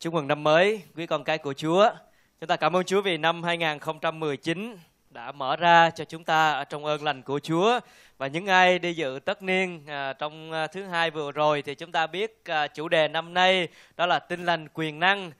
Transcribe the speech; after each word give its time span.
Chúc 0.00 0.14
mừng 0.14 0.28
năm 0.28 0.44
mới 0.44 0.82
quý 0.96 1.06
con 1.06 1.24
cái 1.24 1.38
của 1.38 1.52
Chúa. 1.52 1.90
Chúng 2.40 2.48
ta 2.48 2.56
cảm 2.56 2.76
ơn 2.76 2.84
Chúa 2.84 3.00
vì 3.00 3.16
năm 3.16 3.42
2019 3.42 4.76
đã 5.10 5.32
mở 5.32 5.56
ra 5.56 5.90
cho 5.90 6.04
chúng 6.04 6.24
ta 6.24 6.52
ở 6.52 6.64
trong 6.64 6.84
ơn 6.84 7.02
lành 7.02 7.22
của 7.22 7.38
Chúa 7.38 7.80
và 8.18 8.26
những 8.26 8.46
ai 8.46 8.78
đi 8.78 8.92
dự 8.94 9.20
tất 9.24 9.42
niên 9.42 9.86
à, 9.86 10.12
trong 10.12 10.52
à, 10.52 10.66
thứ 10.66 10.82
hai 10.82 11.10
vừa 11.10 11.32
rồi 11.32 11.62
thì 11.62 11.74
chúng 11.74 11.92
ta 11.92 12.06
biết 12.06 12.44
à, 12.44 12.66
chủ 12.66 12.88
đề 12.88 13.08
năm 13.08 13.34
nay 13.34 13.68
đó 13.96 14.06
là 14.06 14.18
tin 14.18 14.44
lành 14.44 14.68
quyền 14.74 14.98
năng. 14.98 15.32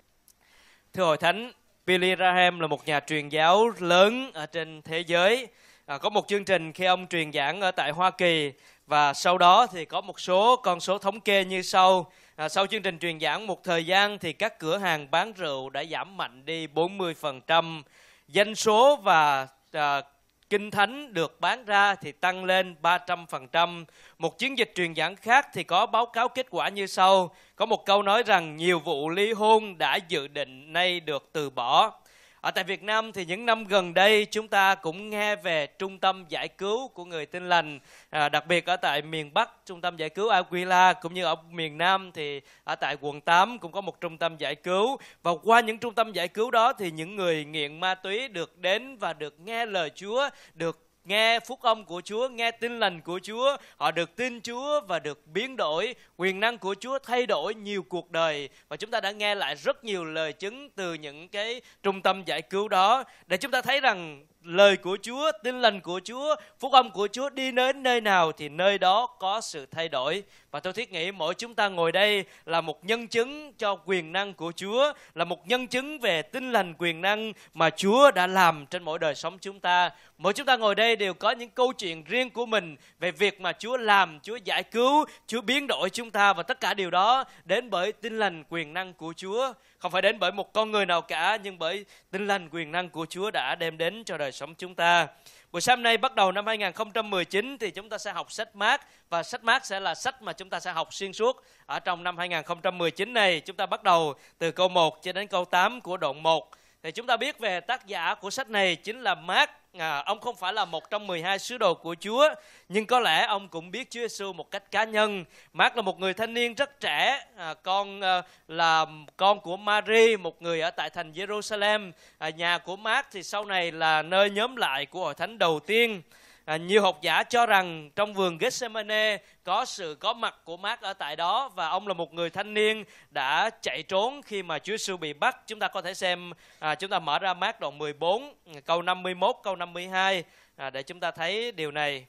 Thưa 0.92 1.04
hội 1.04 1.16
thánh, 1.16 1.52
Billy 1.86 2.14
Graham 2.14 2.60
là 2.60 2.66
một 2.66 2.86
nhà 2.86 3.00
truyền 3.00 3.28
giáo 3.28 3.70
lớn 3.78 4.30
ở 4.34 4.46
trên 4.46 4.82
thế 4.82 5.00
giới. 5.00 5.48
À, 5.86 5.98
có 5.98 6.10
một 6.10 6.28
chương 6.28 6.44
trình 6.44 6.72
khi 6.72 6.84
ông 6.84 7.06
truyền 7.06 7.32
giảng 7.32 7.60
ở 7.60 7.70
tại 7.70 7.90
Hoa 7.90 8.10
Kỳ 8.10 8.52
và 8.86 9.14
sau 9.14 9.38
đó 9.38 9.66
thì 9.66 9.84
có 9.84 10.00
một 10.00 10.20
số 10.20 10.56
con 10.56 10.80
số 10.80 10.98
thống 10.98 11.20
kê 11.20 11.44
như 11.44 11.62
sau. 11.62 12.10
À, 12.38 12.48
sau 12.48 12.66
chương 12.66 12.82
trình 12.82 12.98
truyền 12.98 13.20
giảng 13.20 13.46
một 13.46 13.64
thời 13.64 13.86
gian 13.86 14.18
thì 14.18 14.32
các 14.32 14.58
cửa 14.58 14.78
hàng 14.78 15.10
bán 15.10 15.32
rượu 15.32 15.70
đã 15.70 15.84
giảm 15.84 16.16
mạnh 16.16 16.44
đi 16.44 16.66
40%. 16.66 17.82
Doanh 18.28 18.54
số 18.54 18.96
và 18.96 19.46
à, 19.72 20.02
kinh 20.50 20.70
thánh 20.70 21.14
được 21.14 21.40
bán 21.40 21.64
ra 21.64 21.94
thì 21.94 22.12
tăng 22.12 22.44
lên 22.44 22.76
300%. 22.82 23.84
Một 24.18 24.38
chiến 24.38 24.58
dịch 24.58 24.72
truyền 24.74 24.94
giảng 24.94 25.16
khác 25.16 25.48
thì 25.52 25.64
có 25.64 25.86
báo 25.86 26.06
cáo 26.06 26.28
kết 26.28 26.46
quả 26.50 26.68
như 26.68 26.86
sau. 26.86 27.34
Có 27.56 27.66
một 27.66 27.86
câu 27.86 28.02
nói 28.02 28.22
rằng 28.22 28.56
nhiều 28.56 28.78
vụ 28.78 29.08
ly 29.08 29.32
hôn 29.32 29.78
đã 29.78 29.98
dự 30.08 30.28
định 30.28 30.72
nay 30.72 31.00
được 31.00 31.30
từ 31.32 31.50
bỏ. 31.50 32.00
Ở 32.40 32.50
tại 32.50 32.64
Việt 32.64 32.82
Nam 32.82 33.12
thì 33.12 33.24
những 33.24 33.46
năm 33.46 33.64
gần 33.64 33.94
đây 33.94 34.26
chúng 34.30 34.48
ta 34.48 34.74
cũng 34.74 35.10
nghe 35.10 35.36
về 35.36 35.66
trung 35.66 35.98
tâm 35.98 36.24
giải 36.28 36.48
cứu 36.48 36.88
của 36.88 37.04
người 37.04 37.26
tin 37.26 37.48
lành, 37.48 37.78
à, 38.10 38.28
đặc 38.28 38.46
biệt 38.46 38.66
ở 38.66 38.76
tại 38.76 39.02
miền 39.02 39.34
Bắc 39.34 39.50
trung 39.66 39.80
tâm 39.80 39.96
giải 39.96 40.10
cứu 40.10 40.28
Aquila 40.28 40.92
cũng 40.92 41.14
như 41.14 41.24
ở 41.24 41.36
miền 41.50 41.78
Nam 41.78 42.10
thì 42.14 42.40
ở 42.64 42.74
tại 42.74 42.96
quận 43.00 43.20
8 43.20 43.58
cũng 43.58 43.72
có 43.72 43.80
một 43.80 44.00
trung 44.00 44.18
tâm 44.18 44.36
giải 44.36 44.54
cứu. 44.54 44.96
Và 45.22 45.32
qua 45.42 45.60
những 45.60 45.78
trung 45.78 45.94
tâm 45.94 46.12
giải 46.12 46.28
cứu 46.28 46.50
đó 46.50 46.72
thì 46.72 46.90
những 46.90 47.16
người 47.16 47.44
nghiện 47.44 47.80
ma 47.80 47.94
túy 47.94 48.28
được 48.28 48.58
đến 48.58 48.96
và 48.96 49.12
được 49.12 49.40
nghe 49.40 49.66
lời 49.66 49.90
Chúa, 49.94 50.28
được 50.54 50.87
nghe 51.08 51.40
phúc 51.40 51.62
âm 51.62 51.84
của 51.84 52.00
Chúa, 52.04 52.28
nghe 52.28 52.50
tin 52.50 52.78
lành 52.78 53.00
của 53.00 53.20
Chúa, 53.22 53.56
họ 53.76 53.90
được 53.90 54.16
tin 54.16 54.40
Chúa 54.40 54.80
và 54.80 54.98
được 54.98 55.26
biến 55.26 55.56
đổi, 55.56 55.94
quyền 56.16 56.40
năng 56.40 56.58
của 56.58 56.74
Chúa 56.80 56.98
thay 56.98 57.26
đổi 57.26 57.54
nhiều 57.54 57.82
cuộc 57.88 58.10
đời. 58.10 58.48
Và 58.68 58.76
chúng 58.76 58.90
ta 58.90 59.00
đã 59.00 59.10
nghe 59.10 59.34
lại 59.34 59.54
rất 59.54 59.84
nhiều 59.84 60.04
lời 60.04 60.32
chứng 60.32 60.70
từ 60.70 60.94
những 60.94 61.28
cái 61.28 61.60
trung 61.82 62.02
tâm 62.02 62.24
giải 62.24 62.42
cứu 62.42 62.68
đó 62.68 63.04
để 63.26 63.36
chúng 63.36 63.50
ta 63.50 63.62
thấy 63.62 63.80
rằng 63.80 64.26
lời 64.42 64.76
của 64.76 64.98
Chúa, 65.02 65.32
tin 65.42 65.60
lành 65.60 65.80
của 65.80 66.00
Chúa, 66.04 66.36
phúc 66.58 66.72
âm 66.72 66.90
của 66.90 67.08
Chúa 67.12 67.30
đi 67.30 67.52
đến 67.52 67.82
nơi 67.82 68.00
nào 68.00 68.32
thì 68.32 68.48
nơi 68.48 68.78
đó 68.78 69.06
có 69.06 69.40
sự 69.40 69.66
thay 69.66 69.88
đổi. 69.88 70.22
Và 70.50 70.60
tôi 70.60 70.72
thiết 70.72 70.92
nghĩ 70.92 71.12
mỗi 71.12 71.34
chúng 71.34 71.54
ta 71.54 71.68
ngồi 71.68 71.92
đây 71.92 72.24
là 72.46 72.60
một 72.60 72.84
nhân 72.84 73.08
chứng 73.08 73.52
cho 73.58 73.76
quyền 73.84 74.12
năng 74.12 74.34
của 74.34 74.52
Chúa, 74.56 74.92
là 75.14 75.24
một 75.24 75.48
nhân 75.48 75.66
chứng 75.66 75.98
về 76.00 76.22
tin 76.22 76.52
lành 76.52 76.74
quyền 76.78 77.00
năng 77.00 77.32
mà 77.54 77.70
Chúa 77.70 78.10
đã 78.10 78.26
làm 78.26 78.66
trên 78.66 78.82
mỗi 78.82 78.98
đời 78.98 79.14
sống 79.14 79.38
chúng 79.38 79.60
ta. 79.60 79.90
Mỗi 80.18 80.32
chúng 80.32 80.46
ta 80.46 80.56
ngồi 80.56 80.74
đây 80.74 80.96
đều 80.96 81.14
có 81.14 81.30
những 81.30 81.50
câu 81.50 81.72
chuyện 81.72 82.04
riêng 82.04 82.30
của 82.30 82.46
mình 82.46 82.76
về 82.98 83.10
việc 83.10 83.40
mà 83.40 83.52
Chúa 83.52 83.76
làm, 83.76 84.20
Chúa 84.22 84.36
giải 84.36 84.62
cứu, 84.62 85.04
Chúa 85.26 85.40
biến 85.40 85.66
đổi 85.66 85.90
chúng 85.90 86.10
ta 86.10 86.32
và 86.32 86.42
tất 86.42 86.60
cả 86.60 86.74
điều 86.74 86.90
đó 86.90 87.24
đến 87.44 87.70
bởi 87.70 87.92
tin 87.92 88.18
lành 88.18 88.44
quyền 88.48 88.74
năng 88.74 88.94
của 88.94 89.12
Chúa 89.16 89.52
không 89.78 89.92
phải 89.92 90.02
đến 90.02 90.18
bởi 90.18 90.32
một 90.32 90.52
con 90.52 90.70
người 90.70 90.86
nào 90.86 91.02
cả, 91.02 91.38
nhưng 91.42 91.58
bởi 91.58 91.84
tinh 92.10 92.26
lành, 92.26 92.48
quyền 92.52 92.72
năng 92.72 92.90
của 92.90 93.06
Chúa 93.06 93.30
đã 93.30 93.54
đem 93.54 93.78
đến 93.78 94.04
cho 94.04 94.18
đời 94.18 94.32
sống 94.32 94.54
chúng 94.54 94.74
ta. 94.74 95.06
Buổi 95.52 95.60
sáng 95.60 95.82
nay 95.82 95.96
bắt 95.96 96.14
đầu 96.14 96.32
năm 96.32 96.46
2019 96.46 97.58
thì 97.58 97.70
chúng 97.70 97.88
ta 97.88 97.98
sẽ 97.98 98.12
học 98.12 98.32
sách 98.32 98.56
mát, 98.56 98.86
và 99.10 99.22
sách 99.22 99.44
mát 99.44 99.66
sẽ 99.66 99.80
là 99.80 99.94
sách 99.94 100.22
mà 100.22 100.32
chúng 100.32 100.50
ta 100.50 100.60
sẽ 100.60 100.72
học 100.72 100.94
xuyên 100.94 101.12
suốt 101.12 101.44
ở 101.66 101.80
trong 101.80 102.04
năm 102.04 102.18
2019 102.18 103.14
này. 103.14 103.40
Chúng 103.40 103.56
ta 103.56 103.66
bắt 103.66 103.82
đầu 103.82 104.14
từ 104.38 104.50
câu 104.50 104.68
1 104.68 105.02
cho 105.02 105.12
đến 105.12 105.26
câu 105.26 105.44
8 105.44 105.80
của 105.80 105.96
đoạn 105.96 106.22
1. 106.22 106.50
Thì 106.82 106.90
chúng 106.90 107.06
ta 107.06 107.16
biết 107.16 107.38
về 107.38 107.60
tác 107.60 107.86
giả 107.86 108.14
của 108.14 108.30
sách 108.30 108.50
này 108.50 108.76
chính 108.76 109.00
là 109.00 109.14
Mark 109.14 109.50
à, 109.78 110.02
ông 110.06 110.20
không 110.20 110.36
phải 110.36 110.52
là 110.52 110.64
một 110.64 110.90
trong 110.90 111.06
12 111.06 111.38
sứ 111.38 111.58
đồ 111.58 111.74
của 111.74 111.96
Chúa, 112.00 112.28
nhưng 112.68 112.86
có 112.86 113.00
lẽ 113.00 113.24
ông 113.26 113.48
cũng 113.48 113.70
biết 113.70 113.90
Chúa 113.90 114.00
Giêsu 114.00 114.32
một 114.32 114.50
cách 114.50 114.70
cá 114.70 114.84
nhân. 114.84 115.24
Mark 115.52 115.76
là 115.76 115.82
một 115.82 116.00
người 116.00 116.14
thanh 116.14 116.34
niên 116.34 116.54
rất 116.54 116.80
trẻ, 116.80 117.26
à, 117.36 117.54
con 117.54 118.00
à, 118.00 118.22
là 118.48 118.86
con 119.16 119.40
của 119.40 119.56
Mary, 119.56 120.16
một 120.16 120.42
người 120.42 120.60
ở 120.60 120.70
tại 120.70 120.90
thành 120.90 121.12
Jerusalem. 121.12 121.92
À, 122.18 122.30
nhà 122.30 122.58
của 122.58 122.76
Mark 122.76 123.06
thì 123.10 123.22
sau 123.22 123.44
này 123.44 123.72
là 123.72 124.02
nơi 124.02 124.30
nhóm 124.30 124.56
lại 124.56 124.86
của 124.86 125.04
hội 125.04 125.14
thánh 125.14 125.38
đầu 125.38 125.60
tiên. 125.60 126.02
À, 126.48 126.56
nhiều 126.56 126.82
học 126.82 126.98
giả 127.02 127.22
cho 127.22 127.46
rằng 127.46 127.90
trong 127.96 128.14
vườn 128.14 128.38
Gethsemane 128.38 129.18
có 129.44 129.64
sự 129.64 129.96
có 130.00 130.12
mặt 130.14 130.34
của 130.44 130.56
Mark 130.56 130.80
ở 130.80 130.92
tại 130.92 131.16
đó 131.16 131.48
và 131.48 131.68
ông 131.68 131.88
là 131.88 131.94
một 131.94 132.14
người 132.14 132.30
thanh 132.30 132.54
niên 132.54 132.84
đã 133.10 133.50
chạy 133.62 133.82
trốn 133.82 134.22
khi 134.22 134.42
mà 134.42 134.58
Chúa 134.58 134.72
Giêsu 134.72 134.96
bị 134.96 135.12
bắt. 135.12 135.36
Chúng 135.46 135.58
ta 135.58 135.68
có 135.68 135.82
thể 135.82 135.94
xem 135.94 136.32
à, 136.58 136.74
chúng 136.74 136.90
ta 136.90 136.98
mở 136.98 137.18
ra 137.18 137.34
Mark 137.34 137.60
đoạn 137.60 137.78
14 137.78 138.34
câu 138.66 138.82
51 138.82 139.36
câu 139.42 139.56
52 139.56 140.24
à, 140.56 140.70
để 140.70 140.82
chúng 140.82 141.00
ta 141.00 141.10
thấy 141.10 141.52
điều 141.52 141.70
này. 141.70 142.06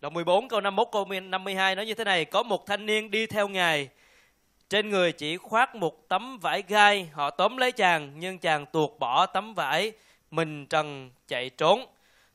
Đoạn 0.00 0.14
14 0.14 0.48
câu 0.48 0.60
51 0.60 0.88
câu 0.92 1.04
52 1.04 1.74
nói 1.74 1.86
như 1.86 1.94
thế 1.94 2.04
này, 2.04 2.24
có 2.24 2.42
một 2.42 2.66
thanh 2.66 2.86
niên 2.86 3.10
đi 3.10 3.26
theo 3.26 3.48
Ngài 3.48 3.88
trên 4.70 4.90
người 4.90 5.12
chỉ 5.12 5.36
khoác 5.36 5.74
một 5.74 6.08
tấm 6.08 6.38
vải 6.38 6.62
gai, 6.68 7.08
họ 7.12 7.30
tóm 7.30 7.56
lấy 7.56 7.72
chàng 7.72 8.12
nhưng 8.16 8.38
chàng 8.38 8.66
tuột 8.66 8.90
bỏ 8.98 9.26
tấm 9.26 9.54
vải, 9.54 9.92
mình 10.30 10.66
trần 10.66 11.10
chạy 11.28 11.50
trốn. 11.50 11.86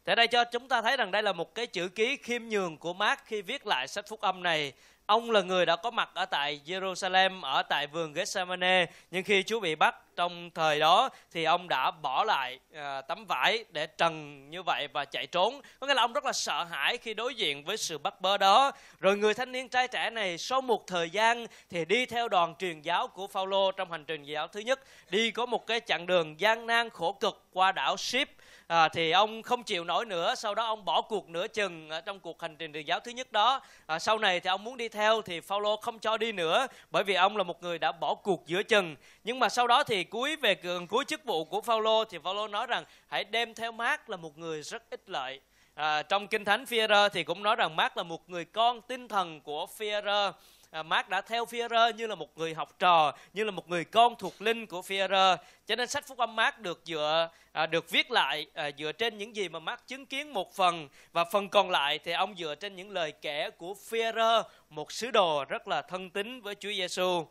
Tại 0.03 0.15
đây 0.15 0.27
cho 0.27 0.43
chúng 0.43 0.67
ta 0.67 0.81
thấy 0.81 0.97
rằng 0.97 1.11
đây 1.11 1.23
là 1.23 1.33
một 1.33 1.55
cái 1.55 1.67
chữ 1.67 1.87
ký 1.87 2.17
khiêm 2.17 2.43
nhường 2.43 2.77
của 2.77 2.93
Mark 2.93 3.21
khi 3.25 3.41
viết 3.41 3.67
lại 3.67 3.87
sách 3.87 4.05
phúc 4.09 4.21
âm 4.21 4.43
này. 4.43 4.73
Ông 5.11 5.31
là 5.31 5.41
người 5.41 5.65
đã 5.65 5.75
có 5.75 5.91
mặt 5.91 6.09
ở 6.13 6.25
tại 6.25 6.61
Jerusalem, 6.65 7.41
ở 7.41 7.63
tại 7.63 7.87
vườn 7.87 8.13
Gethsemane. 8.13 8.85
Nhưng 9.11 9.23
khi 9.23 9.43
Chúa 9.43 9.59
bị 9.59 9.75
bắt 9.75 9.95
trong 10.15 10.49
thời 10.55 10.79
đó 10.79 11.09
thì 11.31 11.43
ông 11.43 11.67
đã 11.67 11.91
bỏ 11.91 12.23
lại 12.23 12.59
à, 12.73 13.01
tấm 13.01 13.25
vải 13.25 13.65
để 13.69 13.87
trần 13.87 14.49
như 14.49 14.63
vậy 14.63 14.87
và 14.93 15.05
chạy 15.05 15.27
trốn. 15.27 15.61
Có 15.79 15.87
nghĩa 15.87 15.93
là 15.93 16.01
ông 16.01 16.13
rất 16.13 16.25
là 16.25 16.33
sợ 16.33 16.63
hãi 16.63 16.97
khi 16.97 17.13
đối 17.13 17.35
diện 17.35 17.63
với 17.63 17.77
sự 17.77 17.97
bắt 17.97 18.21
bớ 18.21 18.37
đó. 18.37 18.71
Rồi 18.99 19.17
người 19.17 19.33
thanh 19.33 19.51
niên 19.51 19.69
trai 19.69 19.87
trẻ 19.87 20.09
này 20.09 20.37
sau 20.37 20.61
một 20.61 20.87
thời 20.87 21.09
gian 21.09 21.45
thì 21.69 21.85
đi 21.85 22.05
theo 22.05 22.27
đoàn 22.29 22.55
truyền 22.59 22.81
giáo 22.81 23.07
của 23.07 23.27
Phaolô 23.27 23.71
trong 23.71 23.91
hành 23.91 24.05
trình 24.05 24.23
giáo 24.23 24.47
thứ 24.47 24.59
nhất. 24.59 24.79
Đi 25.09 25.31
có 25.31 25.45
một 25.45 25.67
cái 25.67 25.79
chặng 25.79 26.05
đường 26.05 26.39
gian 26.39 26.67
nan 26.67 26.89
khổ 26.89 27.11
cực 27.11 27.43
qua 27.53 27.71
đảo 27.71 27.97
Ship 27.97 28.40
à, 28.71 28.89
thì 28.89 29.11
ông 29.11 29.43
không 29.43 29.63
chịu 29.63 29.83
nổi 29.83 30.05
nữa 30.05 30.35
sau 30.35 30.55
đó 30.55 30.65
ông 30.65 30.85
bỏ 30.85 31.01
cuộc 31.01 31.29
nửa 31.29 31.47
chừng 31.47 31.89
trong 32.05 32.19
cuộc 32.19 32.41
hành 32.41 32.55
trình 32.55 32.73
truyền 32.73 32.85
giáo 32.85 32.99
thứ 32.99 33.11
nhất 33.11 33.31
đó. 33.31 33.61
À, 33.85 33.99
sau 33.99 34.19
này 34.19 34.39
thì 34.39 34.47
ông 34.47 34.63
muốn 34.63 34.77
đi 34.77 34.89
theo 34.89 35.21
thì 35.21 35.39
Phaolô 35.39 35.77
không 35.77 35.99
cho 35.99 36.17
đi 36.17 36.31
nữa 36.31 36.67
bởi 36.91 37.03
vì 37.03 37.13
ông 37.13 37.37
là 37.37 37.43
một 37.43 37.63
người 37.63 37.79
đã 37.79 37.91
bỏ 37.91 38.15
cuộc 38.15 38.43
giữa 38.45 38.63
chừng. 38.63 38.95
Nhưng 39.23 39.39
mà 39.39 39.49
sau 39.49 39.67
đó 39.67 39.83
thì 39.83 40.03
cuối 40.03 40.35
về 40.35 40.55
gần 40.61 40.87
cuối 40.87 41.05
chức 41.05 41.25
vụ 41.25 41.45
của 41.45 41.61
Phaolô 41.61 42.05
thì 42.05 42.17
Phaolô 42.23 42.47
nói 42.47 42.67
rằng 42.67 42.83
hãy 43.07 43.23
đem 43.23 43.53
theo 43.53 43.71
mát 43.71 44.09
là 44.09 44.17
một 44.17 44.37
người 44.37 44.61
rất 44.61 44.89
ích 44.89 45.09
lợi. 45.09 45.39
À, 45.73 46.01
trong 46.01 46.27
kinh 46.27 46.45
thánh 46.45 46.65
Phi-e-rơ 46.65 47.09
thì 47.09 47.23
cũng 47.23 47.43
nói 47.43 47.55
rằng 47.55 47.75
mát 47.75 47.97
là 47.97 48.03
một 48.03 48.29
người 48.29 48.45
con 48.45 48.81
tinh 48.81 49.07
thần 49.07 49.41
của 49.41 49.65
Phi-e-rơ 49.65 50.31
à, 50.71 50.83
Mark 50.83 51.09
đã 51.09 51.21
theo 51.21 51.45
Führer 51.45 51.95
như 51.95 52.07
là 52.07 52.15
một 52.15 52.37
người 52.37 52.53
học 52.53 52.79
trò, 52.79 53.13
như 53.33 53.43
là 53.43 53.51
một 53.51 53.69
người 53.69 53.85
con 53.85 54.15
thuộc 54.19 54.41
linh 54.41 54.67
của 54.67 54.81
Führer. 54.81 55.37
Cho 55.67 55.75
nên 55.75 55.87
sách 55.87 56.07
Phúc 56.07 56.17
âm 56.17 56.35
Mark 56.35 56.59
được 56.59 56.81
dựa 56.85 57.29
à, 57.51 57.65
được 57.65 57.89
viết 57.89 58.11
lại 58.11 58.47
à, 58.53 58.71
dựa 58.77 58.91
trên 58.91 59.17
những 59.17 59.35
gì 59.35 59.49
mà 59.49 59.59
Mark 59.59 59.87
chứng 59.87 60.05
kiến 60.05 60.33
một 60.33 60.55
phần 60.55 60.89
và 61.11 61.23
phần 61.23 61.49
còn 61.49 61.69
lại 61.69 61.99
thì 61.99 62.11
ông 62.11 62.35
dựa 62.37 62.55
trên 62.55 62.75
những 62.75 62.89
lời 62.89 63.11
kể 63.11 63.49
của 63.49 63.75
Führer, 63.89 64.43
một 64.69 64.91
sứ 64.91 65.11
đồ 65.11 65.45
rất 65.45 65.67
là 65.67 65.81
thân 65.81 66.09
tín 66.09 66.41
với 66.41 66.55
Chúa 66.55 66.71
Giêsu. 66.71 67.25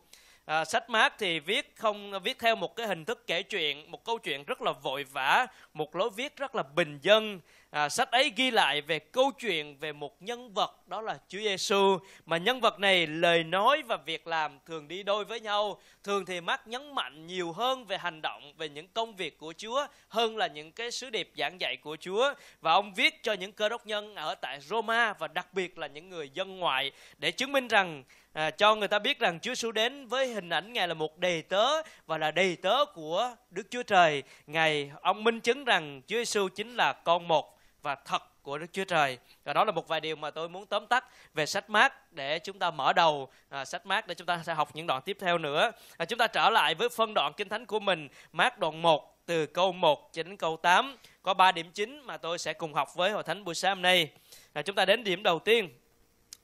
À, 0.45 0.65
sách 0.65 0.91
Mark 0.91 1.15
thì 1.19 1.41
viết 1.41 1.77
không 1.77 2.13
viết 2.23 2.39
theo 2.39 2.57
một 2.57 2.77
cái 2.77 2.87
hình 2.87 3.05
thức 3.05 3.27
kể 3.27 3.43
chuyện, 3.43 3.91
một 3.91 4.05
câu 4.05 4.19
chuyện 4.19 4.45
rất 4.45 4.63
là 4.63 4.73
vội 4.73 5.05
vã, 5.05 5.47
một 5.75 5.97
lối 5.97 6.11
viết 6.17 6.37
rất 6.37 6.55
là 6.55 6.63
bình 6.63 6.99
dân 7.03 7.41
à, 7.71 7.89
sách 7.89 8.11
ấy 8.11 8.33
ghi 8.37 8.51
lại 8.51 8.81
về 8.81 8.99
câu 8.99 9.31
chuyện 9.31 9.77
về 9.77 9.93
một 9.93 10.23
nhân 10.23 10.53
vật 10.55 10.89
đó 10.89 11.01
là 11.01 11.19
Chúa 11.29 11.39
Giêsu 11.39 11.99
mà 12.27 12.37
nhân 12.37 12.61
vật 12.61 12.79
này 12.79 13.07
lời 13.07 13.45
nói 13.45 13.83
và 13.83 13.97
việc 13.97 14.27
làm 14.27 14.59
thường 14.67 14.89
đi 14.89 15.03
đôi 15.03 15.25
với 15.25 15.41
nhau. 15.41 15.81
Thường 16.05 16.25
thì 16.25 16.41
Mark 16.41 16.67
nhấn 16.67 16.95
mạnh 16.95 17.27
nhiều 17.27 17.53
hơn 17.53 17.85
về 17.85 17.99
hành 17.99 18.23
động 18.23 18.53
về 18.57 18.69
những 18.69 18.89
công 18.89 19.17
việc 19.17 19.39
của 19.39 19.55
Chúa 19.57 19.87
hơn 20.09 20.37
là 20.37 20.47
những 20.47 20.73
cái 20.73 20.91
sứ 20.91 21.11
điệp 21.11 21.33
giảng 21.37 21.61
dạy 21.61 21.77
của 21.77 21.97
Chúa. 22.01 22.35
Và 22.61 22.73
ông 22.73 22.95
viết 22.95 23.23
cho 23.23 23.33
những 23.33 23.53
cơ 23.53 23.69
đốc 23.69 23.87
nhân 23.87 24.15
ở 24.15 24.35
tại 24.35 24.61
Roma 24.61 25.13
và 25.13 25.29
đặc 25.29 25.55
biệt 25.55 25.79
là 25.79 25.87
những 25.87 26.09
người 26.09 26.31
dân 26.35 26.59
ngoại 26.59 26.93
để 27.19 27.31
chứng 27.31 27.53
minh 27.53 27.69
rằng 27.69 28.05
à, 28.33 28.51
cho 28.51 28.75
người 28.75 28.89
ta 28.89 28.99
biết 28.99 29.19
rằng 29.19 29.41
Chúa 29.41 29.51
Giêsu 29.51 29.73
đến 29.73 30.07
với 30.07 30.29
hình 30.29 30.49
ảnh 30.49 30.73
ngài 30.73 30.89
là 30.89 30.95
một 30.95 31.19
đầy 31.19 31.43
tớ 31.43 31.67
và 32.07 32.19
là 32.19 32.31
đầy 32.31 32.57
tớ 32.57 32.85
của 32.85 33.37
Đức 33.51 33.67
Chúa 33.71 33.83
Trời. 33.83 34.23
Ngài 34.47 34.91
ông 35.03 35.25
minh 35.25 35.41
chứng 35.41 35.65
rằng 35.65 36.03
Chúa 36.07 36.17
Giêsu 36.17 36.49
chính 36.49 36.75
là 36.75 36.93
con 36.93 37.29
một 37.29 37.60
và 37.83 37.95
thật 37.95 38.43
của 38.43 38.59
Đức 38.59 38.67
Chúa 38.73 38.85
Trời. 38.85 39.19
Và 39.45 39.53
đó 39.53 39.65
là 39.65 39.73
một 39.73 39.89
vài 39.89 40.01
điều 40.01 40.17
mà 40.17 40.31
tôi 40.31 40.49
muốn 40.49 40.67
tóm 40.67 40.87
tắt 40.87 41.05
về 41.35 41.47
sách 41.47 41.71
mát 41.71 42.13
để 42.13 42.39
chúng 42.39 42.59
ta 42.59 42.71
mở 42.71 42.93
đầu 42.93 43.29
à, 43.49 43.65
sách 43.65 43.87
mát 43.87 44.07
để 44.07 44.15
chúng 44.15 44.27
ta 44.27 44.43
sẽ 44.47 44.55
học 44.55 44.71
những 44.75 44.87
đoạn 44.87 45.03
tiếp 45.03 45.17
theo 45.21 45.39
nữa. 45.39 45.71
À, 45.97 46.05
chúng 46.05 46.19
ta 46.19 46.27
trở 46.27 46.51
lại 46.51 46.75
với 46.75 46.89
phân 46.89 47.15
đoạn 47.15 47.33
kinh 47.37 47.49
thánh 47.49 47.67
của 47.67 47.81
mình, 47.81 48.09
mát 48.33 48.59
đoạn 48.59 48.83
1 48.83 49.27
từ 49.27 49.47
câu 49.47 49.73
1 49.73 50.11
cho 50.13 50.23
đến 50.23 50.37
câu 50.37 50.57
8. 50.57 50.97
Có 51.23 51.35
3 51.35 51.53
điểm 51.53 51.71
chính 51.71 52.01
mà 52.01 52.17
tôi 52.17 52.39
sẽ 52.39 52.53
cùng 52.53 52.75
học 52.75 52.95
với 52.95 53.11
Hội 53.11 53.23
Thánh 53.23 53.45
buổi 53.45 53.55
sáng 53.55 53.77
hôm 53.77 53.83
nay. 53.83 54.11
À, 54.53 54.63
chúng 54.63 54.77
ta 54.77 54.85
đến 54.85 55.05
điểm 55.05 55.23
đầu 55.23 55.39
tiên. 55.39 55.69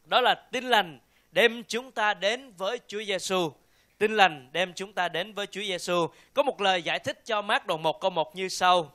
đó 0.04 0.20
là 0.20 0.34
tin 0.34 0.64
lành 0.64 0.98
đem 1.32 1.62
chúng 1.68 1.92
ta 1.92 2.14
đến 2.14 2.52
với 2.56 2.80
Chúa 2.86 3.02
Giêsu. 3.02 3.52
Tin 3.98 4.16
lành 4.16 4.48
đem 4.52 4.72
chúng 4.74 4.92
ta 4.92 5.08
đến 5.08 5.34
với 5.34 5.46
Chúa 5.46 5.60
Giêsu. 5.60 6.06
Có 6.34 6.42
một 6.42 6.60
lời 6.60 6.82
giải 6.82 6.98
thích 6.98 7.24
cho 7.24 7.42
mát 7.42 7.66
đoạn 7.66 7.82
1 7.82 8.00
câu 8.00 8.10
1 8.10 8.36
như 8.36 8.48
sau. 8.48 8.92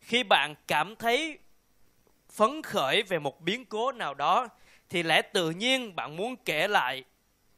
Khi 0.00 0.22
bạn 0.22 0.54
cảm 0.66 0.96
thấy 0.96 1.38
phấn 2.32 2.62
khởi 2.62 3.02
về 3.02 3.18
một 3.18 3.40
biến 3.40 3.64
cố 3.64 3.92
nào 3.92 4.14
đó 4.14 4.48
thì 4.88 5.02
lẽ 5.02 5.22
tự 5.22 5.50
nhiên 5.50 5.96
bạn 5.96 6.16
muốn 6.16 6.36
kể 6.36 6.68
lại 6.68 7.04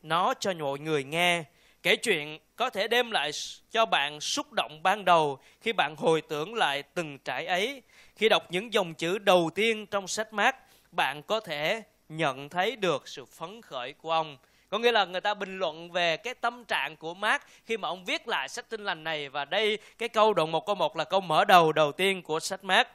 nó 0.02 0.34
cho 0.40 0.52
mọi 0.52 0.78
người 0.78 1.04
nghe. 1.04 1.44
Kể 1.82 1.96
chuyện 1.96 2.38
có 2.56 2.70
thể 2.70 2.88
đem 2.88 3.10
lại 3.10 3.30
cho 3.70 3.86
bạn 3.86 4.20
xúc 4.20 4.52
động 4.52 4.80
ban 4.82 5.04
đầu 5.04 5.38
khi 5.60 5.72
bạn 5.72 5.96
hồi 5.96 6.22
tưởng 6.22 6.54
lại 6.54 6.82
từng 6.82 7.18
trải 7.18 7.46
ấy. 7.46 7.82
Khi 8.16 8.28
đọc 8.28 8.42
những 8.50 8.72
dòng 8.72 8.94
chữ 8.94 9.18
đầu 9.18 9.50
tiên 9.54 9.86
trong 9.86 10.08
sách 10.08 10.32
mát, 10.32 10.56
bạn 10.92 11.22
có 11.22 11.40
thể 11.40 11.82
nhận 12.08 12.48
thấy 12.48 12.76
được 12.76 13.08
sự 13.08 13.24
phấn 13.24 13.62
khởi 13.62 13.92
của 13.92 14.10
ông. 14.10 14.36
Có 14.68 14.78
nghĩa 14.78 14.92
là 14.92 15.04
người 15.04 15.20
ta 15.20 15.34
bình 15.34 15.58
luận 15.58 15.90
về 15.90 16.16
cái 16.16 16.34
tâm 16.34 16.64
trạng 16.64 16.96
của 16.96 17.14
Mark 17.14 17.42
khi 17.66 17.76
mà 17.76 17.88
ông 17.88 18.04
viết 18.04 18.28
lại 18.28 18.48
sách 18.48 18.68
tinh 18.68 18.84
lành 18.84 19.04
này 19.04 19.28
và 19.28 19.44
đây 19.44 19.78
cái 19.98 20.08
câu 20.08 20.34
đoạn 20.34 20.52
một 20.52 20.66
câu 20.66 20.74
một 20.74 20.96
là 20.96 21.04
câu 21.04 21.20
mở 21.20 21.44
đầu 21.44 21.72
đầu 21.72 21.92
tiên 21.92 22.22
của 22.22 22.40
sách 22.40 22.64
Mark. 22.64 22.88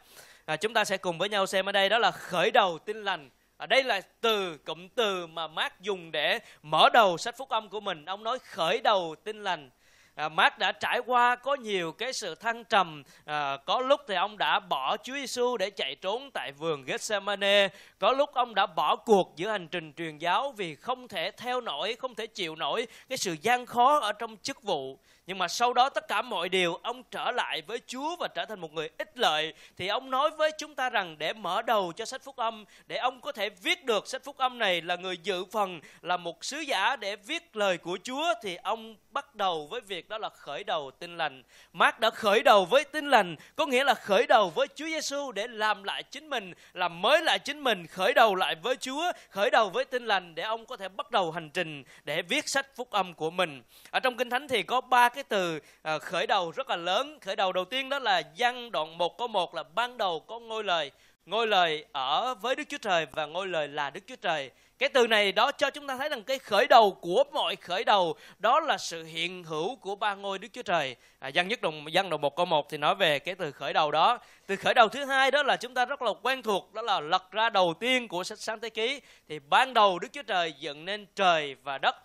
À, 0.46 0.56
chúng 0.56 0.74
ta 0.74 0.86
sẽ 0.86 0.98
cùng 0.98 1.18
với 1.18 1.30
nhau 1.30 1.46
xem 1.46 1.66
ở 1.66 1.72
đây 1.72 1.90
đó 1.90 1.98
là 1.98 2.12
khởi 2.12 2.52
đầu 2.52 2.78
tin 2.80 3.04
lành. 3.04 3.30
ở 3.58 3.66
đây 3.66 3.84
là 3.84 4.02
từ 4.22 4.58
cụm 4.58 4.88
từ 4.88 5.28
mà 5.28 5.48
Mark 5.48 5.74
dùng 5.80 6.12
để 6.12 6.40
mở 6.62 6.90
đầu 6.94 7.18
sách 7.18 7.38
phúc 7.38 7.50
âm 7.50 7.70
của 7.70 7.80
mình. 7.80 8.06
Ông 8.06 8.24
nói 8.24 8.40
khởi 8.40 8.82
đầu 8.82 9.16
tin 9.24 9.44
lành 9.44 9.70
à, 10.16 10.30
Mark 10.30 10.58
đã 10.58 10.72
trải 10.72 11.00
qua 11.06 11.36
có 11.36 11.56
nhiều 11.56 11.92
cái 11.92 12.14
sự 12.14 12.36
thăng 12.36 12.64
trầm 12.64 13.04
à, 13.26 13.58
có 13.66 13.80
lúc 13.80 14.02
thì 14.08 14.16
ông 14.16 14.38
đã 14.38 14.60
bỏ 14.60 14.98
Chúa 14.98 15.14
Giêsu 15.14 15.58
để 15.58 15.70
chạy 15.70 15.96
trốn 15.96 16.32
tại 16.34 16.52
vườn 16.52 16.84
Gethsemane 16.86 17.68
có 18.00 18.12
lúc 18.12 18.34
ông 18.34 18.56
đã 18.56 18.66
bỏ 18.66 18.96
cuộc 18.96 19.34
giữa 19.36 19.50
hành 19.50 19.68
trình 19.68 19.94
truyền 19.98 20.18
giáo 20.18 20.52
vì 20.52 20.76
không 20.76 21.08
thể 21.08 21.32
theo 21.32 21.62
nổi 21.62 21.96
không 22.00 22.16
thể 22.16 22.28
chịu 22.28 22.56
nổi 22.56 22.88
cái 23.10 23.18
sự 23.18 23.36
gian 23.42 23.66
khó 23.66 24.00
ở 24.00 24.14
trong 24.14 24.38
chức 24.42 24.64
vụ 24.64 25.00
nhưng 25.27 25.38
mà 25.38 25.48
sau 25.48 25.74
đó 25.74 25.89
tất 25.89 26.07
cả 26.07 26.22
mọi 26.22 26.50
điều, 26.50 26.75
ông 26.75 27.04
trở 27.12 27.31
lại 27.31 27.62
với 27.62 27.80
Chúa 27.88 28.16
và 28.16 28.27
trở 28.27 28.45
thành 28.45 28.60
một 28.60 28.74
người 28.74 28.89
ích 28.98 29.18
lợi. 29.18 29.54
Thì 29.77 29.88
ông 29.88 30.12
nói 30.12 30.30
với 30.30 30.51
chúng 30.57 30.75
ta 30.75 30.89
rằng 30.89 31.18
để 31.18 31.33
mở 31.33 31.62
đầu 31.62 31.94
cho 31.95 32.06
sách 32.06 32.24
phúc 32.24 32.36
âm, 32.36 32.66
để 32.88 32.98
ông 32.98 33.22
có 33.22 33.31
thể 33.31 33.50
viết 33.50 33.86
được 33.86 34.07
sách 34.07 34.24
phúc 34.24 34.38
âm 34.38 34.60
này 34.60 34.81
là 34.81 34.95
người 34.95 35.18
dự 35.18 35.45
phần, 35.45 35.81
là 36.01 36.18
một 36.18 36.45
sứ 36.45 36.60
giả 36.60 36.95
để 36.95 37.16
viết 37.16 37.56
lời 37.56 37.77
của 37.77 37.98
Chúa, 38.04 38.33
thì 38.44 38.56
ông 38.56 38.95
bắt 39.16 39.36
đầu 39.36 39.68
với 39.72 39.82
việc 39.82 40.10
đó 40.10 40.18
là 40.18 40.30
khởi 40.30 40.64
đầu 40.64 40.92
tin 41.00 41.18
lành. 41.18 41.44
Mark 41.74 42.00
đã 42.00 42.10
khởi 42.10 42.44
đầu 42.44 42.66
với 42.66 42.84
tin 42.84 43.10
lành 43.10 43.36
có 43.56 43.66
nghĩa 43.66 43.84
là 43.84 43.94
khởi 43.94 44.28
đầu 44.28 44.50
với 44.50 44.68
Chúa 44.76 44.86
Giêsu 44.86 45.32
để 45.32 45.48
làm 45.48 45.84
lại 45.84 46.04
chính 46.04 46.30
mình, 46.30 46.54
làm 46.74 47.02
mới 47.02 47.24
lại 47.24 47.40
chính 47.40 47.64
mình, 47.64 47.88
khởi 47.88 48.14
đầu 48.14 48.36
lại 48.36 48.56
với 48.56 48.76
Chúa, 48.76 49.12
khởi 49.30 49.50
đầu 49.50 49.70
với 49.70 49.86
tin 49.86 50.06
lành 50.06 50.36
để 50.36 50.44
ông 50.44 50.66
có 50.66 50.78
thể 50.78 50.90
bắt 50.90 51.12
đầu 51.12 51.32
hành 51.32 51.50
trình 51.50 51.84
để 52.04 52.22
viết 52.22 52.50
sách 52.50 52.76
phúc 52.76 52.92
âm 52.92 53.14
của 53.14 53.32
mình. 53.32 53.64
Ở 53.90 54.00
trong 54.00 54.18
Kinh 54.18 54.30
Thánh 54.30 54.48
thì 54.48 54.64
có 54.64 54.82
ba 54.82 55.10
cái 55.10 55.24
từ 55.24 55.60
à, 55.82 56.00
khởi 56.00 56.28
đầu 56.28 56.52
rất 56.52 56.70
là 56.70 56.76
lớn 56.76 57.20
khởi 57.22 57.36
đầu 57.36 57.54
đầu 57.54 57.66
tiên 57.66 57.90
đó 57.90 58.00
là 58.00 58.22
văn 58.38 58.72
đoạn 58.72 58.98
một 58.98 59.18
có 59.18 59.28
một 59.28 59.56
là 59.56 59.64
ban 59.64 59.98
đầu 59.98 60.20
có 60.20 60.40
ngôi 60.40 60.64
lời 60.64 60.92
ngôi 61.25 61.48
lời 61.48 61.86
ở 61.92 62.36
với 62.36 62.56
Đức 62.56 62.63
Chúa 62.69 62.77
Trời 62.77 63.06
và 63.12 63.25
ngôi 63.25 63.48
lời 63.48 63.68
là 63.68 63.89
Đức 63.89 64.01
Chúa 64.07 64.16
Trời. 64.16 64.51
Cái 64.77 64.89
từ 64.89 65.07
này 65.07 65.31
đó 65.31 65.51
cho 65.51 65.69
chúng 65.69 65.88
ta 65.88 65.98
thấy 65.98 66.10
rằng 66.10 66.24
cái 66.24 66.39
khởi 66.39 66.68
đầu 66.68 66.92
của 66.92 67.24
mọi 67.33 67.56
khởi 67.56 67.83
đầu 67.83 68.16
đó 68.39 68.60
là 68.60 68.77
sự 68.77 69.04
hiện 69.04 69.44
hữu 69.44 69.75
của 69.75 69.95
ba 69.95 70.16
ngôi 70.16 70.39
Đức 70.39 70.48
Chúa 70.54 70.62
Trời. 70.62 70.95
À, 71.19 71.31
văn 71.33 71.48
nhất 71.48 71.62
đồng 71.62 71.86
văn 71.94 72.10
đồng 72.10 72.22
một 72.22 72.36
câu 72.36 72.45
một 72.45 72.69
thì 72.69 72.77
nói 72.77 72.95
về 72.95 73.19
cái 73.19 73.36
từ 73.36 73.51
khởi 73.51 73.74
đầu 73.74 73.92
đó. 73.92 74.19
Từ 74.48 74.56
khởi 74.56 74.74
đầu 74.74 74.88
thứ 74.88 75.06
hai 75.06 75.31
đó 75.31 75.44
là 75.44 75.56
chúng 75.56 75.74
ta 75.74 75.86
rất 75.86 76.01
là 76.01 76.12
quen 76.24 76.44
thuộc 76.44 76.74
đó 76.74 76.81
là 76.81 77.00
lật 77.00 77.31
ra 77.31 77.50
đầu 77.50 77.74
tiên 77.80 78.07
của 78.07 78.24
sách 78.24 78.39
Sáng 78.39 78.60
Thế 78.60 78.69
Ký 78.69 79.01
thì 79.27 79.39
ban 79.39 79.74
đầu 79.74 80.00
Đức 80.00 80.07
Chúa 80.13 80.24
Trời 80.24 80.54
dựng 80.60 80.86
nên 80.86 81.06
trời 81.16 81.56
và 81.56 81.77
đất. 81.77 81.95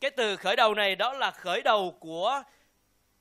Cái 0.00 0.10
từ 0.10 0.36
khởi 0.36 0.56
đầu 0.56 0.74
này 0.74 0.96
đó 0.96 1.12
là 1.12 1.30
khởi 1.30 1.62
đầu 1.62 1.96
của 2.00 2.42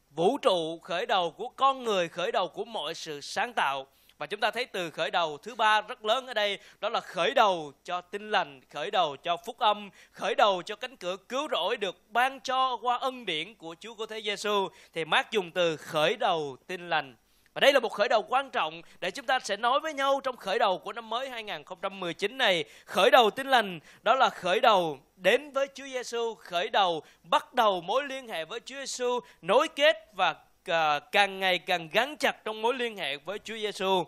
vũ 0.10 0.38
trụ 0.38 0.80
khởi 0.80 1.06
đầu 1.06 1.32
của 1.32 1.50
con 1.50 1.84
người 1.84 2.10
khởi 2.10 2.32
đầu 2.32 2.48
của 2.48 2.66
mọi 2.66 2.94
sự 2.94 3.22
sáng 3.22 3.54
tạo 3.54 3.88
và 4.18 4.26
chúng 4.26 4.40
ta 4.40 4.52
thấy 4.52 4.66
từ 4.66 4.92
khởi 4.92 5.12
đầu 5.12 5.38
thứ 5.38 5.56
ba 5.56 5.82
rất 5.82 6.06
lớn 6.06 6.28
ở 6.28 6.34
đây 6.34 6.60
đó 6.80 6.90
là 6.90 7.00
khởi 7.00 7.34
đầu 7.34 7.74
cho 7.84 8.02
tinh 8.02 8.32
lành 8.32 8.62
khởi 8.70 8.92
đầu 8.92 9.16
cho 9.16 9.38
phúc 9.38 9.60
âm 9.60 9.90
khởi 10.12 10.36
đầu 10.36 10.62
cho 10.62 10.76
cánh 10.76 10.98
cửa 10.98 11.18
cứu 11.18 11.48
rỗi 11.52 11.78
được 11.78 11.96
ban 12.10 12.40
cho 12.40 12.78
qua 12.82 12.98
ân 12.98 13.26
điển 13.26 13.56
của 13.56 13.76
Chúa 13.80 13.94
của 13.94 14.06
Thế 14.06 14.22
Giêsu 14.22 14.68
thì 14.94 15.06
Mark 15.06 15.32
dùng 15.32 15.52
từ 15.52 15.78
khởi 15.78 16.16
đầu 16.18 16.58
tinh 16.68 16.90
lành 16.90 17.16
và 17.56 17.60
đây 17.60 17.74
là 17.74 17.80
một 17.80 17.92
khởi 17.92 18.10
đầu 18.10 18.26
quan 18.30 18.50
trọng 18.50 18.82
để 19.00 19.12
chúng 19.12 19.26
ta 19.26 19.40
sẽ 19.40 19.58
nói 19.58 19.80
với 19.80 19.94
nhau 19.94 20.20
trong 20.24 20.38
khởi 20.38 20.60
đầu 20.60 20.78
của 20.78 20.94
năm 20.94 21.10
mới 21.10 21.30
2019 21.30 22.38
này. 22.38 22.64
Khởi 22.86 23.12
đầu 23.12 23.30
tin 23.30 23.48
lành 23.48 23.80
đó 24.04 24.16
là 24.16 24.30
khởi 24.30 24.60
đầu 24.60 25.00
đến 25.16 25.52
với 25.52 25.68
Chúa 25.74 25.86
Giêsu, 25.86 26.36
khởi 26.36 26.70
đầu 26.70 27.02
bắt 27.24 27.54
đầu 27.54 27.82
mối 27.82 28.04
liên 28.04 28.28
hệ 28.28 28.46
với 28.46 28.60
Chúa 28.60 28.76
Giêsu, 28.76 29.20
nối 29.42 29.68
kết 29.68 29.98
và 30.14 30.36
Ờ, 30.68 31.00
càng 31.00 31.40
ngày 31.40 31.60
càng 31.60 31.90
gắn 31.92 32.18
chặt 32.18 32.46
trong 32.46 32.62
mối 32.62 32.74
liên 32.74 32.98
hệ 32.98 33.18
với 33.18 33.40
Chúa 33.40 33.58
Giêsu. 33.58 34.06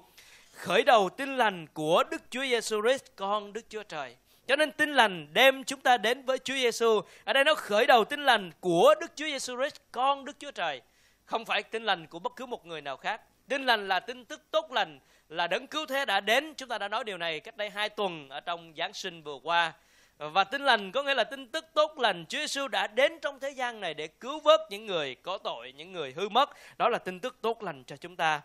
Khởi 0.52 0.84
đầu 0.84 1.10
tin 1.10 1.38
lành 1.38 1.68
của 1.74 2.04
Đức 2.12 2.22
Chúa 2.30 2.42
Giêsu 2.42 2.82
Christ, 2.82 3.06
con 3.16 3.54
Đức 3.54 3.66
Chúa 3.70 3.84
Trời. 3.84 4.16
Cho 4.48 4.56
nên 4.56 4.72
tin 4.72 4.94
lành 4.94 5.28
đem 5.34 5.64
chúng 5.64 5.82
ta 5.82 5.98
đến 5.98 6.26
với 6.26 6.38
Chúa 6.38 6.54
Giêsu. 6.54 7.02
Ở 7.24 7.34
đây 7.34 7.44
nó 7.44 7.56
khởi 7.56 7.86
đầu 7.86 8.06
tin 8.06 8.26
lành 8.26 8.52
của 8.60 8.96
Đức 9.02 9.12
Chúa 9.16 9.26
Giêsu 9.26 9.56
Christ, 9.58 9.76
con 9.92 10.26
Đức 10.26 10.36
Chúa 10.40 10.52
Trời. 10.52 10.82
Không 11.26 11.46
phải 11.46 11.64
tin 11.64 11.84
lành 11.84 12.08
của 12.08 12.20
bất 12.20 12.36
cứ 12.36 12.46
một 12.46 12.66
người 12.66 12.82
nào 12.82 12.98
khác. 12.98 13.22
Tin 13.50 13.66
lành 13.66 13.88
là 13.88 14.00
tin 14.00 14.26
tức 14.26 14.42
tốt 14.52 14.72
lành, 14.72 15.00
là 15.30 15.48
đấng 15.48 15.68
cứu 15.68 15.86
thế 15.86 16.06
đã 16.06 16.20
đến. 16.20 16.54
Chúng 16.58 16.70
ta 16.70 16.78
đã 16.78 16.88
nói 16.88 17.04
điều 17.04 17.18
này 17.18 17.40
cách 17.40 17.58
đây 17.58 17.70
hai 17.70 17.90
tuần 17.90 18.30
ở 18.30 18.40
trong 18.40 18.74
Giáng 18.78 18.94
sinh 18.94 19.24
vừa 19.24 19.40
qua. 19.44 19.74
Và 20.18 20.44
tin 20.44 20.62
lành 20.62 20.92
có 20.92 21.04
nghĩa 21.04 21.14
là 21.14 21.24
tin 21.24 21.48
tức 21.48 21.66
tốt 21.74 21.98
lành 21.98 22.26
Chúa 22.30 22.38
Giêsu 22.38 22.68
đã 22.68 22.88
đến 22.88 23.20
trong 23.22 23.40
thế 23.40 23.50
gian 23.50 23.80
này 23.80 23.94
để 23.94 24.08
cứu 24.08 24.40
vớt 24.40 24.62
những 24.70 24.86
người 24.86 25.16
có 25.16 25.38
tội, 25.38 25.74
những 25.78 25.92
người 25.92 26.14
hư 26.16 26.30
mất. 26.30 26.50
Đó 26.78 26.90
là 26.90 26.98
tin 26.98 27.20
tức 27.20 27.38
tốt 27.42 27.64
lành 27.64 27.84
cho 27.84 27.98
chúng 27.98 28.16
ta. 28.16 28.42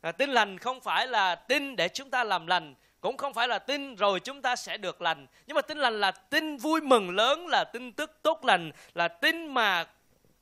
À, 0.00 0.12
tin 0.12 0.30
lành 0.30 0.58
không 0.58 0.80
phải 0.80 1.06
là 1.06 1.34
tin 1.34 1.76
để 1.76 1.88
chúng 1.88 2.10
ta 2.10 2.24
làm 2.24 2.46
lành, 2.46 2.74
cũng 3.00 3.16
không 3.16 3.34
phải 3.34 3.48
là 3.48 3.58
tin 3.58 3.94
rồi 3.94 4.20
chúng 4.20 4.42
ta 4.42 4.56
sẽ 4.56 4.76
được 4.76 5.02
lành. 5.02 5.26
Nhưng 5.46 5.54
mà 5.54 5.62
tin 5.62 5.78
lành 5.78 6.00
là 6.00 6.10
tin 6.10 6.56
vui 6.56 6.80
mừng 6.80 7.16
lớn, 7.16 7.46
là 7.46 7.64
tin 7.64 7.92
tức 7.92 8.18
tốt 8.22 8.44
lành, 8.44 8.70
là 8.94 9.08
tin 9.08 9.46
mà 9.54 9.84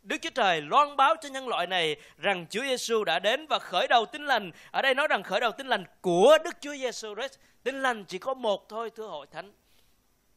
Đức 0.02 0.16
Chúa 0.22 0.30
Trời 0.30 0.60
loan 0.60 0.96
báo 0.96 1.14
cho 1.20 1.28
nhân 1.28 1.48
loại 1.48 1.66
này 1.66 1.96
rằng 2.18 2.46
Chúa 2.50 2.62
Giêsu 2.62 3.04
đã 3.04 3.18
đến 3.18 3.46
và 3.46 3.58
khởi 3.58 3.88
đầu 3.88 4.06
tin 4.06 4.24
lành. 4.24 4.50
Ở 4.70 4.82
đây 4.82 4.94
nói 4.94 5.08
rằng 5.08 5.22
khởi 5.22 5.40
đầu 5.40 5.52
tin 5.52 5.66
lành 5.66 5.84
của 6.00 6.38
Đức 6.44 6.56
Chúa 6.60 6.74
Giêsu 6.74 7.14
Christ. 7.14 7.38
Tin 7.62 7.82
lành 7.82 8.04
chỉ 8.04 8.18
có 8.18 8.34
một 8.34 8.68
thôi 8.68 8.90
thưa 8.96 9.06
hội 9.06 9.26
thánh. 9.30 9.52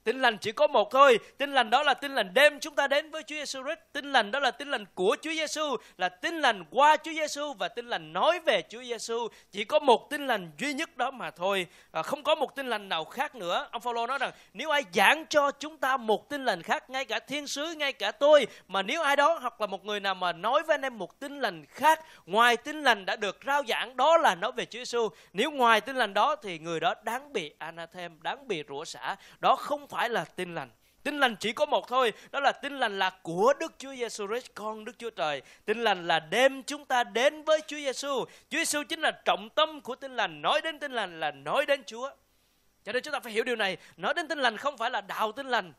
Tin 0.08 0.22
lành 0.22 0.38
chỉ 0.38 0.52
có 0.52 0.68
một 0.68 0.92
thôi, 0.92 1.20
tin 1.38 1.52
lành 1.52 1.70
đó 1.70 1.84
là 1.84 1.94
tin 1.94 2.16
lành 2.16 2.34
đem 2.34 2.60
chúng 2.60 2.76
ta 2.76 2.88
đến 2.88 3.12
với 3.12 3.24
Chúa 3.24 3.36
Giêsu 3.36 3.64
Christ. 3.64 3.80
Tin 3.94 4.12
lành 4.12 4.32
đó 4.32 4.40
là 4.40 4.52
tin 4.52 4.68
lành 4.68 4.86
của 4.96 5.16
Chúa 5.22 5.32
Giêsu, 5.32 5.76
là 5.98 6.10
tin 6.10 6.36
lành 6.36 6.66
qua 6.72 6.98
Chúa 7.04 7.12
Giêsu 7.12 7.54
và 7.54 7.68
tin 7.68 7.88
lành 7.88 8.14
nói 8.14 8.40
về 8.40 8.64
Chúa 8.70 8.84
Giêsu. 8.84 9.28
Chỉ 9.52 9.64
có 9.64 9.80
một 9.80 10.10
tin 10.10 10.28
lành 10.28 10.52
duy 10.58 10.74
nhất 10.74 10.98
đó 10.98 11.12
mà 11.12 11.32
thôi, 11.32 11.68
à, 11.92 12.02
không 12.02 12.24
có 12.24 12.36
một 12.36 12.56
tin 12.56 12.68
lành 12.68 12.90
nào 12.90 13.06
khác 13.06 13.36
nữa. 13.36 13.68
Ông 13.72 13.82
Phaolô 13.82 14.08
nói 14.08 14.18
rằng 14.18 14.32
nếu 14.54 14.70
ai 14.70 14.84
giảng 14.94 15.26
cho 15.30 15.52
chúng 15.52 15.78
ta 15.78 15.98
một 15.98 16.30
tin 16.30 16.46
lành 16.46 16.64
khác, 16.64 16.90
ngay 16.90 17.06
cả 17.06 17.20
thiên 17.20 17.48
sứ, 17.48 17.74
ngay 17.74 17.94
cả 17.94 18.12
tôi, 18.12 18.48
mà 18.68 18.82
nếu 18.82 19.02
ai 19.02 19.16
đó 19.16 19.38
hoặc 19.42 19.62
là 19.62 19.68
một 19.68 19.86
người 19.86 20.00
nào 20.00 20.16
mà 20.16 20.34
nói 20.34 20.64
với 20.64 20.74
anh 20.74 20.82
em 20.82 20.98
một 20.98 21.20
tin 21.20 21.40
lành 21.40 21.66
khác 21.66 22.02
ngoài 22.26 22.58
tin 22.58 22.84
lành 22.84 23.06
đã 23.06 23.16
được 23.16 23.40
rao 23.46 23.64
giảng 23.68 23.98
đó 23.98 24.18
là 24.18 24.36
nói 24.36 24.52
về 24.52 24.66
Chúa 24.66 24.80
Giêsu. 24.80 25.10
Nếu 25.34 25.52
ngoài 25.52 25.82
tin 25.82 25.96
lành 25.96 26.14
đó 26.14 26.36
thì 26.36 26.60
người 26.60 26.80
đó 26.80 26.94
đáng 27.04 27.34
bị 27.34 27.54
anathem, 27.60 28.24
đáng 28.24 28.48
bị 28.48 28.64
rủa 28.70 28.86
xả. 28.86 29.16
Đó 29.40 29.56
không 29.56 29.88
phải 29.88 29.97
phải 29.98 30.10
là 30.10 30.26
tin 30.26 30.56
lành. 30.56 30.70
Tin 31.04 31.20
lành 31.20 31.36
chỉ 31.40 31.54
có 31.54 31.66
một 31.66 31.88
thôi, 31.88 32.14
đó 32.32 32.40
là 32.40 32.52
tin 32.52 32.80
lành 32.80 33.00
là 33.00 33.10
của 33.24 33.54
Đức 33.60 33.74
Chúa 33.78 33.96
Giêsu 33.96 34.28
Christ, 34.28 34.46
con 34.56 34.86
Đức 34.86 34.92
Chúa 35.00 35.10
Trời. 35.10 35.42
Tin 35.66 35.84
lành 35.84 36.08
là 36.08 36.20
đem 36.20 36.64
chúng 36.64 36.86
ta 36.86 37.04
đến 37.04 37.44
với 37.44 37.62
Chúa 37.68 37.78
Giêsu. 37.78 38.26
Chúa 38.50 38.58
Giêsu 38.58 38.84
chính 38.84 39.00
là 39.00 39.12
trọng 39.26 39.50
tâm 39.50 39.82
của 39.82 39.96
tin 39.96 40.16
lành. 40.16 40.42
Nói 40.42 40.62
đến 40.62 40.80
tin 40.80 40.92
lành 40.92 41.20
là 41.20 41.32
nói 41.32 41.66
đến 41.66 41.84
Chúa. 41.86 42.10
Cho 42.84 42.92
nên 42.92 43.04
chúng 43.04 43.14
ta 43.14 43.20
phải 43.20 43.34
hiểu 43.34 43.44
điều 43.44 43.56
này. 43.56 43.78
Nói 43.98 44.14
đến 44.14 44.28
tin 44.28 44.40
lành 44.40 44.58
không 44.58 44.78
phải 44.78 44.92
là 44.92 45.02
đạo 45.02 45.32
tin 45.32 45.48
lành 45.48 45.74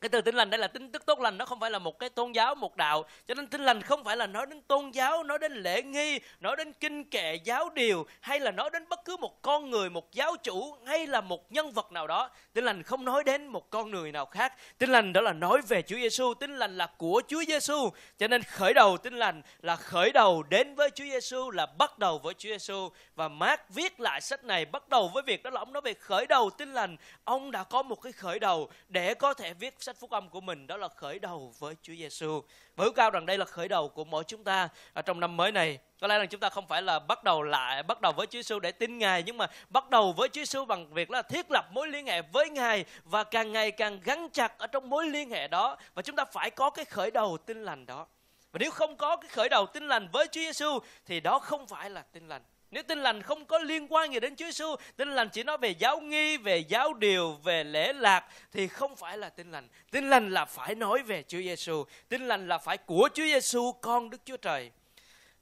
cái 0.00 0.08
từ 0.08 0.20
tin 0.20 0.34
lành 0.34 0.50
đây 0.50 0.58
là 0.58 0.66
tin 0.66 0.92
tức 0.92 1.06
tốt 1.06 1.20
lành, 1.20 1.38
nó 1.38 1.44
không 1.44 1.60
phải 1.60 1.70
là 1.70 1.78
một 1.78 1.98
cái 1.98 2.08
tôn 2.08 2.32
giáo, 2.32 2.54
một 2.54 2.76
đạo. 2.76 3.04
Cho 3.26 3.34
nên 3.34 3.46
tin 3.46 3.60
lành 3.60 3.82
không 3.82 4.04
phải 4.04 4.16
là 4.16 4.26
nói 4.26 4.46
đến 4.46 4.60
tôn 4.60 4.90
giáo, 4.90 5.22
nói 5.22 5.38
đến 5.38 5.52
lễ 5.52 5.82
nghi, 5.82 6.18
nói 6.40 6.56
đến 6.56 6.72
kinh 6.72 7.04
kệ, 7.04 7.38
giáo 7.44 7.70
điều, 7.70 8.06
hay 8.20 8.40
là 8.40 8.50
nói 8.50 8.70
đến 8.72 8.84
bất 8.88 9.04
cứ 9.04 9.16
một 9.16 9.42
con 9.42 9.70
người, 9.70 9.90
một 9.90 10.12
giáo 10.12 10.36
chủ, 10.42 10.76
hay 10.86 11.06
là 11.06 11.20
một 11.20 11.52
nhân 11.52 11.72
vật 11.72 11.92
nào 11.92 12.06
đó. 12.06 12.30
Tin 12.52 12.64
lành 12.64 12.82
không 12.82 13.04
nói 13.04 13.24
đến 13.24 13.46
một 13.46 13.70
con 13.70 13.90
người 13.90 14.12
nào 14.12 14.26
khác. 14.26 14.52
Tin 14.78 14.90
lành 14.90 15.12
đó 15.12 15.20
là 15.20 15.32
nói 15.32 15.60
về 15.68 15.82
Chúa 15.82 15.96
Giêsu 15.96 16.34
tin 16.34 16.56
lành 16.56 16.76
là 16.76 16.86
của 16.86 17.22
Chúa 17.28 17.42
Giêsu 17.48 17.90
cho 18.18 18.28
nên 18.28 18.42
khởi 18.42 18.74
đầu 18.74 18.98
tin 18.98 19.14
lành 19.14 19.42
là 19.62 19.76
khởi 19.76 20.12
đầu 20.12 20.42
đến 20.42 20.74
với 20.74 20.90
Chúa 20.90 21.04
Giêsu 21.04 21.50
là 21.50 21.66
bắt 21.66 21.98
đầu 21.98 22.18
với 22.18 22.34
Chúa 22.34 22.48
Giêsu 22.48 22.88
và 23.14 23.28
Mark 23.28 23.60
viết 23.68 24.00
lại 24.00 24.20
sách 24.20 24.44
này 24.44 24.64
bắt 24.64 24.88
đầu 24.88 25.10
với 25.14 25.22
việc 25.22 25.42
đó 25.42 25.50
là 25.50 25.60
ông 25.60 25.72
nói 25.72 25.80
về 25.80 25.94
khởi 25.94 26.26
đầu. 26.26 26.50
Tin 26.50 26.72
lành, 26.72 26.96
ông 27.24 27.50
đã 27.50 27.64
có 27.64 27.82
một 27.82 28.02
cái 28.02 28.12
khởi 28.12 28.38
đầu 28.38 28.70
để 28.88 29.14
có 29.14 29.34
thể 29.34 29.54
viết 29.54 29.74
sách 29.88 29.96
phúc 29.96 30.10
âm 30.10 30.28
của 30.28 30.40
mình 30.40 30.66
đó 30.66 30.76
là 30.76 30.88
khởi 30.88 31.18
đầu 31.18 31.54
với 31.58 31.74
Chúa 31.82 31.92
Giêsu. 31.92 32.42
Và 32.76 32.84
hữu 32.84 32.92
cao 32.92 33.10
rằng 33.10 33.26
đây 33.26 33.38
là 33.38 33.44
khởi 33.44 33.68
đầu 33.68 33.88
của 33.88 34.04
mỗi 34.04 34.24
chúng 34.24 34.44
ta 34.44 34.68
ở 34.92 35.02
trong 35.02 35.20
năm 35.20 35.36
mới 35.36 35.52
này. 35.52 35.78
Có 36.00 36.06
lẽ 36.06 36.18
rằng 36.18 36.28
chúng 36.28 36.40
ta 36.40 36.48
không 36.48 36.66
phải 36.66 36.82
là 36.82 36.98
bắt 36.98 37.24
đầu 37.24 37.42
lại, 37.42 37.82
bắt 37.82 38.00
đầu 38.00 38.12
với 38.12 38.26
Chúa 38.26 38.38
Giêsu 38.38 38.58
để 38.58 38.72
tin 38.72 38.98
Ngài, 38.98 39.22
nhưng 39.22 39.36
mà 39.36 39.46
bắt 39.68 39.90
đầu 39.90 40.12
với 40.12 40.28
Chúa 40.28 40.40
Giêsu 40.40 40.64
bằng 40.64 40.94
việc 40.94 41.10
là 41.10 41.22
thiết 41.22 41.50
lập 41.50 41.68
mối 41.72 41.88
liên 41.88 42.06
hệ 42.06 42.22
với 42.22 42.50
Ngài 42.50 42.84
và 43.04 43.24
càng 43.24 43.52
ngày 43.52 43.70
càng 43.70 44.00
gắn 44.04 44.28
chặt 44.32 44.58
ở 44.58 44.66
trong 44.66 44.90
mối 44.90 45.06
liên 45.06 45.30
hệ 45.30 45.48
đó 45.48 45.76
và 45.94 46.02
chúng 46.02 46.16
ta 46.16 46.24
phải 46.24 46.50
có 46.50 46.70
cái 46.70 46.84
khởi 46.84 47.10
đầu 47.10 47.38
tin 47.46 47.64
lành 47.64 47.86
đó. 47.86 48.06
Và 48.52 48.58
nếu 48.58 48.70
không 48.70 48.96
có 48.96 49.16
cái 49.16 49.28
khởi 49.28 49.48
đầu 49.48 49.66
tin 49.66 49.88
lành 49.88 50.08
với 50.12 50.26
Chúa 50.26 50.40
Giêsu 50.40 50.78
thì 51.06 51.20
đó 51.20 51.38
không 51.38 51.66
phải 51.66 51.90
là 51.90 52.02
tin 52.02 52.28
lành. 52.28 52.42
Nếu 52.70 52.82
tin 52.82 52.98
lành 52.98 53.22
không 53.22 53.44
có 53.44 53.58
liên 53.58 53.86
quan 53.92 54.12
gì 54.12 54.20
đến 54.20 54.36
Chúa 54.36 54.44
Giêsu, 54.44 54.76
tin 54.96 55.08
lành 55.08 55.28
chỉ 55.28 55.42
nói 55.42 55.58
về 55.58 55.70
giáo 55.70 56.00
nghi, 56.00 56.36
về 56.36 56.58
giáo 56.58 56.94
điều, 56.94 57.32
về 57.32 57.64
lễ 57.64 57.92
lạc 57.92 58.24
thì 58.52 58.68
không 58.68 58.96
phải 58.96 59.18
là 59.18 59.28
tin 59.28 59.50
lành. 59.50 59.68
Tin 59.90 60.10
lành 60.10 60.30
là 60.30 60.44
phải 60.44 60.74
nói 60.74 61.02
về 61.02 61.22
Chúa 61.28 61.38
Giêsu, 61.38 61.84
tin 62.08 62.28
lành 62.28 62.48
là 62.48 62.58
phải 62.58 62.76
của 62.76 63.08
Chúa 63.14 63.24
Giêsu 63.24 63.72
con 63.72 64.10
Đức 64.10 64.20
Chúa 64.24 64.36
Trời. 64.36 64.70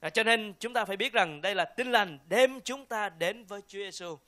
À, 0.00 0.10
cho 0.10 0.22
nên 0.22 0.54
chúng 0.60 0.72
ta 0.72 0.84
phải 0.84 0.96
biết 0.96 1.12
rằng 1.12 1.40
đây 1.40 1.54
là 1.54 1.64
tin 1.64 1.92
lành 1.92 2.18
đem 2.28 2.60
chúng 2.60 2.86
ta 2.86 3.08
đến 3.08 3.44
với 3.44 3.60
Chúa 3.68 3.78
Giêsu. 3.78 4.18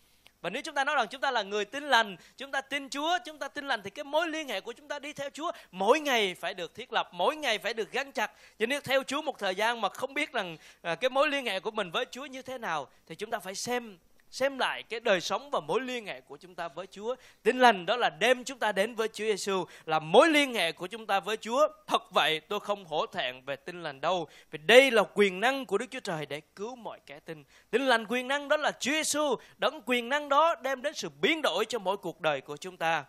Và 0.40 0.50
nếu 0.50 0.62
chúng 0.62 0.74
ta 0.74 0.84
nói 0.84 0.96
rằng 0.96 1.06
chúng 1.10 1.20
ta 1.20 1.30
là 1.30 1.42
người 1.42 1.64
tin 1.64 1.82
lành, 1.82 2.16
chúng 2.36 2.50
ta 2.50 2.60
tin 2.60 2.88
Chúa, 2.88 3.18
chúng 3.24 3.38
ta 3.38 3.48
tin 3.48 3.68
lành 3.68 3.82
thì 3.84 3.90
cái 3.90 4.04
mối 4.04 4.28
liên 4.28 4.48
hệ 4.48 4.60
của 4.60 4.72
chúng 4.72 4.88
ta 4.88 4.98
đi 4.98 5.12
theo 5.12 5.30
Chúa 5.30 5.50
mỗi 5.70 6.00
ngày 6.00 6.34
phải 6.34 6.54
được 6.54 6.74
thiết 6.74 6.92
lập, 6.92 7.08
mỗi 7.12 7.36
ngày 7.36 7.58
phải 7.58 7.74
được 7.74 7.92
gắn 7.92 8.12
chặt. 8.12 8.32
Chứ 8.58 8.66
nếu 8.66 8.80
theo 8.80 9.02
Chúa 9.02 9.22
một 9.22 9.38
thời 9.38 9.54
gian 9.54 9.80
mà 9.80 9.88
không 9.88 10.14
biết 10.14 10.32
rằng 10.32 10.56
à, 10.82 10.94
cái 10.94 11.10
mối 11.10 11.28
liên 11.28 11.46
hệ 11.46 11.60
của 11.60 11.70
mình 11.70 11.90
với 11.90 12.04
Chúa 12.10 12.26
như 12.26 12.42
thế 12.42 12.58
nào 12.58 12.88
thì 13.06 13.14
chúng 13.14 13.30
ta 13.30 13.38
phải 13.38 13.54
xem 13.54 13.98
xem 14.30 14.58
lại 14.58 14.82
cái 14.82 15.00
đời 15.00 15.20
sống 15.20 15.50
và 15.50 15.60
mối 15.60 15.80
liên 15.80 16.06
hệ 16.06 16.20
của 16.20 16.36
chúng 16.36 16.54
ta 16.54 16.68
với 16.68 16.86
Chúa. 16.86 17.14
Tin 17.42 17.58
lành 17.58 17.86
đó 17.86 17.96
là 17.96 18.10
đem 18.10 18.44
chúng 18.44 18.58
ta 18.58 18.72
đến 18.72 18.94
với 18.94 19.08
Chúa 19.08 19.24
Giêsu 19.24 19.64
là 19.86 19.98
mối 19.98 20.28
liên 20.28 20.54
hệ 20.54 20.72
của 20.72 20.86
chúng 20.86 21.06
ta 21.06 21.20
với 21.20 21.36
Chúa. 21.36 21.68
Thật 21.86 22.02
vậy, 22.10 22.40
tôi 22.40 22.60
không 22.60 22.84
hổ 22.84 23.06
thẹn 23.06 23.44
về 23.44 23.56
tin 23.56 23.82
lành 23.82 24.00
đâu, 24.00 24.28
vì 24.50 24.58
đây 24.58 24.90
là 24.90 25.02
quyền 25.14 25.40
năng 25.40 25.66
của 25.66 25.78
Đức 25.78 25.86
Chúa 25.90 26.00
Trời 26.00 26.26
để 26.26 26.40
cứu 26.40 26.76
mọi 26.76 27.00
kẻ 27.06 27.20
tin. 27.20 27.44
Tin 27.70 27.82
lành 27.82 28.06
quyền 28.08 28.28
năng 28.28 28.48
đó 28.48 28.56
là 28.56 28.70
Chúa 28.70 28.92
Giêsu, 28.92 29.34
đấng 29.58 29.82
quyền 29.86 30.08
năng 30.08 30.28
đó 30.28 30.54
đem 30.54 30.82
đến 30.82 30.94
sự 30.94 31.08
biến 31.20 31.42
đổi 31.42 31.64
cho 31.64 31.78
mỗi 31.78 31.96
cuộc 31.96 32.20
đời 32.20 32.40
của 32.40 32.56
chúng 32.56 32.76
ta. 32.76 33.04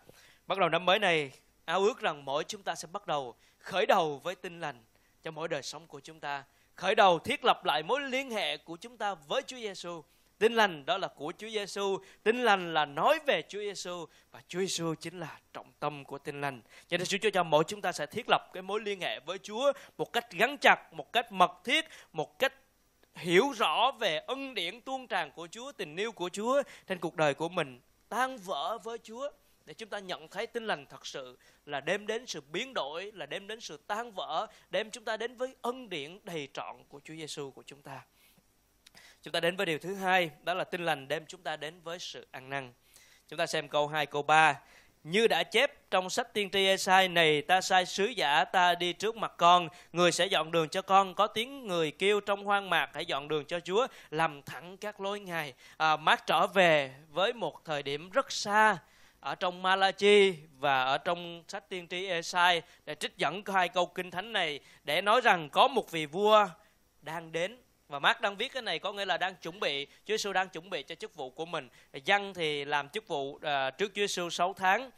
Bắt 0.47 0.57
đầu 0.57 0.69
năm 0.69 0.85
mới 0.85 0.99
này, 0.99 1.31
ao 1.65 1.79
ước 1.79 1.99
rằng 1.99 2.25
mỗi 2.25 2.43
chúng 2.43 2.63
ta 2.63 2.75
sẽ 2.75 2.87
bắt 2.91 3.07
đầu 3.07 3.35
khởi 3.57 3.85
đầu 3.85 4.21
với 4.23 4.35
tin 4.35 4.59
lành 4.59 4.83
cho 5.23 5.31
mỗi 5.31 5.47
đời 5.47 5.63
sống 5.63 5.87
của 5.87 5.99
chúng 5.99 6.19
ta. 6.19 6.43
Khởi 6.75 6.95
đầu 6.95 7.19
thiết 7.19 7.45
lập 7.45 7.65
lại 7.65 7.83
mối 7.83 8.01
liên 8.01 8.31
hệ 8.31 8.57
của 8.57 8.75
chúng 8.75 8.97
ta 8.97 9.15
với 9.27 9.41
Chúa 9.41 9.57
Giêsu 9.57 10.03
Tin 10.39 10.53
lành 10.53 10.85
đó 10.85 10.97
là 10.97 11.07
của 11.07 11.33
Chúa 11.37 11.49
Giêsu, 11.49 11.97
tin 12.23 12.43
lành 12.43 12.73
là 12.73 12.85
nói 12.85 13.19
về 13.25 13.41
Chúa 13.49 13.59
Giêsu 13.59 14.05
và 14.31 14.41
Chúa 14.47 14.59
Giêsu 14.59 14.95
chính 14.95 15.19
là 15.19 15.39
trọng 15.53 15.71
tâm 15.79 16.05
của 16.05 16.17
tin 16.17 16.41
lành. 16.41 16.61
Cho 16.87 16.97
nên 16.97 17.07
Chúa 17.07 17.29
cho 17.33 17.43
mỗi 17.43 17.63
chúng 17.67 17.81
ta 17.81 17.91
sẽ 17.91 18.05
thiết 18.05 18.29
lập 18.29 18.49
cái 18.53 18.63
mối 18.63 18.81
liên 18.81 19.01
hệ 19.01 19.19
với 19.19 19.37
Chúa 19.37 19.71
một 19.97 20.13
cách 20.13 20.31
gắn 20.31 20.57
chặt, 20.57 20.93
một 20.93 21.13
cách 21.13 21.31
mật 21.31 21.51
thiết, 21.63 21.85
một 22.13 22.39
cách 22.39 22.53
hiểu 23.15 23.51
rõ 23.57 23.91
về 23.99 24.17
ân 24.17 24.53
điển 24.53 24.81
tuôn 24.81 25.07
tràn 25.07 25.31
của 25.31 25.47
Chúa, 25.51 25.71
tình 25.71 25.95
yêu 25.95 26.11
của 26.11 26.29
Chúa 26.29 26.63
trên 26.87 26.99
cuộc 26.99 27.15
đời 27.15 27.33
của 27.33 27.49
mình, 27.49 27.79
tan 28.09 28.37
vỡ 28.37 28.77
với 28.77 28.97
Chúa 28.97 29.29
để 29.65 29.73
chúng 29.73 29.89
ta 29.89 29.99
nhận 29.99 30.27
thấy 30.27 30.47
tin 30.47 30.67
lành 30.67 30.85
thật 30.85 31.05
sự 31.05 31.37
là 31.65 31.79
đem 31.81 32.07
đến 32.07 32.25
sự 32.25 32.41
biến 32.41 32.73
đổi, 32.73 33.11
là 33.11 33.25
đem 33.25 33.47
đến 33.47 33.59
sự 33.59 33.77
tan 33.87 34.11
vỡ, 34.11 34.47
đem 34.69 34.91
chúng 34.91 35.03
ta 35.03 35.17
đến 35.17 35.35
với 35.35 35.55
ân 35.61 35.89
điển 35.89 36.19
đầy 36.23 36.47
trọn 36.53 36.75
của 36.89 36.99
Chúa 37.03 37.13
Giêsu 37.15 37.51
của 37.51 37.63
chúng 37.65 37.81
ta. 37.81 38.01
Chúng 39.23 39.31
ta 39.31 39.39
đến 39.39 39.55
với 39.55 39.65
điều 39.65 39.79
thứ 39.79 39.95
hai, 39.95 40.29
đó 40.43 40.53
là 40.53 40.63
tin 40.63 40.85
lành 40.85 41.07
đem 41.07 41.25
chúng 41.25 41.41
ta 41.41 41.55
đến 41.55 41.81
với 41.83 41.99
sự 41.99 42.27
ăn 42.31 42.49
năn. 42.49 42.73
Chúng 43.27 43.39
ta 43.39 43.45
xem 43.45 43.67
câu 43.67 43.87
2, 43.87 44.05
câu 44.05 44.21
3. 44.21 44.59
Như 45.03 45.27
đã 45.27 45.43
chép 45.43 45.91
trong 45.91 46.09
sách 46.09 46.33
tiên 46.33 46.49
tri 46.49 46.65
Esai 46.65 47.07
này, 47.07 47.41
ta 47.41 47.61
sai 47.61 47.85
sứ 47.85 48.05
giả 48.05 48.45
ta 48.45 48.75
đi 48.75 48.93
trước 48.93 49.15
mặt 49.15 49.33
con, 49.37 49.69
người 49.93 50.11
sẽ 50.11 50.25
dọn 50.25 50.51
đường 50.51 50.69
cho 50.69 50.81
con, 50.81 51.15
có 51.15 51.27
tiếng 51.27 51.67
người 51.67 51.91
kêu 51.91 52.19
trong 52.19 52.43
hoang 52.43 52.69
mạc, 52.69 52.89
hãy 52.93 53.05
dọn 53.05 53.27
đường 53.27 53.45
cho 53.45 53.59
Chúa, 53.59 53.87
làm 54.09 54.41
thẳng 54.41 54.77
các 54.77 55.01
lối 55.01 55.19
ngài. 55.19 55.53
À, 55.77 55.97
Mát 55.97 56.25
trở 56.27 56.47
về 56.47 56.93
với 57.09 57.33
một 57.33 57.65
thời 57.65 57.83
điểm 57.83 58.09
rất 58.09 58.31
xa, 58.31 58.77
ở 59.19 59.35
trong 59.35 59.61
Malachi 59.61 60.33
và 60.59 60.83
ở 60.83 60.97
trong 60.97 61.43
sách 61.47 61.69
tiên 61.69 61.87
tri 61.87 62.05
Esai 62.05 62.61
để 62.85 62.95
trích 62.95 63.17
dẫn 63.17 63.41
hai 63.45 63.69
câu 63.69 63.85
kinh 63.85 64.11
thánh 64.11 64.33
này 64.33 64.59
để 64.83 65.01
nói 65.01 65.21
rằng 65.21 65.49
có 65.49 65.67
một 65.67 65.91
vị 65.91 66.05
vua 66.05 66.47
đang 67.01 67.31
đến 67.31 67.57
và 67.89 67.99
Mark 67.99 68.21
đang 68.21 68.35
viết 68.35 68.53
cái 68.53 68.61
này 68.61 68.79
có 68.79 68.93
nghĩa 68.93 69.05
là 69.05 69.17
đang 69.17 69.35
chuẩn 69.35 69.59
bị 69.59 69.85
Chúa 69.85 70.13
Giêsu 70.13 70.33
đang 70.33 70.49
chuẩn 70.49 70.69
bị 70.69 70.83
cho 70.83 70.95
chức 70.95 71.15
vụ 71.15 71.29
của 71.29 71.45
mình. 71.45 71.69
Dân 72.05 72.33
thì 72.33 72.65
làm 72.65 72.89
chức 72.89 73.07
vụ 73.07 73.31
uh, 73.31 73.41
trước 73.77 73.91
Chúa 73.95 74.01
Giêsu 74.01 74.29
6 74.29 74.53
tháng. 74.53 74.91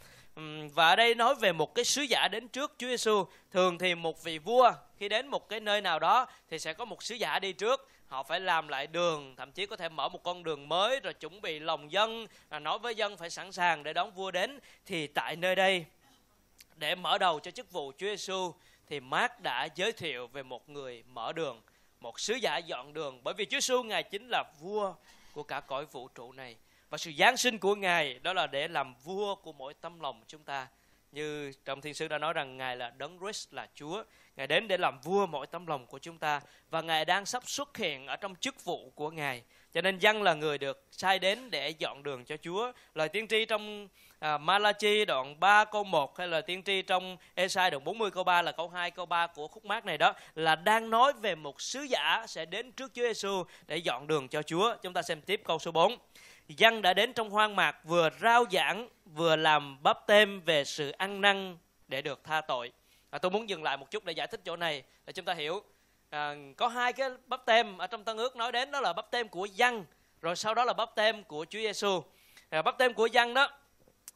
Và 0.73 0.89
ở 0.89 0.95
đây 0.95 1.15
nói 1.15 1.35
về 1.35 1.51
một 1.51 1.75
cái 1.75 1.85
sứ 1.85 2.01
giả 2.01 2.27
đến 2.27 2.47
trước 2.47 2.75
Chúa 2.77 2.87
Giêsu. 2.87 3.25
Thường 3.51 3.77
thì 3.77 3.95
một 3.95 4.23
vị 4.23 4.37
vua 4.37 4.71
khi 4.97 5.09
đến 5.09 5.27
một 5.27 5.49
cái 5.49 5.59
nơi 5.59 5.81
nào 5.81 5.99
đó 5.99 6.27
thì 6.49 6.59
sẽ 6.59 6.73
có 6.73 6.85
một 6.85 7.03
sứ 7.03 7.15
giả 7.15 7.39
đi 7.39 7.53
trước. 7.53 7.89
Họ 8.07 8.23
phải 8.23 8.39
làm 8.39 8.67
lại 8.67 8.87
đường, 8.87 9.35
thậm 9.35 9.51
chí 9.51 9.65
có 9.65 9.75
thể 9.75 9.89
mở 9.89 10.09
một 10.09 10.23
con 10.23 10.43
đường 10.43 10.69
mới 10.69 10.99
rồi 10.99 11.13
chuẩn 11.13 11.41
bị 11.41 11.59
lòng 11.59 11.91
dân, 11.91 12.27
là 12.49 12.59
nói 12.59 12.79
với 12.79 12.95
dân 12.95 13.17
phải 13.17 13.29
sẵn 13.29 13.51
sàng 13.51 13.83
để 13.83 13.93
đón 13.93 14.11
vua 14.11 14.31
đến. 14.31 14.59
Thì 14.85 15.07
tại 15.07 15.35
nơi 15.35 15.55
đây 15.55 15.85
để 16.75 16.95
mở 16.95 17.17
đầu 17.17 17.39
cho 17.39 17.51
chức 17.51 17.71
vụ 17.71 17.91
Chúa 17.97 18.07
Giêsu 18.07 18.53
thì 18.87 18.99
Mark 18.99 19.39
đã 19.39 19.67
giới 19.75 19.91
thiệu 19.91 20.27
về 20.27 20.43
một 20.43 20.69
người 20.69 21.03
mở 21.07 21.33
đường 21.33 21.61
một 22.01 22.19
sứ 22.19 22.33
giả 22.33 22.57
dọn 22.57 22.93
đường, 22.93 23.19
bởi 23.23 23.33
vì 23.33 23.45
Chúa 23.45 23.59
Giêsu 23.59 23.83
ngài 23.83 24.03
chính 24.03 24.29
là 24.29 24.43
vua 24.59 24.93
của 25.33 25.43
cả 25.43 25.59
cõi 25.59 25.85
vũ 25.85 26.07
trụ 26.07 26.31
này. 26.31 26.55
Và 26.89 26.97
sự 26.97 27.11
giáng 27.17 27.37
sinh 27.37 27.57
của 27.57 27.75
ngài, 27.75 28.19
đó 28.19 28.33
là 28.33 28.47
để 28.47 28.67
làm 28.67 28.95
vua 29.03 29.35
của 29.35 29.53
mỗi 29.53 29.73
tâm 29.73 29.99
lòng 29.99 30.23
chúng 30.27 30.43
ta. 30.43 30.67
Như 31.11 31.51
trong 31.65 31.81
thiên 31.81 31.93
sứ 31.93 32.07
đã 32.07 32.17
nói 32.17 32.33
rằng, 32.33 32.57
ngài 32.57 32.77
là 32.77 32.89
đấng 32.89 33.19
Christ, 33.19 33.53
là 33.53 33.67
Chúa. 33.75 34.03
Ngài 34.35 34.47
đến 34.47 34.67
để 34.67 34.77
làm 34.77 34.99
vua 35.03 35.25
mỗi 35.25 35.47
tâm 35.47 35.67
lòng 35.67 35.85
của 35.85 35.99
chúng 35.99 36.17
ta, 36.17 36.41
và 36.69 36.81
ngài 36.81 37.05
đang 37.05 37.25
sắp 37.25 37.43
xuất 37.45 37.77
hiện 37.77 38.07
ở 38.07 38.15
trong 38.15 38.35
chức 38.35 38.63
vụ 38.63 38.91
của 38.95 39.11
ngài. 39.11 39.43
Cho 39.73 39.81
nên 39.81 39.99
dân 39.99 40.23
là 40.23 40.33
người 40.33 40.57
được 40.57 40.87
sai 40.91 41.19
đến 41.19 41.51
để 41.51 41.69
dọn 41.69 42.03
đường 42.03 42.25
cho 42.25 42.37
Chúa. 42.37 42.71
Lời 42.95 43.09
tiên 43.09 43.27
tri 43.27 43.45
trong 43.45 43.87
à, 44.21 44.37
Malachi 44.37 45.05
đoạn 45.05 45.39
3 45.39 45.65
câu 45.65 45.83
1 45.83 46.17
hay 46.17 46.27
là 46.27 46.41
tiên 46.41 46.63
tri 46.63 46.81
trong 46.81 47.17
Esai 47.35 47.71
đoạn 47.71 47.83
40 47.83 48.11
câu 48.11 48.23
3 48.23 48.41
là 48.41 48.51
câu 48.51 48.69
2 48.69 48.91
câu 48.91 49.05
3 49.05 49.27
của 49.27 49.47
khúc 49.47 49.65
mát 49.65 49.85
này 49.85 49.97
đó 49.97 50.13
là 50.35 50.55
đang 50.55 50.89
nói 50.89 51.13
về 51.13 51.35
một 51.35 51.61
sứ 51.61 51.81
giả 51.81 52.25
sẽ 52.27 52.45
đến 52.45 52.71
trước 52.71 52.91
Chúa 52.93 53.01
Giêsu 53.01 53.43
để 53.67 53.77
dọn 53.77 54.07
đường 54.07 54.27
cho 54.27 54.41
Chúa. 54.41 54.75
Chúng 54.81 54.93
ta 54.93 55.01
xem 55.01 55.21
tiếp 55.21 55.41
câu 55.45 55.59
số 55.59 55.71
4. 55.71 55.97
Dân 56.47 56.81
đã 56.81 56.93
đến 56.93 57.13
trong 57.13 57.29
hoang 57.29 57.55
mạc 57.55 57.77
vừa 57.83 58.09
rao 58.21 58.45
giảng 58.51 58.89
vừa 59.05 59.35
làm 59.35 59.83
bắp 59.83 60.07
tem 60.07 60.41
về 60.41 60.63
sự 60.63 60.91
ăn 60.91 61.21
năn 61.21 61.57
để 61.87 62.01
được 62.01 62.23
tha 62.23 62.41
tội. 62.41 62.71
À, 63.09 63.19
tôi 63.19 63.31
muốn 63.31 63.49
dừng 63.49 63.63
lại 63.63 63.77
một 63.77 63.91
chút 63.91 64.05
để 64.05 64.13
giải 64.13 64.27
thích 64.27 64.41
chỗ 64.45 64.55
này 64.55 64.83
để 65.05 65.13
chúng 65.13 65.25
ta 65.25 65.33
hiểu. 65.33 65.63
À, 66.09 66.35
có 66.57 66.67
hai 66.67 66.93
cái 66.93 67.09
bắp 67.27 67.45
tem 67.45 67.77
ở 67.77 67.87
trong 67.87 68.03
Tân 68.03 68.17
ước 68.17 68.35
nói 68.35 68.51
đến 68.51 68.71
đó 68.71 68.81
là 68.81 68.93
bắp 68.93 69.11
tem 69.11 69.27
của 69.27 69.45
dân 69.45 69.85
rồi 70.21 70.35
sau 70.35 70.53
đó 70.53 70.65
là 70.65 70.73
bắp 70.73 70.95
tem 70.95 71.23
của 71.23 71.45
Chúa 71.49 71.59
Giêsu. 71.59 72.03
À, 72.49 72.61
bắp 72.61 72.77
tem 72.77 72.93
của 72.93 73.05
dân 73.05 73.33
đó 73.33 73.49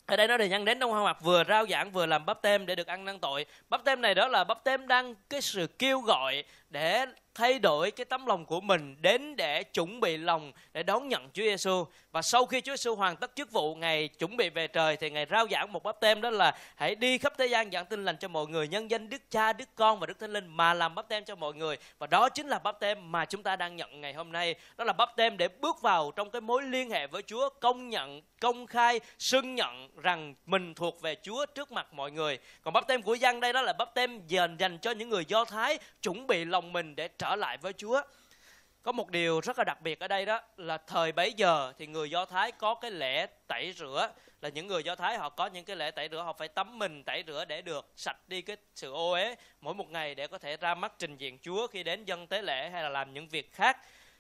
ở 0.05 0.15
đây 0.15 0.27
nó 0.27 0.37
đề 0.37 0.49
nhân 0.49 0.65
đến 0.65 0.79
trong 0.79 0.91
hoa 0.91 1.03
mặt 1.03 1.17
vừa 1.21 1.43
rao 1.43 1.65
giảng 1.67 1.91
vừa 1.91 2.05
làm 2.05 2.25
bắp 2.25 2.41
tem 2.41 2.65
để 2.65 2.75
được 2.75 2.87
ăn 2.87 3.05
năn 3.05 3.19
tội. 3.19 3.45
Bắp 3.69 3.83
tem 3.83 4.01
này 4.01 4.15
đó 4.15 4.27
là 4.27 4.43
bắp 4.43 4.63
tem 4.63 4.87
đang 4.87 5.15
cái 5.29 5.41
sự 5.41 5.67
kêu 5.79 5.99
gọi 5.99 6.43
để 6.69 7.05
thay 7.35 7.59
đổi 7.59 7.91
cái 7.91 8.05
tấm 8.05 8.25
lòng 8.25 8.45
của 8.45 8.61
mình 8.61 8.95
đến 9.01 9.35
để 9.35 9.63
chuẩn 9.63 9.99
bị 9.99 10.17
lòng 10.17 10.51
để 10.73 10.83
đón 10.83 11.07
nhận 11.07 11.29
Chúa 11.33 11.43
Giêsu 11.43 11.85
và 12.11 12.21
sau 12.21 12.45
khi 12.45 12.61
Chúa 12.61 12.71
Giêsu 12.71 12.95
hoàn 12.95 13.15
tất 13.15 13.31
chức 13.35 13.51
vụ 13.51 13.75
ngày 13.75 14.07
chuẩn 14.07 14.37
bị 14.37 14.49
về 14.49 14.67
trời 14.67 14.97
thì 14.97 15.09
ngày 15.09 15.25
rao 15.31 15.47
giảng 15.51 15.73
một 15.73 15.83
bắp 15.83 15.99
tem 15.99 16.21
đó 16.21 16.29
là 16.29 16.57
hãy 16.75 16.95
đi 16.95 17.17
khắp 17.17 17.33
thế 17.37 17.45
gian 17.45 17.71
giảng 17.71 17.85
tin 17.85 18.05
lành 18.05 18.17
cho 18.17 18.27
mọi 18.27 18.47
người 18.47 18.67
nhân 18.67 18.91
danh 18.91 19.09
Đức 19.09 19.21
Cha, 19.29 19.53
Đức 19.53 19.69
Con 19.75 19.99
và 19.99 20.07
Đức 20.07 20.19
Thánh 20.19 20.33
Linh 20.33 20.47
mà 20.47 20.73
làm 20.73 20.95
bắp 20.95 21.09
tem 21.09 21.25
cho 21.25 21.35
mọi 21.35 21.53
người. 21.53 21.77
Và 21.99 22.07
đó 22.07 22.29
chính 22.29 22.47
là 22.47 22.59
bắp 22.59 22.79
tem 22.79 23.11
mà 23.11 23.25
chúng 23.25 23.43
ta 23.43 23.55
đang 23.55 23.75
nhận 23.75 24.01
ngày 24.01 24.13
hôm 24.13 24.31
nay. 24.31 24.55
Đó 24.77 24.85
là 24.85 24.93
bắp 24.93 25.15
tem 25.15 25.37
để 25.37 25.47
bước 25.47 25.81
vào 25.81 26.11
trong 26.15 26.29
cái 26.29 26.41
mối 26.41 26.63
liên 26.63 26.89
hệ 26.89 27.07
với 27.07 27.21
Chúa 27.21 27.49
công 27.49 27.89
nhận 27.89 28.21
công 28.41 28.67
khai 28.67 28.99
xưng 29.19 29.55
nhận 29.55 29.89
rằng 30.01 30.35
mình 30.45 30.73
thuộc 30.73 31.01
về 31.01 31.15
Chúa 31.23 31.45
trước 31.45 31.71
mặt 31.71 31.93
mọi 31.93 32.11
người. 32.11 32.39
Còn 32.61 32.73
bắp 32.73 32.87
tem 32.87 33.01
của 33.01 33.13
dân 33.13 33.39
đây 33.39 33.53
đó 33.53 33.61
là 33.61 33.73
bắp 33.73 33.93
tem 33.93 34.27
dành 34.27 34.57
dành 34.57 34.77
cho 34.77 34.91
những 34.91 35.09
người 35.09 35.25
Do 35.27 35.45
Thái 35.45 35.77
chuẩn 36.01 36.27
bị 36.27 36.45
lòng 36.55 36.73
mình 36.73 36.95
để 36.95 37.07
trở 37.07 37.35
lại 37.35 37.57
với 37.57 37.73
Chúa. 37.73 38.01
Có 38.83 38.91
một 38.91 39.09
điều 39.09 39.41
rất 39.41 39.57
là 39.57 39.63
đặc 39.63 39.81
biệt 39.81 39.99
ở 39.99 40.07
đây 40.07 40.25
đó 40.25 40.41
là 40.57 40.77
thời 40.77 41.11
bấy 41.11 41.33
giờ 41.33 41.73
thì 41.77 41.87
người 41.87 42.09
Do 42.09 42.25
Thái 42.25 42.51
có 42.51 42.75
cái 42.75 42.91
lễ 42.91 43.27
tẩy 43.47 43.73
rửa 43.77 44.09
là 44.41 44.49
những 44.49 44.67
người 44.67 44.83
Do 44.83 44.95
Thái 44.95 45.17
họ 45.17 45.29
có 45.29 45.47
những 45.47 45.65
cái 45.65 45.75
lễ 45.75 45.91
tẩy 45.91 46.09
rửa 46.11 46.21
họ 46.21 46.33
phải 46.33 46.47
tắm 46.47 46.79
mình 46.79 47.03
tẩy 47.03 47.23
rửa 47.27 47.45
để 47.45 47.61
được 47.61 47.91
sạch 47.95 48.17
đi 48.27 48.41
cái 48.41 48.57
sự 48.75 48.91
ô 48.91 49.11
uế 49.11 49.35
mỗi 49.61 49.73
một 49.73 49.89
ngày 49.89 50.15
để 50.15 50.27
có 50.27 50.37
thể 50.37 50.57
ra 50.57 50.75
mắt 50.75 50.93
trình 50.99 51.17
diện 51.17 51.39
Chúa 51.41 51.67
khi 51.67 51.83
đến 51.83 52.05
dân 52.05 52.27
tế 52.27 52.41
lễ 52.41 52.69
hay 52.69 52.83
là 52.83 52.89
làm 52.89 53.13
những 53.13 53.27
việc 53.27 53.53
khác. 53.53 53.77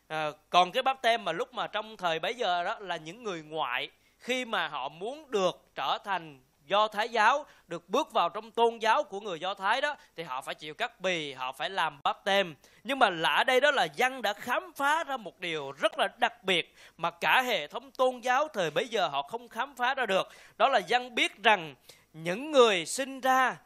À, 0.07 0.31
còn 0.49 0.71
cái 0.71 0.83
bắp 0.83 1.01
tem 1.01 1.25
mà 1.25 1.31
lúc 1.31 1.53
mà 1.53 1.67
trong 1.67 1.97
thời 1.97 2.19
bấy 2.19 2.33
giờ 2.33 2.63
đó 2.63 2.79
là 2.79 2.97
những 2.97 3.23
người 3.23 3.43
ngoại 3.43 3.89
khi 4.17 4.45
mà 4.45 4.67
họ 4.67 4.89
muốn 4.89 5.31
được 5.31 5.69
trở 5.75 5.97
thành 6.03 6.39
do 6.67 6.87
thái 6.87 7.09
giáo 7.09 7.45
được 7.67 7.89
bước 7.89 8.11
vào 8.11 8.29
trong 8.29 8.51
tôn 8.51 8.77
giáo 8.77 9.03
của 9.03 9.19
người 9.19 9.39
do 9.39 9.53
thái 9.53 9.81
đó, 9.81 9.95
thì 10.15 10.23
họ 10.23 10.41
phải 10.41 10.55
chịu 10.55 10.73
cắt 10.73 11.01
bì, 11.01 11.33
họ 11.33 11.51
phải 11.51 11.69
làm 11.69 11.99
bắp 12.03 12.23
tem 12.23 12.55
nhưng 12.83 12.99
mà 12.99 13.09
lạ 13.09 13.43
đây 13.47 13.61
đó 13.61 13.71
là 13.71 13.83
dân 13.83 14.21
đã 14.21 14.33
khám 14.33 14.71
phá 14.75 15.03
ra 15.03 15.17
một 15.17 15.39
điều 15.39 15.71
rất 15.71 15.99
là 15.99 16.07
đặc 16.17 16.43
biệt 16.43 16.75
mà 16.97 17.11
cả 17.11 17.41
hệ 17.41 17.67
thống 17.67 17.91
tôn 17.91 18.19
giáo 18.19 18.47
thời 18.47 18.71
bấy 18.71 18.87
giờ 18.87 19.07
họ 19.07 19.21
không 19.21 19.47
khám 19.47 19.75
phá 19.75 19.93
ra 19.93 20.05
được. 20.05 20.27
Đó 20.57 20.69
là 20.69 20.79
dân 20.79 21.15
biết 21.15 21.43
rằng 21.43 21.75
những 22.13 22.51
người 22.51 22.85
sinh 22.85 23.19
ra 23.21 23.57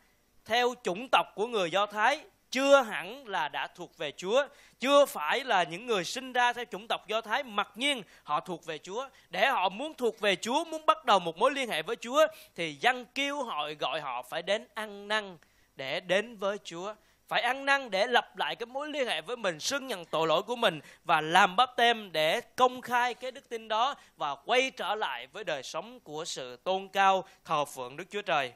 theo 0.46 0.74
chủng 0.84 1.08
tộc 1.12 1.28
của 1.36 1.48
người 1.48 1.72
Do 1.72 1.86
Thái 1.86 2.24
chưa 2.52 2.82
hẳn 2.82 3.28
là 3.28 3.50
đã 3.50 3.68
thuộc 3.68 3.98
về 3.98 4.12
Chúa, 4.18 4.48
chưa 4.80 5.06
phải 5.06 5.44
là 5.44 5.64
những 5.64 5.86
người 5.86 6.04
sinh 6.04 6.34
ra 6.34 6.54
theo 6.54 6.66
chủng 6.66 6.88
tộc 6.88 7.08
Do 7.08 7.22
Thái 7.22 7.44
mặc 7.44 7.72
nhiên 7.76 8.04
họ 8.24 8.40
thuộc 8.40 8.66
về 8.66 8.78
Chúa. 8.78 9.10
Để 9.30 9.48
họ 9.48 9.70
muốn 9.70 9.94
thuộc 9.94 10.20
về 10.20 10.36
Chúa, 10.36 10.66
muốn 10.66 10.86
bắt 10.86 11.06
đầu 11.06 11.20
một 11.20 11.38
mối 11.38 11.52
liên 11.52 11.70
hệ 11.70 11.82
với 11.82 11.96
Chúa 11.96 12.28
thì 12.56 12.74
dân 12.74 13.06
kêu 13.16 13.44
hội 13.44 13.76
gọi 13.76 14.02
họ 14.02 14.22
phải 14.22 14.42
đến 14.42 14.68
ăn 14.74 15.08
năn 15.08 15.38
để 15.76 16.00
đến 16.00 16.38
với 16.38 16.58
Chúa 16.64 16.94
phải 17.30 17.42
ăn 17.42 17.66
năn 17.66 17.92
để 17.92 18.08
lập 18.08 18.38
lại 18.38 18.56
cái 18.56 18.66
mối 18.66 18.90
liên 18.90 19.08
hệ 19.08 19.22
với 19.22 19.38
mình 19.38 19.60
xưng 19.60 19.88
nhận 19.88 20.06
tội 20.06 20.28
lỗi 20.28 20.44
của 20.44 20.56
mình 20.56 20.80
và 21.04 21.22
làm 21.22 21.56
bắp 21.56 21.76
tem 21.76 22.12
để 22.12 22.42
công 22.42 22.82
khai 22.82 23.14
cái 23.14 23.32
đức 23.32 23.50
tin 23.50 23.68
đó 23.68 23.96
và 24.18 24.36
quay 24.36 24.72
trở 24.72 24.96
lại 24.96 25.28
với 25.28 25.44
đời 25.44 25.64
sống 25.64 26.00
của 26.00 26.26
sự 26.26 26.56
tôn 26.56 26.88
cao 26.88 27.24
thờ 27.46 27.66
phượng 27.66 27.98
Đức 27.98 28.04
Chúa 28.10 28.22
Trời. 28.22 28.54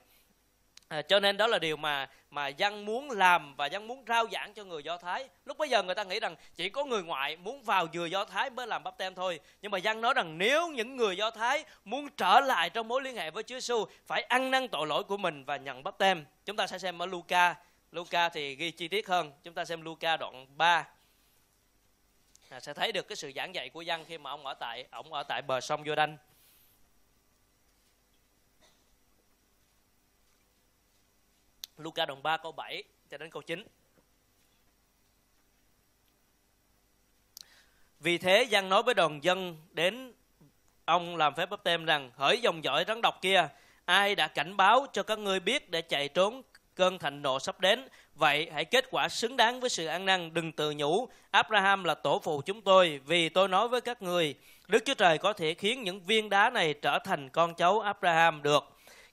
À, 0.93 1.01
cho 1.01 1.19
nên 1.19 1.37
đó 1.37 1.47
là 1.47 1.59
điều 1.59 1.77
mà 1.77 2.09
mà 2.29 2.47
dân 2.47 2.85
muốn 2.85 3.11
làm 3.11 3.55
và 3.55 3.65
dân 3.65 3.87
muốn 3.87 4.03
rao 4.07 4.27
giảng 4.31 4.53
cho 4.53 4.63
người 4.63 4.83
Do 4.83 4.97
Thái. 4.97 5.29
Lúc 5.45 5.57
bây 5.57 5.69
giờ 5.69 5.83
người 5.83 5.95
ta 5.95 6.03
nghĩ 6.03 6.19
rằng 6.19 6.35
chỉ 6.55 6.69
có 6.69 6.85
người 6.85 7.03
ngoại 7.03 7.37
muốn 7.37 7.63
vào 7.63 7.87
vừa 7.93 8.05
Do 8.05 8.25
Thái 8.25 8.49
mới 8.49 8.67
làm 8.67 8.83
bắp 8.83 8.97
tem 8.97 9.15
thôi. 9.15 9.39
Nhưng 9.61 9.71
mà 9.71 9.77
dân 9.77 10.01
nói 10.01 10.13
rằng 10.13 10.37
nếu 10.37 10.67
những 10.67 10.97
người 10.97 11.17
Do 11.17 11.31
Thái 11.31 11.65
muốn 11.85 12.09
trở 12.17 12.39
lại 12.39 12.69
trong 12.69 12.87
mối 12.87 13.01
liên 13.01 13.15
hệ 13.15 13.31
với 13.31 13.43
Chúa 13.43 13.55
Giêsu 13.55 13.85
phải 14.05 14.21
ăn 14.21 14.51
năn 14.51 14.67
tội 14.67 14.87
lỗi 14.87 15.03
của 15.03 15.17
mình 15.17 15.45
và 15.45 15.57
nhận 15.57 15.83
bắp 15.83 15.97
tem. 15.97 16.25
Chúng 16.45 16.55
ta 16.55 16.67
sẽ 16.67 16.77
xem 16.77 17.01
ở 17.01 17.05
Luca 17.05 17.55
Luca 17.91 18.29
thì 18.29 18.55
ghi 18.55 18.71
chi 18.71 18.87
tiết 18.87 19.07
hơn. 19.07 19.31
Chúng 19.43 19.53
ta 19.53 19.65
xem 19.65 19.81
Luca 19.81 20.17
đoạn 20.17 20.47
3. 20.57 20.87
À, 22.49 22.59
sẽ 22.59 22.73
thấy 22.73 22.91
được 22.91 23.07
cái 23.07 23.15
sự 23.15 23.31
giảng 23.35 23.55
dạy 23.55 23.69
của 23.69 23.81
dân 23.81 24.05
khi 24.05 24.17
mà 24.17 24.29
ông 24.29 24.45
ở 24.45 24.53
tại 24.53 24.85
ông 24.91 25.13
ở 25.13 25.23
tại 25.23 25.41
bờ 25.41 25.61
sông 25.61 25.83
Giô-đanh. 25.83 26.17
Luca 31.77 32.05
đoạn 32.05 32.23
3 32.23 32.37
câu 32.37 32.51
7 32.51 32.83
cho 33.09 33.17
đến 33.17 33.29
câu 33.29 33.41
9. 33.41 33.63
Vì 37.99 38.17
thế 38.17 38.43
dân 38.43 38.69
nói 38.69 38.83
với 38.83 38.93
đoàn 38.93 39.23
dân 39.23 39.57
đến 39.71 40.13
ông 40.85 41.17
làm 41.17 41.35
phép 41.35 41.49
bắp 41.49 41.63
tem 41.63 41.85
rằng 41.85 42.11
hỡi 42.15 42.41
dòng 42.41 42.63
dõi 42.63 42.85
rắn 42.87 43.01
độc 43.01 43.21
kia 43.21 43.47
ai 43.85 44.15
đã 44.15 44.27
cảnh 44.27 44.57
báo 44.57 44.85
cho 44.93 45.03
các 45.03 45.19
ngươi 45.19 45.39
biết 45.39 45.69
để 45.69 45.81
chạy 45.81 46.09
trốn 46.09 46.41
cơn 46.75 46.99
thịnh 46.99 47.21
nộ 47.21 47.39
sắp 47.39 47.59
đến. 47.59 47.87
Vậy 48.15 48.49
hãy 48.53 48.65
kết 48.65 48.85
quả 48.91 49.09
xứng 49.09 49.37
đáng 49.37 49.59
với 49.59 49.69
sự 49.69 49.85
ăn 49.85 50.05
năn, 50.05 50.33
đừng 50.33 50.51
tự 50.51 50.73
nhủ. 50.77 51.07
Abraham 51.31 51.83
là 51.83 51.95
tổ 51.95 52.19
phụ 52.23 52.41
chúng 52.45 52.61
tôi, 52.61 52.99
vì 53.05 53.29
tôi 53.29 53.47
nói 53.47 53.67
với 53.67 53.81
các 53.81 54.01
người, 54.01 54.35
Đức 54.67 54.83
Chúa 54.85 54.93
Trời 54.93 55.17
có 55.17 55.33
thể 55.33 55.53
khiến 55.53 55.83
những 55.83 56.01
viên 56.03 56.29
đá 56.29 56.49
này 56.49 56.73
trở 56.73 56.99
thành 56.99 57.29
con 57.29 57.55
cháu 57.55 57.79
Abraham 57.79 58.43
được. 58.43 58.63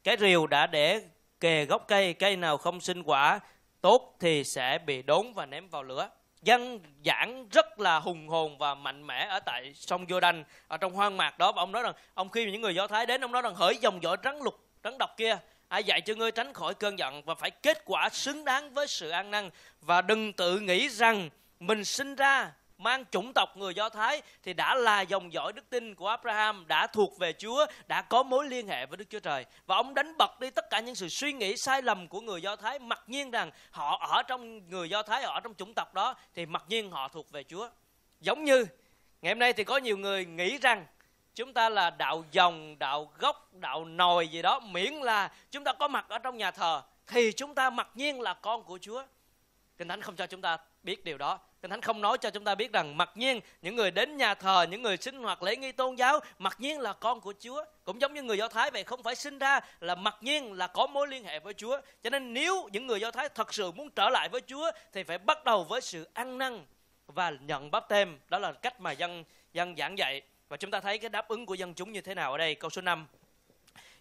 Cái 0.05 0.17
rìu 0.21 0.47
đã 0.47 0.67
để 0.67 1.03
kề 1.41 1.65
gốc 1.65 1.85
cây, 1.89 2.15
cây 2.15 2.37
nào 2.37 2.57
không 2.57 2.81
sinh 2.81 3.03
quả 3.03 3.41
tốt 3.81 4.17
thì 4.21 4.45
sẽ 4.45 4.79
bị 4.79 5.03
đốn 5.03 5.33
và 5.33 5.47
ném 5.47 5.69
vào 5.69 5.83
lửa. 5.83 6.11
Dân 6.43 6.81
giảng 7.05 7.49
rất 7.49 7.81
là 7.81 7.99
hùng 7.99 8.29
hồn 8.29 8.59
và 8.59 8.75
mạnh 8.75 9.07
mẽ 9.07 9.27
ở 9.27 9.41
tại 9.41 9.75
sông 9.75 10.07
Jordan 10.07 10.45
ở 10.69 10.77
trong 10.77 10.93
hoang 10.93 11.17
mạc 11.17 11.39
đó 11.39 11.53
và 11.53 11.63
ông 11.63 11.73
nói 11.73 11.83
rằng 11.83 11.93
ông 12.15 12.29
khi 12.29 12.51
những 12.53 12.61
người 12.61 12.75
Do 12.75 12.87
Thái 12.87 13.07
đến 13.07 13.25
ông 13.25 13.33
nói 13.33 13.43
rằng 13.43 13.55
hỡi 13.55 13.77
dòng 13.77 14.03
dõi 14.03 14.17
rắn 14.25 14.39
lục 14.39 14.55
rắn 14.85 14.99
độc 14.99 15.17
kia 15.17 15.39
ai 15.69 15.85
dạy 15.85 16.01
cho 16.01 16.15
ngươi 16.15 16.31
tránh 16.31 16.53
khỏi 16.53 16.75
cơn 16.75 16.99
giận 16.99 17.23
và 17.23 17.35
phải 17.35 17.51
kết 17.51 17.83
quả 17.85 18.09
xứng 18.09 18.45
đáng 18.45 18.75
với 18.75 18.87
sự 18.87 19.11
an 19.11 19.31
năng 19.31 19.51
và 19.81 20.03
đừng 20.03 20.33
tự 20.33 20.59
nghĩ 20.61 20.89
rằng 20.89 21.31
mình 21.61 21.85
sinh 21.85 22.15
ra 22.15 22.53
mang 22.81 23.05
chủng 23.11 23.33
tộc 23.33 23.57
người 23.57 23.75
Do 23.75 23.89
Thái 23.89 24.23
thì 24.43 24.53
đã 24.53 24.75
là 24.75 25.01
dòng 25.01 25.33
dõi 25.33 25.53
đức 25.53 25.71
tin 25.71 25.95
của 25.95 26.09
Abraham, 26.09 26.65
đã 26.67 26.87
thuộc 26.87 27.19
về 27.19 27.33
Chúa, 27.33 27.67
đã 27.87 28.03
có 28.03 28.23
mối 28.23 28.47
liên 28.47 28.69
hệ 28.69 28.87
với 28.87 28.97
Đức 28.97 29.05
Chúa 29.11 29.21
Trời. 29.21 29.47
Và 29.67 29.77
ông 29.77 29.95
đánh 29.95 30.17
bật 30.19 30.41
đi 30.41 30.51
tất 30.51 30.71
cả 30.71 30.81
những 30.81 30.95
sự 30.95 31.09
suy 31.09 31.33
nghĩ 31.33 31.57
sai 31.57 31.83
lầm 31.83 32.09
của 32.09 32.21
người 32.21 32.43
Do 32.43 32.57
Thái, 32.57 32.79
mặc 32.79 33.03
nhiên 33.07 33.31
rằng 33.31 33.51
họ 33.71 34.07
ở 34.11 34.23
trong 34.23 34.69
người 34.69 34.89
Do 34.89 35.03
Thái, 35.03 35.23
ở 35.23 35.41
trong 35.41 35.55
chủng 35.55 35.75
tộc 35.75 35.95
đó 35.95 36.15
thì 36.35 36.47
mặc 36.47 36.65
nhiên 36.69 36.91
họ 36.91 37.09
thuộc 37.09 37.31
về 37.31 37.45
Chúa. 37.45 37.69
Giống 38.21 38.45
như 38.45 38.67
ngày 39.23 39.33
hôm 39.33 39.39
nay 39.39 39.53
thì 39.53 39.65
có 39.65 39.77
nhiều 39.77 39.97
người 39.97 40.25
nghĩ 40.25 40.59
rằng 40.59 40.87
chúng 41.35 41.53
ta 41.53 41.69
là 41.69 41.91
đạo 41.91 42.25
dòng 42.33 42.79
đạo 42.79 43.13
gốc 43.19 43.55
đạo 43.55 43.85
nòi 43.85 44.29
gì 44.29 44.43
đó 44.43 44.61
miễn 44.61 44.93
là 44.93 45.33
chúng 45.51 45.65
ta 45.65 45.73
có 45.73 45.89
mặt 45.89 46.07
ở 46.09 46.19
trong 46.19 46.37
nhà 46.37 46.51
thờ 46.51 46.83
thì 47.07 47.33
chúng 47.33 47.55
ta 47.55 47.71
mặc 47.71 47.89
nhiên 47.95 48.21
là 48.21 48.35
con 48.35 48.63
của 48.63 48.79
chúa 48.79 49.05
kinh 49.79 49.89
thánh 49.89 50.03
không 50.03 50.17
cho 50.17 50.27
chúng 50.27 50.41
ta 50.41 50.59
biết 50.83 51.05
điều 51.05 51.19
đó 51.19 51.39
kinh 51.63 51.71
thánh 51.71 51.81
không 51.81 52.01
nói 52.01 52.19
cho 52.19 52.31
chúng 52.31 52.45
ta 52.45 52.55
biết 52.55 52.73
rằng 52.73 52.97
mặc 52.97 53.11
nhiên 53.15 53.41
những 53.63 53.77
người 53.77 53.91
đến 53.91 54.17
nhà 54.17 54.35
thờ, 54.35 54.67
những 54.71 54.83
người 54.83 54.97
sinh 54.97 55.23
hoạt 55.23 55.43
lễ 55.43 55.57
nghi 55.57 55.73
tôn 55.73 55.95
giáo, 55.95 56.21
mặc 56.39 56.57
nhiên 56.59 56.81
là 56.81 56.93
con 56.93 57.21
của 57.21 57.35
chúa. 57.41 57.65
Cũng 57.85 58.01
giống 58.01 58.15
như 58.15 58.23
người 58.23 58.39
do 58.39 58.49
thái 58.49 58.71
vậy, 58.71 58.85
không 58.85 59.03
phải 59.03 59.15
sinh 59.15 59.39
ra 59.39 59.61
là 59.81 59.95
mặc 59.95 60.17
nhiên 60.21 60.53
là 60.53 60.67
có 60.67 60.87
mối 60.87 61.09
liên 61.09 61.25
hệ 61.25 61.41
với 61.41 61.55
chúa. 61.55 61.81
Cho 62.03 62.11
nên 62.11 62.35
nếu 62.35 62.69
những 62.73 62.87
người 62.87 63.01
do 63.01 63.11
thái 63.11 63.29
thật 63.29 63.55
sự 63.55 63.71
muốn 63.71 63.91
trở 63.91 64.09
lại 64.09 64.29
với 64.29 64.41
chúa, 64.47 64.71
thì 64.93 65.03
phải 65.03 65.19
bắt 65.19 65.45
đầu 65.45 65.65
với 65.65 65.81
sự 65.81 66.09
ăn 66.15 66.39
năn 66.39 66.65
và 67.07 67.31
nhận 67.31 67.71
bắp 67.71 67.89
tem 67.89 68.19
đó 68.29 68.39
là 68.39 68.53
cách 68.53 68.81
mà 68.81 68.93
dân 68.93 69.25
dân 69.53 69.77
giảng 69.77 69.99
dạy. 69.99 70.23
Và 70.49 70.57
chúng 70.57 70.71
ta 70.71 70.81
thấy 70.81 70.99
cái 70.99 71.11
đáp 71.11 71.29
ứng 71.29 71.47
của 71.47 71.55
dân 71.55 71.75
chúng 71.75 71.93
như 71.93 72.01
thế 72.01 72.15
nào 72.15 72.33
ở 72.33 72.39
đây? 72.39 72.55
Câu 72.55 72.71
số 72.71 72.83
5 72.83 73.07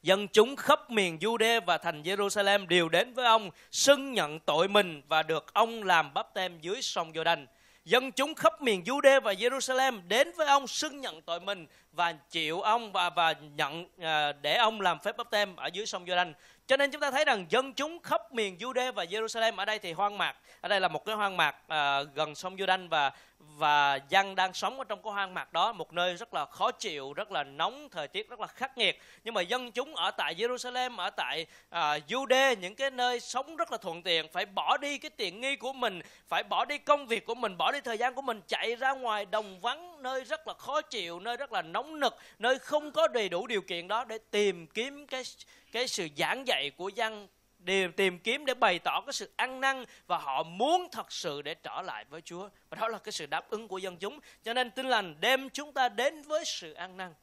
dân 0.03 0.27
chúng 0.27 0.55
khắp 0.55 0.91
miền 0.91 1.17
Jude 1.21 1.61
và 1.65 1.77
thành 1.77 2.03
Jerusalem 2.03 2.67
đều 2.67 2.89
đến 2.89 3.13
với 3.13 3.25
ông, 3.25 3.49
xưng 3.71 4.13
nhận 4.13 4.39
tội 4.39 4.67
mình 4.67 5.01
và 5.07 5.23
được 5.23 5.53
ông 5.53 5.83
làm 5.83 6.13
bắp 6.13 6.33
tem 6.33 6.59
dưới 6.61 6.81
sông 6.81 7.11
Giô-đanh 7.11 7.45
dân 7.85 8.11
chúng 8.11 8.35
khắp 8.35 8.61
miền 8.61 8.83
Jude 8.83 9.21
và 9.21 9.33
Jerusalem 9.33 10.07
đến 10.07 10.31
với 10.37 10.47
ông 10.47 10.67
xưng 10.67 11.01
nhận 11.01 11.21
tội 11.21 11.39
mình 11.39 11.67
và 11.91 12.11
chịu 12.11 12.61
ông 12.61 12.91
và 12.91 13.09
và 13.09 13.33
nhận 13.55 13.85
à, 14.01 14.31
để 14.31 14.55
ông 14.55 14.81
làm 14.81 14.99
phép 14.99 15.17
bắp 15.17 15.29
tem 15.29 15.55
ở 15.55 15.67
dưới 15.67 15.85
sông 15.85 16.05
Giô-đanh 16.05 16.33
cho 16.69 16.77
nên 16.77 16.91
chúng 16.91 17.01
ta 17.01 17.11
thấy 17.11 17.25
rằng 17.25 17.45
dân 17.49 17.73
chúng 17.73 17.99
khắp 17.99 18.33
miền 18.33 18.57
Jude 18.59 18.91
và 18.91 19.03
Jerusalem 19.03 19.57
ở 19.57 19.65
đây 19.65 19.79
thì 19.79 19.91
hoang 19.91 20.17
mạc. 20.17 20.35
Ở 20.61 20.69
đây 20.69 20.81
là 20.81 20.87
một 20.87 21.05
cái 21.05 21.15
hoang 21.15 21.37
mạc 21.37 21.55
à, 21.67 22.01
gần 22.03 22.35
sông 22.35 22.55
Giô-đanh 22.55 22.89
và 22.89 23.11
và 23.39 23.99
dân 24.09 24.35
đang 24.35 24.53
sống 24.53 24.77
ở 24.77 24.83
trong 24.83 25.03
cái 25.03 25.13
hoang 25.13 25.33
mạc 25.33 25.53
đó 25.53 25.73
một 25.73 25.93
nơi 25.93 26.15
rất 26.15 26.33
là 26.33 26.45
khó 26.45 26.71
chịu 26.71 27.13
rất 27.13 27.31
là 27.31 27.43
nóng 27.43 27.89
thời 27.89 28.07
tiết 28.07 28.29
rất 28.29 28.39
là 28.39 28.47
khắc 28.47 28.77
nghiệt. 28.77 29.01
Nhưng 29.23 29.33
mà 29.33 29.41
dân 29.41 29.71
chúng 29.71 29.95
ở 29.95 30.11
tại 30.11 30.35
Jerusalem 30.35 30.97
ở 30.97 31.09
tại 31.09 31.45
à, 31.69 31.97
Jude 32.07 32.55
những 32.55 32.75
cái 32.75 32.91
nơi 32.91 33.19
sống 33.19 33.55
rất 33.55 33.71
là 33.71 33.77
thuận 33.77 34.03
tiện 34.03 34.27
phải 34.27 34.45
bỏ 34.45 34.77
đi 34.77 34.97
cái 34.97 35.11
tiện 35.17 35.41
nghi 35.41 35.55
của 35.55 35.73
mình 35.73 36.01
phải 36.27 36.43
bỏ 36.43 36.65
đi 36.65 36.77
công 36.77 37.07
việc 37.07 37.25
của 37.25 37.35
mình 37.35 37.57
bỏ 37.57 37.71
đi 37.71 37.81
thời 37.81 37.97
gian 37.97 38.13
của 38.13 38.21
mình 38.21 38.41
chạy 38.47 38.75
ra 38.75 38.91
ngoài 38.91 39.25
đồng 39.25 39.59
vắng 39.59 40.03
nơi 40.03 40.23
rất 40.23 40.47
là 40.47 40.53
khó 40.53 40.81
chịu 40.81 41.19
nơi 41.19 41.37
rất 41.37 41.51
là 41.51 41.61
nóng 41.61 41.78
nực, 41.83 42.17
nơi 42.39 42.59
không 42.59 42.91
có 42.91 43.07
đầy 43.07 43.29
đủ 43.29 43.47
điều 43.47 43.61
kiện 43.61 43.87
đó 43.87 44.05
để 44.05 44.17
tìm 44.31 44.67
kiếm 44.67 45.07
cái 45.07 45.23
cái 45.71 45.87
sự 45.87 46.07
giảng 46.17 46.47
dạy 46.47 46.71
của 46.77 46.89
dân 46.89 47.27
đều 47.59 47.91
tìm 47.91 48.19
kiếm 48.19 48.45
để 48.45 48.53
bày 48.53 48.79
tỏ 48.79 49.01
cái 49.05 49.13
sự 49.13 49.31
ăn 49.35 49.61
năn 49.61 49.85
và 50.07 50.17
họ 50.17 50.43
muốn 50.43 50.87
thật 50.91 51.11
sự 51.11 51.41
để 51.41 51.55
trở 51.55 51.81
lại 51.81 52.05
với 52.09 52.21
Chúa. 52.21 52.49
Và 52.69 52.77
đó 52.81 52.87
là 52.87 52.97
cái 52.97 53.11
sự 53.11 53.25
đáp 53.25 53.49
ứng 53.49 53.67
của 53.67 53.77
dân 53.77 53.97
chúng. 53.97 54.19
Cho 54.43 54.53
nên 54.53 54.71
tin 54.71 54.85
lành 54.85 55.15
đem 55.19 55.49
chúng 55.49 55.73
ta 55.73 55.89
đến 55.89 56.21
với 56.21 56.45
sự 56.45 56.73
ăn 56.73 56.97
năn 56.97 57.13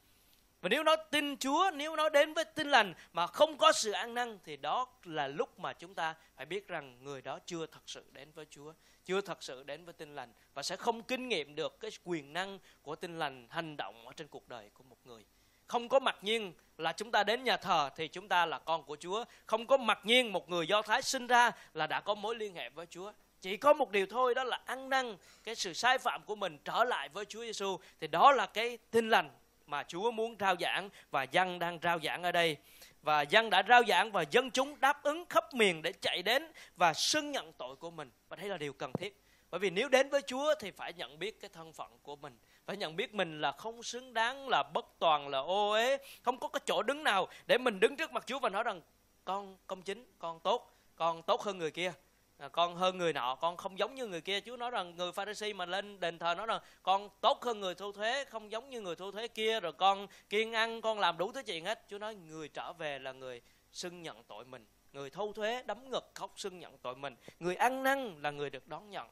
và 0.67 0.71
nếu 0.71 0.83
nó 0.83 0.97
tin 0.97 1.37
Chúa, 1.37 1.71
nếu 1.75 1.97
nó 1.97 2.09
đến 2.09 2.35
với 2.35 2.45
tin 2.45 2.69
lành 2.69 2.95
mà 3.13 3.27
không 3.27 3.59
có 3.59 3.73
sự 3.73 3.93
ăn 3.93 4.15
năn, 4.15 4.39
thì 4.45 4.57
đó 4.57 4.87
là 5.05 5.29
lúc 5.29 5.59
mà 5.59 5.73
chúng 5.73 5.95
ta 5.95 6.15
phải 6.37 6.47
biết 6.47 6.69
rằng 6.69 7.05
người 7.05 7.23
đó 7.23 7.39
chưa 7.47 7.67
thật 7.67 7.81
sự 7.87 8.05
đến 8.13 8.33
với 8.35 8.47
Chúa, 8.51 8.73
chưa 9.05 9.21
thật 9.21 9.43
sự 9.43 9.63
đến 9.63 9.85
với 9.85 9.95
tin 9.95 10.15
lành 10.15 10.33
và 10.55 10.63
sẽ 10.63 10.77
không 10.77 11.03
kinh 11.03 11.29
nghiệm 11.29 11.55
được 11.55 11.81
cái 11.81 11.91
quyền 12.05 12.33
năng 12.33 12.59
của 12.83 12.97
tin 12.97 13.19
lành 13.19 13.47
hành 13.51 13.77
động 13.77 14.07
ở 14.07 14.13
trên 14.17 14.29
cuộc 14.29 14.49
đời 14.49 14.71
của 14.75 14.85
một 14.85 14.97
người 15.05 15.25
không 15.67 15.89
có 15.89 15.99
mặc 15.99 16.17
nhiên 16.23 16.53
là 16.79 16.93
chúng 16.93 17.11
ta 17.11 17.25
đến 17.25 17.45
nhà 17.45 17.57
thờ 17.57 17.91
thì 17.97 18.09
chúng 18.09 18.29
ta 18.29 18.47
là 18.47 18.59
con 18.59 18.83
của 18.85 18.97
Chúa. 19.01 19.25
Không 19.47 19.67
có 19.67 19.77
mặc 19.77 19.99
nhiên 20.05 20.33
một 20.33 20.49
người 20.49 20.67
Do 20.67 20.83
Thái 20.83 21.03
sinh 21.03 21.27
ra 21.27 21.51
là 21.75 21.87
đã 21.87 22.01
có 22.01 22.15
mối 22.15 22.37
liên 22.37 22.55
hệ 22.55 22.71
với 22.71 22.87
Chúa. 22.87 23.13
Chỉ 23.41 23.57
có 23.57 23.75
một 23.75 23.91
điều 23.91 24.07
thôi, 24.07 24.35
đó 24.35 24.45
là 24.45 24.61
ăn 24.67 24.89
năn 24.89 25.17
cái 25.45 25.55
sự 25.55 25.73
sai 25.73 25.99
phạm 25.99 26.23
của 26.23 26.37
mình 26.37 26.59
trở 26.65 26.85
lại 26.85 27.09
với 27.09 27.25
Chúa 27.25 27.41
Giêsu 27.41 27.79
thì 28.01 28.07
đó 28.07 28.33
là 28.33 28.47
cái 28.47 28.79
tin 28.91 29.09
lành 29.09 29.31
mà 29.67 29.85
Chúa 29.89 30.11
muốn 30.11 30.37
rao 30.41 30.57
giảng 30.61 30.91
và 31.11 31.23
dân 31.23 31.59
đang 31.59 31.79
rao 31.83 31.99
giảng 32.01 32.23
ở 32.23 32.33
đây. 32.33 32.57
Và 33.03 33.23
dân 33.23 33.51
đã 33.51 33.63
rao 33.69 33.83
giảng 33.89 34.13
và 34.13 34.25
dân 34.31 34.51
chúng 34.51 34.81
đáp 34.81 35.03
ứng 35.03 35.25
khắp 35.29 35.55
miền 35.55 35.83
để 35.83 35.93
chạy 35.93 36.23
đến 36.23 36.53
và 36.77 36.95
xưng 36.95 37.33
nhận 37.33 37.53
tội 37.53 37.77
của 37.77 37.91
mình. 37.91 38.11
Và 38.29 38.37
đây 38.37 38.49
là 38.49 38.57
điều 38.57 38.73
cần 38.73 38.93
thiết. 38.93 39.23
Bởi 39.51 39.59
vì 39.59 39.71
nếu 39.71 39.89
đến 39.89 40.09
với 40.09 40.23
Chúa 40.27 40.55
thì 40.61 40.71
phải 40.71 40.93
nhận 40.93 41.19
biết 41.19 41.41
cái 41.41 41.51
thân 41.53 41.73
phận 41.73 41.99
của 42.03 42.17
mình 42.17 42.39
phải 42.67 42.77
nhận 42.77 42.97
biết 42.97 43.15
mình 43.15 43.41
là 43.41 43.53
không 43.53 43.83
xứng 43.83 44.15
đáng, 44.15 44.49
là 44.49 44.63
bất 44.63 44.87
toàn, 44.99 45.29
là 45.29 45.39
ô 45.39 45.71
uế 45.71 45.99
không 46.23 46.39
có 46.39 46.49
cái 46.49 46.61
chỗ 46.67 46.83
đứng 46.83 47.05
nào 47.05 47.29
để 47.47 47.59
mình 47.59 47.81
đứng 47.81 47.97
trước 47.97 48.13
mặt 48.13 48.25
Chúa 48.27 48.39
và 48.39 48.49
nói 48.49 48.63
rằng, 48.63 48.81
con, 49.25 49.57
công 49.67 49.83
chính, 49.83 50.07
con 50.19 50.41
tốt 50.41 50.77
con 50.97 51.23
tốt 51.23 51.43
hơn 51.43 51.59
người 51.59 51.71
kia 51.71 51.93
à, 52.39 52.49
con 52.49 52.77
hơn 52.77 52.99
người 52.99 53.13
nọ 53.13 53.35
con 53.35 53.57
không 53.57 53.79
giống 53.79 53.95
như 53.95 54.07
người 54.07 54.21
kia. 54.21 54.41
Chúa 54.41 54.57
nói 54.57 54.71
rằng 54.71 54.97
người 54.97 55.13
Pharisee 55.13 55.53
mà 55.53 55.67
lên 55.67 56.01
đền 56.01 56.19
thờ 56.19 56.35
nói 56.35 56.47
rằng 56.47 56.61
con 56.83 57.09
tốt 57.21 57.43
hơn 57.43 57.61
người 57.61 57.75
thu 57.75 57.93
thuế 57.93 58.25
không 58.25 58.51
giống 58.51 58.71
như 58.71 58.81
người 58.81 58.97
thu 58.97 59.11
thuế 59.11 59.29
kia. 59.29 59.61
Rồi 59.61 59.73
con 59.73 60.07
kiên 60.29 60.53
ăn 60.53 60.81
con 60.81 60.99
làm 61.01 61.19
đủ 61.19 61.33
thứ 61.33 61.43
chuyện 61.43 61.65
hết. 61.65 61.85
Chúa 61.89 61.99
nói 61.99 62.15
người 62.15 62.49
trở 62.49 62.73
về 62.73 62.99
là 62.99 63.13
người 63.13 63.41
xưng 63.73 64.03
nhận 64.03 64.23
tội 64.25 64.45
mình. 64.45 64.67
Người 64.93 65.11
thu 65.11 65.33
thuế 65.33 65.63
đấm 65.63 65.91
ngực 65.91 66.11
khóc 66.15 66.33
xưng 66.37 66.59
nhận 66.59 66.79
tội 66.79 66.97
mình. 66.97 67.17
Người 67.41 67.57
ăn 67.57 67.83
năn 67.83 68.23
là 68.23 68.31
người 68.31 68.51
được 68.51 68.69
đón 68.69 68.91
nhận. 68.91 69.09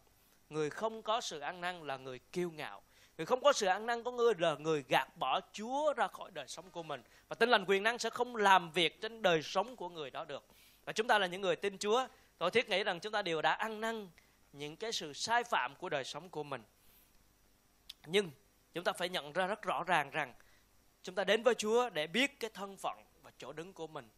Người 0.51 0.71
không 0.71 1.03
có 1.03 1.21
sự 1.21 1.41
ăn 1.41 1.61
năn 1.61 1.87
là 1.87 1.97
người 1.97 2.19
kiêu 2.19 2.51
ngạo. 2.51 2.83
Người 3.17 3.27
không 3.27 3.43
có 3.43 3.53
sự 3.53 3.67
ăn 3.67 3.87
năn 3.87 4.03
có 4.03 4.11
người 4.11 4.35
là 4.39 4.55
người 4.55 4.85
gạt 4.89 5.17
bỏ 5.17 5.41
Chúa 5.53 5.95
ra 5.97 6.07
khỏi 6.09 6.31
đời 6.35 6.49
sống 6.49 6.71
của 6.71 6.83
mình. 6.83 7.03
Và 7.29 7.35
tinh 7.35 7.49
lành 7.49 7.65
quyền 7.69 7.83
năng 7.83 7.99
sẽ 7.99 8.11
không 8.11 8.37
làm 8.37 8.71
việc 8.71 9.01
trên 9.01 9.23
đời 9.23 9.43
sống 9.43 9.77
của 9.77 9.89
người 9.89 10.11
đó 10.11 10.25
được. 10.25 10.45
và 10.85 10.93
chúng 10.93 11.07
ta 11.07 11.19
là 11.19 11.27
những 11.27 11.41
người 11.41 11.57
tin 11.57 11.79
Chúa 11.79 12.07
tôi 12.39 12.51
thiết 12.51 12.69
nghĩ 12.69 12.85
rằng 12.85 13.01
chúng 13.01 13.13
ta 13.13 13.23
đều 13.23 13.43
đã 13.43 13.53
ăn 13.53 13.81
năn 13.81 14.09
những 14.53 14.77
cái 14.77 14.93
sự 14.93 15.13
sai 15.13 15.45
phạm 15.45 15.77
của 15.77 15.89
đời 15.89 16.05
sống 16.05 16.29
của 16.29 16.43
mình. 16.43 16.63
Nhưng 18.07 18.31
chúng 18.75 18.85
ta 18.85 18.93
phải 18.93 19.09
nhận 19.09 19.33
ra 19.33 19.47
rất 19.47 19.63
rõ 19.63 19.85
ràng 19.85 20.11
rằng 20.11 20.35
chúng 21.03 21.15
ta 21.15 21.25
đến 21.25 21.43
với 21.43 21.55
Chúa 21.55 21.91
để 21.91 22.07
biết 22.07 22.41
cái 22.41 22.51
thân 22.55 22.77
phận 22.77 23.05
và 23.23 23.31
chỗ 23.39 23.53
đứng 23.53 23.73
của 23.73 23.87
mình 23.87 24.09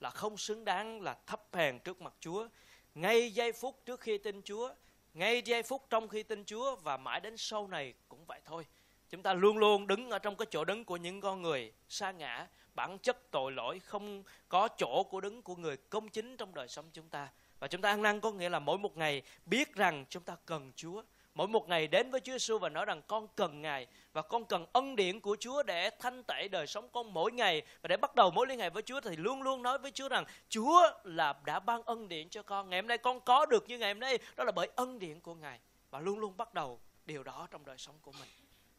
là 0.00 0.10
không 0.10 0.36
xứng 0.36 0.64
đáng, 0.64 1.00
là 1.00 1.16
thấp 1.26 1.42
hèn 1.52 1.78
trước 1.78 2.00
mặt 2.00 2.14
Chúa. 2.20 2.48
Ngay 2.94 3.30
giây 3.30 3.52
phút 3.52 3.82
trước 3.86 4.00
khi 4.00 4.18
tin 4.18 4.42
Chúa, 4.42 4.74
ngay 5.14 5.42
giây 5.44 5.62
phút 5.62 5.86
trong 5.90 6.08
khi 6.08 6.22
tin 6.22 6.44
Chúa 6.44 6.76
và 6.76 6.96
mãi 6.96 7.20
đến 7.20 7.36
sau 7.36 7.68
này 7.68 7.94
cũng 8.08 8.24
vậy 8.24 8.40
thôi. 8.44 8.66
Chúng 9.10 9.22
ta 9.22 9.34
luôn 9.34 9.58
luôn 9.58 9.86
đứng 9.86 10.10
ở 10.10 10.18
trong 10.18 10.36
cái 10.36 10.46
chỗ 10.50 10.64
đứng 10.64 10.84
của 10.84 10.96
những 10.96 11.20
con 11.20 11.42
người 11.42 11.72
sa 11.88 12.10
ngã, 12.10 12.46
bản 12.74 12.98
chất 12.98 13.30
tội 13.30 13.52
lỗi, 13.52 13.78
không 13.78 14.22
có 14.48 14.68
chỗ 14.78 15.02
của 15.10 15.20
đứng 15.20 15.42
của 15.42 15.56
người 15.56 15.76
công 15.76 16.08
chính 16.08 16.36
trong 16.36 16.54
đời 16.54 16.68
sống 16.68 16.90
chúng 16.92 17.08
ta 17.08 17.28
và 17.60 17.68
chúng 17.68 17.80
ta 17.80 17.88
ăn 17.88 18.02
năn 18.02 18.20
có 18.20 18.30
nghĩa 18.32 18.48
là 18.48 18.58
mỗi 18.58 18.78
một 18.78 18.96
ngày 18.96 19.22
biết 19.46 19.74
rằng 19.74 20.04
chúng 20.08 20.22
ta 20.22 20.36
cần 20.46 20.72
Chúa 20.76 21.02
mỗi 21.34 21.48
một 21.48 21.68
ngày 21.68 21.86
đến 21.86 22.10
với 22.10 22.20
Chúa 22.20 22.32
Giêsu 22.32 22.58
và 22.58 22.68
nói 22.68 22.84
rằng 22.84 23.02
con 23.06 23.28
cần 23.36 23.62
Ngài 23.62 23.86
và 24.12 24.22
con 24.22 24.44
cần 24.44 24.66
ân 24.72 24.96
điển 24.96 25.20
của 25.20 25.36
Chúa 25.40 25.62
để 25.62 25.90
thanh 25.90 26.22
tẩy 26.22 26.48
đời 26.48 26.66
sống 26.66 26.88
con 26.92 27.14
mỗi 27.14 27.32
ngày 27.32 27.62
và 27.82 27.88
để 27.88 27.96
bắt 27.96 28.14
đầu 28.14 28.30
mối 28.30 28.46
liên 28.46 28.58
hệ 28.58 28.70
với 28.70 28.82
Chúa 28.82 29.00
thì 29.00 29.16
luôn 29.16 29.42
luôn 29.42 29.62
nói 29.62 29.78
với 29.78 29.90
Chúa 29.90 30.08
rằng 30.08 30.24
Chúa 30.48 30.82
là 31.04 31.34
đã 31.44 31.60
ban 31.60 31.82
ân 31.82 32.08
điển 32.08 32.28
cho 32.28 32.42
con. 32.42 32.70
Ngày 32.70 32.80
hôm 32.80 32.88
nay 32.88 32.98
con 32.98 33.20
có 33.20 33.46
được 33.46 33.68
như 33.68 33.78
ngày 33.78 33.92
hôm 33.92 34.00
nay 34.00 34.18
đó 34.36 34.44
là 34.44 34.52
bởi 34.52 34.68
ân 34.76 34.98
điển 34.98 35.20
của 35.20 35.34
Ngài 35.34 35.60
và 35.90 36.00
luôn 36.00 36.18
luôn 36.18 36.36
bắt 36.36 36.54
đầu 36.54 36.80
điều 37.06 37.22
đó 37.22 37.48
trong 37.50 37.64
đời 37.64 37.78
sống 37.78 37.96
của 38.02 38.12
mình. 38.12 38.28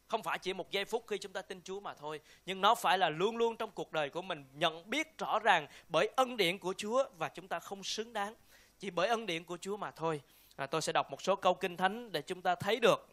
Không 0.08 0.24
phải 0.24 0.40
chỉ 0.40 0.54
một 0.54 0.72
giây 0.72 0.86
phút 0.86 1.04
khi 1.08 1.18
chúng 1.18 1.34
ta 1.34 1.42
tin 1.42 1.62
Chúa 1.62 1.80
mà 1.80 1.94
thôi, 1.94 2.20
nhưng 2.46 2.62
nó 2.62 2.76
phải 2.76 2.98
là 2.98 3.10
luôn 3.10 3.38
luôn 3.38 3.58
trong 3.58 3.72
cuộc 3.72 3.92
đời 3.92 4.10
của 4.10 4.22
mình 4.22 4.46
nhận 4.54 4.90
biết 4.90 5.18
rõ 5.18 5.40
ràng 5.40 5.68
bởi 5.88 6.10
ân 6.16 6.38
điển 6.38 6.58
của 6.58 6.74
Chúa 6.78 7.06
và 7.18 7.30
chúng 7.30 7.48
ta 7.48 7.60
không 7.60 7.84
xứng 7.84 8.14
đáng 8.14 8.36
chỉ 8.82 8.90
bởi 8.90 9.08
ân 9.08 9.26
điển 9.26 9.44
của 9.44 9.58
Chúa 9.62 9.78
mà 9.78 9.92
thôi 9.92 10.22
à, 10.56 10.66
tôi 10.66 10.82
sẽ 10.82 10.94
đọc 10.94 11.12
một 11.12 11.22
số 11.22 11.36
câu 11.36 11.54
kinh 11.54 11.78
thánh 11.78 12.12
để 12.12 12.22
chúng 12.22 12.42
ta 12.42 12.56
thấy 12.56 12.80
được 12.80 13.08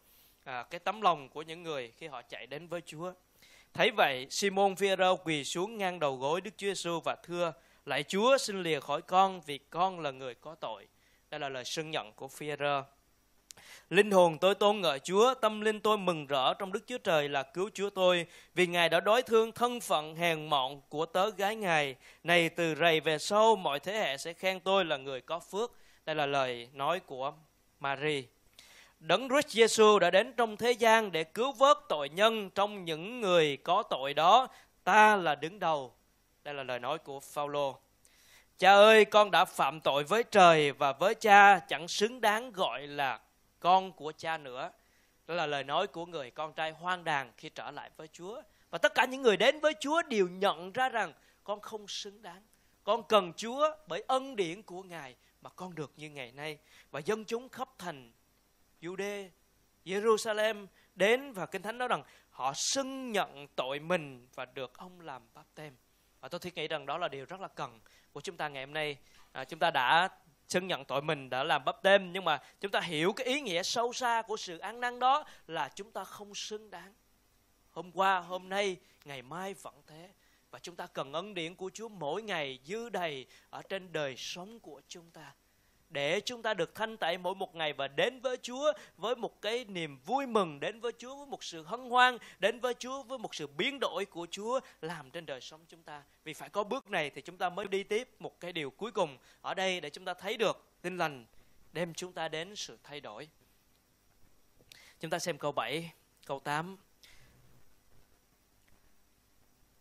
à, 0.44 0.62
cái 0.70 0.78
tấm 0.78 1.00
lòng 1.00 1.28
của 1.28 1.42
những 1.42 1.62
người 1.62 1.92
khi 1.96 2.06
họ 2.06 2.22
chạy 2.22 2.46
đến 2.46 2.68
với 2.68 2.80
Chúa. 2.86 3.12
Thấy 3.74 3.90
vậy, 3.90 4.26
Simon 4.30 4.76
Phêrô 4.76 5.16
quỳ 5.16 5.44
xuống 5.44 5.78
ngang 5.78 5.98
đầu 5.98 6.16
gối 6.16 6.40
Đức 6.40 6.50
Chúa 6.56 6.66
Giêsu 6.66 7.00
và 7.04 7.16
thưa: 7.22 7.52
Lạy 7.86 8.02
Chúa, 8.02 8.38
xin 8.38 8.62
lìa 8.62 8.80
khỏi 8.80 9.02
con 9.02 9.40
vì 9.40 9.58
con 9.58 10.00
là 10.00 10.10
người 10.10 10.34
có 10.34 10.54
tội. 10.54 10.88
Đây 11.30 11.40
là 11.40 11.48
lời 11.48 11.64
xưng 11.64 11.90
nhận 11.90 12.12
của 12.12 12.28
Phêrô. 12.28 12.82
Linh 13.90 14.10
hồn 14.10 14.38
tôi 14.38 14.54
tôn 14.54 14.80
ngợi 14.80 14.98
Chúa, 14.98 15.34
tâm 15.34 15.60
linh 15.60 15.80
tôi 15.80 15.98
mừng 15.98 16.26
rỡ 16.26 16.54
trong 16.54 16.72
Đức 16.72 16.80
Chúa 16.86 16.98
Trời 16.98 17.28
là 17.28 17.42
cứu 17.42 17.70
Chúa 17.74 17.90
tôi, 17.90 18.26
vì 18.54 18.66
Ngài 18.66 18.88
đã 18.88 19.00
đối 19.00 19.22
thương 19.22 19.52
thân 19.52 19.80
phận 19.80 20.14
hèn 20.14 20.46
mọn 20.46 20.80
của 20.88 21.06
tớ 21.06 21.30
gái 21.30 21.56
Ngài. 21.56 21.96
Này 22.24 22.48
từ 22.48 22.74
rầy 22.74 23.00
về 23.00 23.18
sau, 23.18 23.56
mọi 23.56 23.80
thế 23.80 23.92
hệ 23.92 24.16
sẽ 24.16 24.32
khen 24.32 24.60
tôi 24.60 24.84
là 24.84 24.96
người 24.96 25.20
có 25.20 25.38
phước. 25.38 25.72
Đây 26.06 26.16
là 26.16 26.26
lời 26.26 26.68
nói 26.72 27.00
của 27.00 27.32
Mary. 27.80 28.26
Đấng 29.00 29.28
Christ 29.28 29.58
Jesus 29.58 29.98
đã 29.98 30.10
đến 30.10 30.32
trong 30.36 30.56
thế 30.56 30.72
gian 30.72 31.12
để 31.12 31.24
cứu 31.24 31.52
vớt 31.52 31.78
tội 31.88 32.08
nhân 32.08 32.50
trong 32.50 32.84
những 32.84 33.20
người 33.20 33.56
có 33.56 33.82
tội 33.82 34.14
đó. 34.14 34.48
Ta 34.84 35.16
là 35.16 35.34
đứng 35.34 35.58
đầu. 35.58 35.92
Đây 36.44 36.54
là 36.54 36.62
lời 36.62 36.78
nói 36.78 36.98
của 36.98 37.20
Phaolô. 37.20 37.78
Cha 38.58 38.72
ơi, 38.72 39.04
con 39.04 39.30
đã 39.30 39.44
phạm 39.44 39.80
tội 39.80 40.04
với 40.04 40.22
trời 40.30 40.72
và 40.72 40.92
với 40.92 41.14
cha 41.14 41.58
chẳng 41.58 41.88
xứng 41.88 42.20
đáng 42.20 42.52
gọi 42.52 42.86
là 42.86 43.20
con 43.60 43.92
của 43.92 44.12
cha 44.16 44.38
nữa. 44.38 44.70
Đó 45.26 45.34
là 45.34 45.46
lời 45.46 45.64
nói 45.64 45.86
của 45.86 46.06
người 46.06 46.30
con 46.30 46.52
trai 46.52 46.70
hoang 46.70 47.04
đàn 47.04 47.32
khi 47.36 47.48
trở 47.48 47.70
lại 47.70 47.90
với 47.96 48.08
Chúa. 48.12 48.42
Và 48.70 48.78
tất 48.78 48.94
cả 48.94 49.04
những 49.04 49.22
người 49.22 49.36
đến 49.36 49.60
với 49.60 49.74
Chúa 49.80 50.02
đều 50.02 50.28
nhận 50.28 50.72
ra 50.72 50.88
rằng 50.88 51.12
con 51.44 51.60
không 51.60 51.88
xứng 51.88 52.22
đáng. 52.22 52.42
Con 52.84 53.02
cần 53.08 53.32
Chúa 53.36 53.70
bởi 53.86 54.04
ân 54.08 54.36
điển 54.36 54.62
của 54.62 54.82
Ngài 54.82 55.16
mà 55.42 55.50
con 55.50 55.74
được 55.74 55.92
như 55.96 56.10
ngày 56.10 56.32
nay. 56.32 56.58
Và 56.90 57.00
dân 57.00 57.24
chúng 57.24 57.48
khắp 57.48 57.68
thành 57.78 58.12
Jude, 58.80 59.28
Jerusalem 59.84 60.66
đến 60.94 61.32
và 61.32 61.46
Kinh 61.46 61.62
Thánh 61.62 61.78
nói 61.78 61.88
rằng 61.88 62.02
họ 62.30 62.52
xưng 62.54 63.12
nhận 63.12 63.46
tội 63.56 63.78
mình 63.78 64.26
và 64.34 64.44
được 64.44 64.78
ông 64.78 65.00
làm 65.00 65.22
báp 65.34 65.46
tem. 65.54 65.76
Và 66.20 66.28
tôi 66.28 66.38
thiết 66.40 66.54
nghĩ 66.54 66.68
rằng 66.68 66.86
đó 66.86 66.98
là 66.98 67.08
điều 67.08 67.24
rất 67.24 67.40
là 67.40 67.48
cần 67.48 67.80
của 68.12 68.20
chúng 68.20 68.36
ta 68.36 68.48
ngày 68.48 68.64
hôm 68.64 68.74
nay. 68.74 68.96
À, 69.32 69.44
chúng 69.44 69.58
ta 69.58 69.70
đã 69.70 70.08
xưng 70.48 70.66
nhận 70.66 70.84
tội 70.84 71.02
mình 71.02 71.30
đã 71.30 71.44
làm 71.44 71.64
bắp 71.64 71.82
đêm. 71.84 72.12
Nhưng 72.12 72.24
mà 72.24 72.38
chúng 72.60 72.70
ta 72.70 72.80
hiểu 72.80 73.12
cái 73.12 73.26
ý 73.26 73.40
nghĩa 73.40 73.62
sâu 73.62 73.92
xa 73.92 74.22
của 74.22 74.36
sự 74.36 74.58
ăn 74.58 74.80
năn 74.80 74.98
đó 74.98 75.24
là 75.46 75.68
chúng 75.68 75.92
ta 75.92 76.04
không 76.04 76.34
xứng 76.34 76.70
đáng. 76.70 76.94
Hôm 77.70 77.92
qua, 77.92 78.18
hôm 78.20 78.48
nay, 78.48 78.76
ngày 79.04 79.22
mai 79.22 79.54
vẫn 79.54 79.82
thế. 79.86 80.10
Và 80.50 80.58
chúng 80.58 80.76
ta 80.76 80.86
cần 80.86 81.12
ân 81.12 81.34
điển 81.34 81.54
của 81.54 81.70
Chúa 81.74 81.88
mỗi 81.88 82.22
ngày 82.22 82.58
dư 82.64 82.88
đầy 82.88 83.26
ở 83.50 83.62
trên 83.62 83.92
đời 83.92 84.16
sống 84.16 84.60
của 84.60 84.80
chúng 84.88 85.10
ta 85.10 85.34
để 85.90 86.20
chúng 86.20 86.42
ta 86.42 86.54
được 86.54 86.74
thanh 86.74 86.96
tẩy 86.96 87.18
mỗi 87.18 87.34
một 87.34 87.54
ngày 87.54 87.72
và 87.72 87.88
đến 87.88 88.20
với 88.20 88.36
Chúa 88.42 88.72
với 88.96 89.16
một 89.16 89.42
cái 89.42 89.64
niềm 89.64 89.98
vui 90.04 90.26
mừng, 90.26 90.60
đến 90.60 90.80
với 90.80 90.92
Chúa 90.98 91.16
với 91.16 91.26
một 91.26 91.44
sự 91.44 91.62
hân 91.62 91.80
hoan, 91.80 92.18
đến 92.38 92.60
với 92.60 92.74
Chúa 92.74 93.02
với 93.02 93.18
một 93.18 93.34
sự 93.34 93.46
biến 93.46 93.78
đổi 93.80 94.04
của 94.04 94.26
Chúa 94.30 94.60
làm 94.80 95.10
trên 95.10 95.26
đời 95.26 95.40
sống 95.40 95.60
chúng 95.68 95.82
ta. 95.82 96.02
Vì 96.24 96.32
phải 96.32 96.48
có 96.48 96.64
bước 96.64 96.90
này 96.90 97.10
thì 97.10 97.22
chúng 97.22 97.36
ta 97.36 97.50
mới 97.50 97.68
đi 97.68 97.82
tiếp 97.82 98.08
một 98.18 98.40
cái 98.40 98.52
điều 98.52 98.70
cuối 98.70 98.90
cùng 98.90 99.18
ở 99.40 99.54
đây 99.54 99.80
để 99.80 99.90
chúng 99.90 100.04
ta 100.04 100.14
thấy 100.14 100.36
được 100.36 100.64
tin 100.82 100.96
lành 100.96 101.26
đem 101.72 101.94
chúng 101.94 102.12
ta 102.12 102.28
đến 102.28 102.56
sự 102.56 102.78
thay 102.84 103.00
đổi. 103.00 103.28
Chúng 105.00 105.10
ta 105.10 105.18
xem 105.18 105.38
câu 105.38 105.52
7, 105.52 105.92
câu 106.26 106.40
8. 106.40 106.76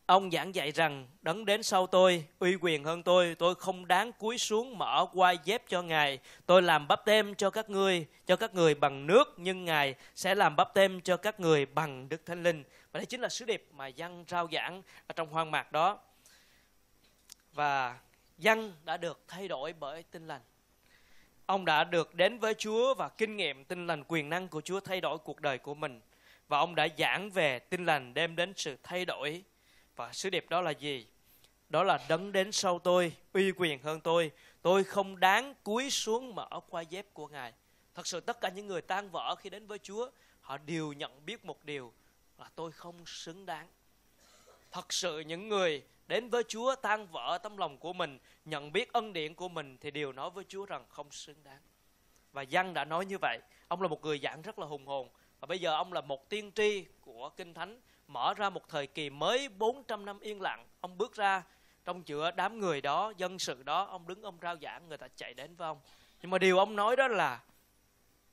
Ông 0.07 0.31
giảng 0.31 0.55
dạy 0.55 0.71
rằng 0.71 1.07
đấng 1.21 1.45
đến 1.45 1.63
sau 1.63 1.87
tôi, 1.87 2.25
uy 2.39 2.55
quyền 2.61 2.83
hơn 2.83 3.03
tôi, 3.03 3.35
tôi 3.39 3.55
không 3.55 3.87
đáng 3.87 4.11
cúi 4.11 4.37
xuống 4.37 4.77
mở 4.77 5.05
quai 5.13 5.37
dép 5.43 5.63
cho 5.67 5.81
Ngài. 5.81 6.19
Tôi 6.45 6.61
làm 6.61 6.87
bắp 6.87 7.05
tem 7.05 7.35
cho 7.35 7.49
các 7.49 7.69
ngươi, 7.69 8.05
cho 8.25 8.35
các 8.35 8.53
người 8.53 8.75
bằng 8.75 9.07
nước, 9.07 9.33
nhưng 9.37 9.65
Ngài 9.65 9.95
sẽ 10.15 10.35
làm 10.35 10.55
bắp 10.55 10.73
tem 10.73 11.01
cho 11.01 11.17
các 11.17 11.39
người 11.39 11.65
bằng 11.65 12.09
Đức 12.09 12.25
Thánh 12.25 12.43
Linh. 12.43 12.63
Và 12.91 12.97
đây 12.97 13.05
chính 13.05 13.21
là 13.21 13.29
sứ 13.29 13.45
điệp 13.45 13.67
mà 13.71 13.87
dân 13.87 14.25
rao 14.27 14.47
giảng 14.51 14.81
ở 15.07 15.13
trong 15.15 15.29
hoang 15.29 15.51
mạc 15.51 15.71
đó. 15.71 15.99
Và 17.53 17.99
dân 18.37 18.73
đã 18.85 18.97
được 18.97 19.23
thay 19.27 19.47
đổi 19.47 19.73
bởi 19.79 20.03
tin 20.03 20.27
lành. 20.27 20.41
Ông 21.45 21.65
đã 21.65 21.83
được 21.83 22.15
đến 22.15 22.39
với 22.39 22.53
Chúa 22.53 22.93
và 22.93 23.09
kinh 23.09 23.37
nghiệm 23.37 23.65
tin 23.65 23.87
lành 23.87 24.03
quyền 24.07 24.29
năng 24.29 24.47
của 24.47 24.61
Chúa 24.61 24.79
thay 24.79 25.01
đổi 25.01 25.17
cuộc 25.17 25.41
đời 25.41 25.57
của 25.57 25.75
mình. 25.75 26.01
Và 26.47 26.57
ông 26.57 26.75
đã 26.75 26.87
giảng 26.97 27.31
về 27.31 27.59
tin 27.59 27.85
lành 27.85 28.13
đem 28.13 28.35
đến 28.35 28.53
sự 28.55 28.77
thay 28.83 29.05
đổi 29.05 29.43
và 29.97 30.13
sứ 30.13 30.29
điệp 30.29 30.49
đó 30.49 30.61
là 30.61 30.71
gì? 30.71 31.07
Đó 31.69 31.83
là 31.83 31.99
đấng 32.09 32.31
đến 32.31 32.51
sau 32.51 32.79
tôi, 32.79 33.13
uy 33.33 33.51
quyền 33.51 33.79
hơn 33.79 34.01
tôi. 34.01 34.31
Tôi 34.61 34.83
không 34.83 35.19
đáng 35.19 35.53
cúi 35.63 35.89
xuống 35.89 36.35
mở 36.35 36.49
qua 36.69 36.81
dép 36.81 37.13
của 37.13 37.27
Ngài. 37.27 37.53
Thật 37.95 38.07
sự 38.07 38.19
tất 38.19 38.41
cả 38.41 38.49
những 38.49 38.67
người 38.67 38.81
tan 38.81 39.09
vỡ 39.09 39.35
khi 39.35 39.49
đến 39.49 39.67
với 39.67 39.79
Chúa, 39.79 40.09
họ 40.41 40.57
đều 40.57 40.93
nhận 40.93 41.25
biết 41.25 41.45
một 41.45 41.65
điều 41.65 41.93
là 42.37 42.49
tôi 42.55 42.71
không 42.71 43.05
xứng 43.05 43.45
đáng. 43.45 43.67
Thật 44.71 44.93
sự 44.93 45.19
những 45.19 45.49
người 45.49 45.83
đến 46.07 46.29
với 46.29 46.43
Chúa 46.47 46.75
tan 46.75 47.07
vỡ 47.07 47.39
tấm 47.43 47.57
lòng 47.57 47.77
của 47.77 47.93
mình, 47.93 48.19
nhận 48.45 48.71
biết 48.71 48.93
ân 48.93 49.13
điển 49.13 49.35
của 49.35 49.49
mình 49.49 49.77
thì 49.81 49.91
đều 49.91 50.11
nói 50.11 50.29
với 50.29 50.43
Chúa 50.47 50.65
rằng 50.65 50.85
không 50.89 51.11
xứng 51.11 51.43
đáng. 51.43 51.61
Và 52.31 52.41
Giăng 52.41 52.73
đã 52.73 52.85
nói 52.85 53.05
như 53.05 53.17
vậy. 53.21 53.39
Ông 53.67 53.81
là 53.81 53.87
một 53.87 54.01
người 54.01 54.19
giảng 54.19 54.41
rất 54.41 54.59
là 54.59 54.65
hùng 54.65 54.85
hồn. 54.85 55.09
Và 55.39 55.45
bây 55.45 55.59
giờ 55.59 55.75
ông 55.75 55.93
là 55.93 56.01
một 56.01 56.29
tiên 56.29 56.51
tri 56.55 56.85
của 57.01 57.29
Kinh 57.29 57.53
Thánh 57.53 57.81
mở 58.07 58.33
ra 58.33 58.49
một 58.49 58.69
thời 58.69 58.87
kỳ 58.87 59.09
mới 59.09 59.49
400 59.49 60.05
năm 60.05 60.19
yên 60.19 60.41
lặng. 60.41 60.65
Ông 60.81 60.97
bước 60.97 61.15
ra 61.15 61.43
trong 61.85 62.07
giữa 62.07 62.31
đám 62.31 62.59
người 62.59 62.81
đó, 62.81 63.13
dân 63.17 63.39
sự 63.39 63.63
đó, 63.63 63.83
ông 63.83 64.07
đứng 64.07 64.21
ông 64.21 64.37
rao 64.41 64.55
giảng, 64.61 64.89
người 64.89 64.97
ta 64.97 65.07
chạy 65.15 65.33
đến 65.33 65.55
với 65.55 65.67
ông. 65.67 65.79
Nhưng 66.21 66.31
mà 66.31 66.37
điều 66.37 66.57
ông 66.57 66.75
nói 66.75 66.95
đó 66.95 67.07
là 67.07 67.41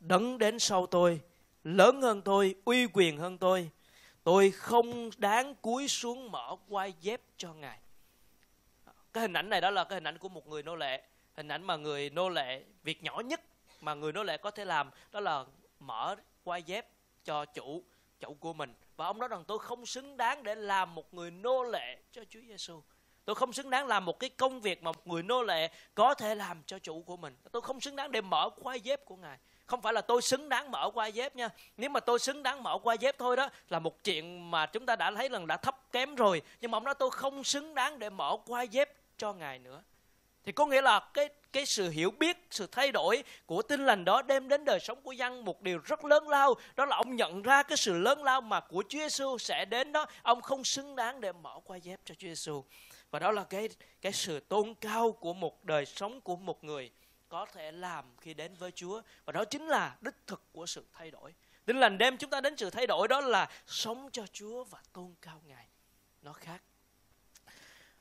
đấng 0.01 0.39
đến 0.39 0.59
sau 0.59 0.87
tôi, 0.87 1.21
lớn 1.65 2.03
hơn 2.03 2.23
tôi, 2.23 2.55
uy 2.65 2.87
quyền 2.93 3.19
hơn 3.19 3.39
tôi. 3.39 3.71
Tôi 4.25 4.51
không 4.51 5.11
đáng 5.17 5.55
cúi 5.55 5.89
xuống 5.89 6.33
mở 6.33 6.57
quai 6.69 6.95
dép 7.01 7.21
cho 7.37 7.53
Ngài. 7.53 7.79
Cái 9.13 9.21
hình 9.23 9.33
ảnh 9.33 9.49
này 9.49 9.61
đó 9.61 9.71
là 9.71 9.85
cái 9.85 9.97
hình 9.97 10.07
ảnh 10.07 10.19
của 10.19 10.29
một 10.29 10.47
người 10.47 10.63
nô 10.63 10.77
lệ. 10.77 11.03
Hình 11.37 11.49
ảnh 11.49 11.63
mà 11.63 11.77
người 11.77 12.11
nô 12.11 12.29
lệ, 12.29 12.65
việc 12.83 13.03
nhỏ 13.03 13.21
nhất 13.21 13.41
mà 13.81 13.95
người 13.95 14.13
nô 14.13 14.23
lệ 14.23 14.37
có 14.37 14.51
thể 14.51 14.65
làm 14.65 14.91
đó 15.13 15.21
là 15.21 15.45
mở 15.81 16.17
quai 16.45 16.63
dép 16.63 16.89
cho 17.25 17.45
chủ 17.45 17.83
chủ 18.21 18.35
của 18.35 18.53
mình 18.53 18.75
và 18.97 19.07
ông 19.07 19.19
nói 19.19 19.29
rằng, 19.29 19.45
tôi 19.45 19.59
không 19.59 19.87
xứng 19.87 20.17
đáng 20.17 20.43
để 20.43 20.55
làm 20.55 20.95
một 20.95 21.15
người 21.15 21.31
nô 21.31 21.63
lệ 21.63 21.99
cho 22.13 22.23
Chúa 22.31 22.41
Giêsu. 22.49 22.83
Tôi 23.25 23.35
không 23.35 23.53
xứng 23.53 23.71
đáng 23.71 23.87
làm 23.87 24.05
một 24.05 24.19
cái 24.19 24.31
công 24.31 24.61
việc 24.61 24.83
mà 24.83 24.93
một 24.93 25.07
người 25.07 25.23
nô 25.23 25.43
lệ 25.43 25.71
có 25.95 26.15
thể 26.15 26.35
làm 26.35 26.63
cho 26.67 26.79
chủ 26.79 27.03
của 27.03 27.17
mình. 27.17 27.37
Tôi 27.53 27.63
không 27.63 27.81
xứng 27.81 27.97
đáng 27.97 28.13
để 28.13 28.21
mở 28.21 28.51
quai 28.63 28.81
dép 28.81 29.05
của 29.05 29.17
Ngài. 29.17 29.39
Không 29.67 29.83
phải 29.83 29.93
là 29.93 30.01
tôi 30.01 30.23
xứng 30.23 30.49
đáng 30.49 30.71
mở 30.71 30.91
quai 30.95 31.13
dép 31.13 31.37
nha. 31.37 31.49
Nếu 31.77 31.91
mà 31.91 32.01
tôi 32.01 32.19
xứng 32.19 32.43
đáng 32.43 32.63
mở 32.63 32.79
quai 32.83 32.99
dép 32.99 33.19
thôi 33.19 33.37
đó, 33.37 33.49
là 33.69 33.79
một 33.79 34.05
chuyện 34.05 34.51
mà 34.51 34.67
chúng 34.67 34.87
ta 34.87 34.97
đã 34.97 35.13
thấy 35.17 35.29
lần 35.29 35.47
đã 35.47 35.57
thấp 35.57 35.93
kém 35.93 36.15
rồi. 36.15 36.43
Nhưng 36.61 36.71
mà 36.71 36.77
ông 36.77 36.85
nói, 36.85 36.95
tôi 36.95 37.11
không 37.11 37.45
xứng 37.45 37.75
đáng 37.75 37.99
để 37.99 38.11
mở 38.11 38.37
quai 38.47 38.69
dép 38.69 38.91
cho 39.17 39.33
Ngài 39.33 39.59
nữa. 39.59 39.83
Thì 40.45 40.53
có 40.53 40.67
nghĩa 40.67 40.83
là 40.83 41.01
cái 41.15 41.29
cái 41.53 41.67
sự 41.67 41.91
hiểu 41.91 42.11
biết, 42.11 42.47
sự 42.51 42.67
thay 42.73 42.93
đổi 42.93 43.25
của 43.47 43.63
tin 43.63 43.87
lành 43.87 44.05
đó 44.05 44.23
đem 44.23 44.49
đến 44.49 44.65
đời 44.65 44.81
sống 44.81 45.03
của 45.03 45.13
dân 45.13 45.45
một 45.45 45.63
điều 45.63 45.79
rất 45.85 46.05
lớn 46.05 46.29
lao. 46.29 46.55
Đó 46.77 46.85
là 46.85 46.97
ông 46.97 47.17
nhận 47.17 47.43
ra 47.43 47.63
cái 47.63 47.77
sự 47.77 47.99
lớn 47.99 48.23
lao 48.23 48.41
mà 48.41 48.61
của 48.61 48.85
Chúa 48.89 48.99
Giêsu 48.99 49.39
sẽ 49.39 49.65
đến 49.65 49.93
đó. 49.93 50.07
Ông 50.23 50.41
không 50.41 50.65
xứng 50.65 50.97
đáng 50.97 51.21
để 51.21 51.33
mở 51.33 51.61
qua 51.65 51.77
dép 51.77 52.01
cho 52.05 52.15
Chúa 52.15 52.29
Giêsu. 52.29 52.65
và 53.11 53.19
đó 53.19 53.31
là 53.33 53.45
cái 53.45 53.69
cái 54.03 54.13
sự 54.13 54.41
tôn 54.41 54.75
cao 54.75 55.13
của 55.13 55.35
một 55.35 55.65
đời 55.65 55.87
sống 55.87 56.21
của 56.21 56.37
một 56.37 56.65
người 56.65 56.91
có 57.29 57.47
thể 57.53 57.73
làm 57.73 58.05
khi 58.21 58.35
đến 58.35 58.55
với 58.55 58.71
Chúa 58.71 59.03
và 59.25 59.33
đó 59.33 59.45
chính 59.45 59.67
là 59.67 59.97
đích 60.01 60.15
thực 60.27 60.43
của 60.53 60.67
sự 60.67 60.87
thay 60.93 61.11
đổi. 61.11 61.35
Tin 61.65 61.77
lành 61.77 61.99
đem 61.99 62.17
chúng 62.17 62.31
ta 62.31 62.41
đến 62.41 62.57
sự 62.57 62.71
thay 62.71 62.87
đổi 62.87 63.09
đó 63.09 63.21
là 63.21 63.49
sống 63.67 64.09
cho 64.13 64.27
Chúa 64.33 64.65
và 64.65 64.79
tôn 64.93 65.15
cao 65.23 65.41
Ngài. 65.47 65.67
Nó 66.23 66.33
khác. 66.33 66.63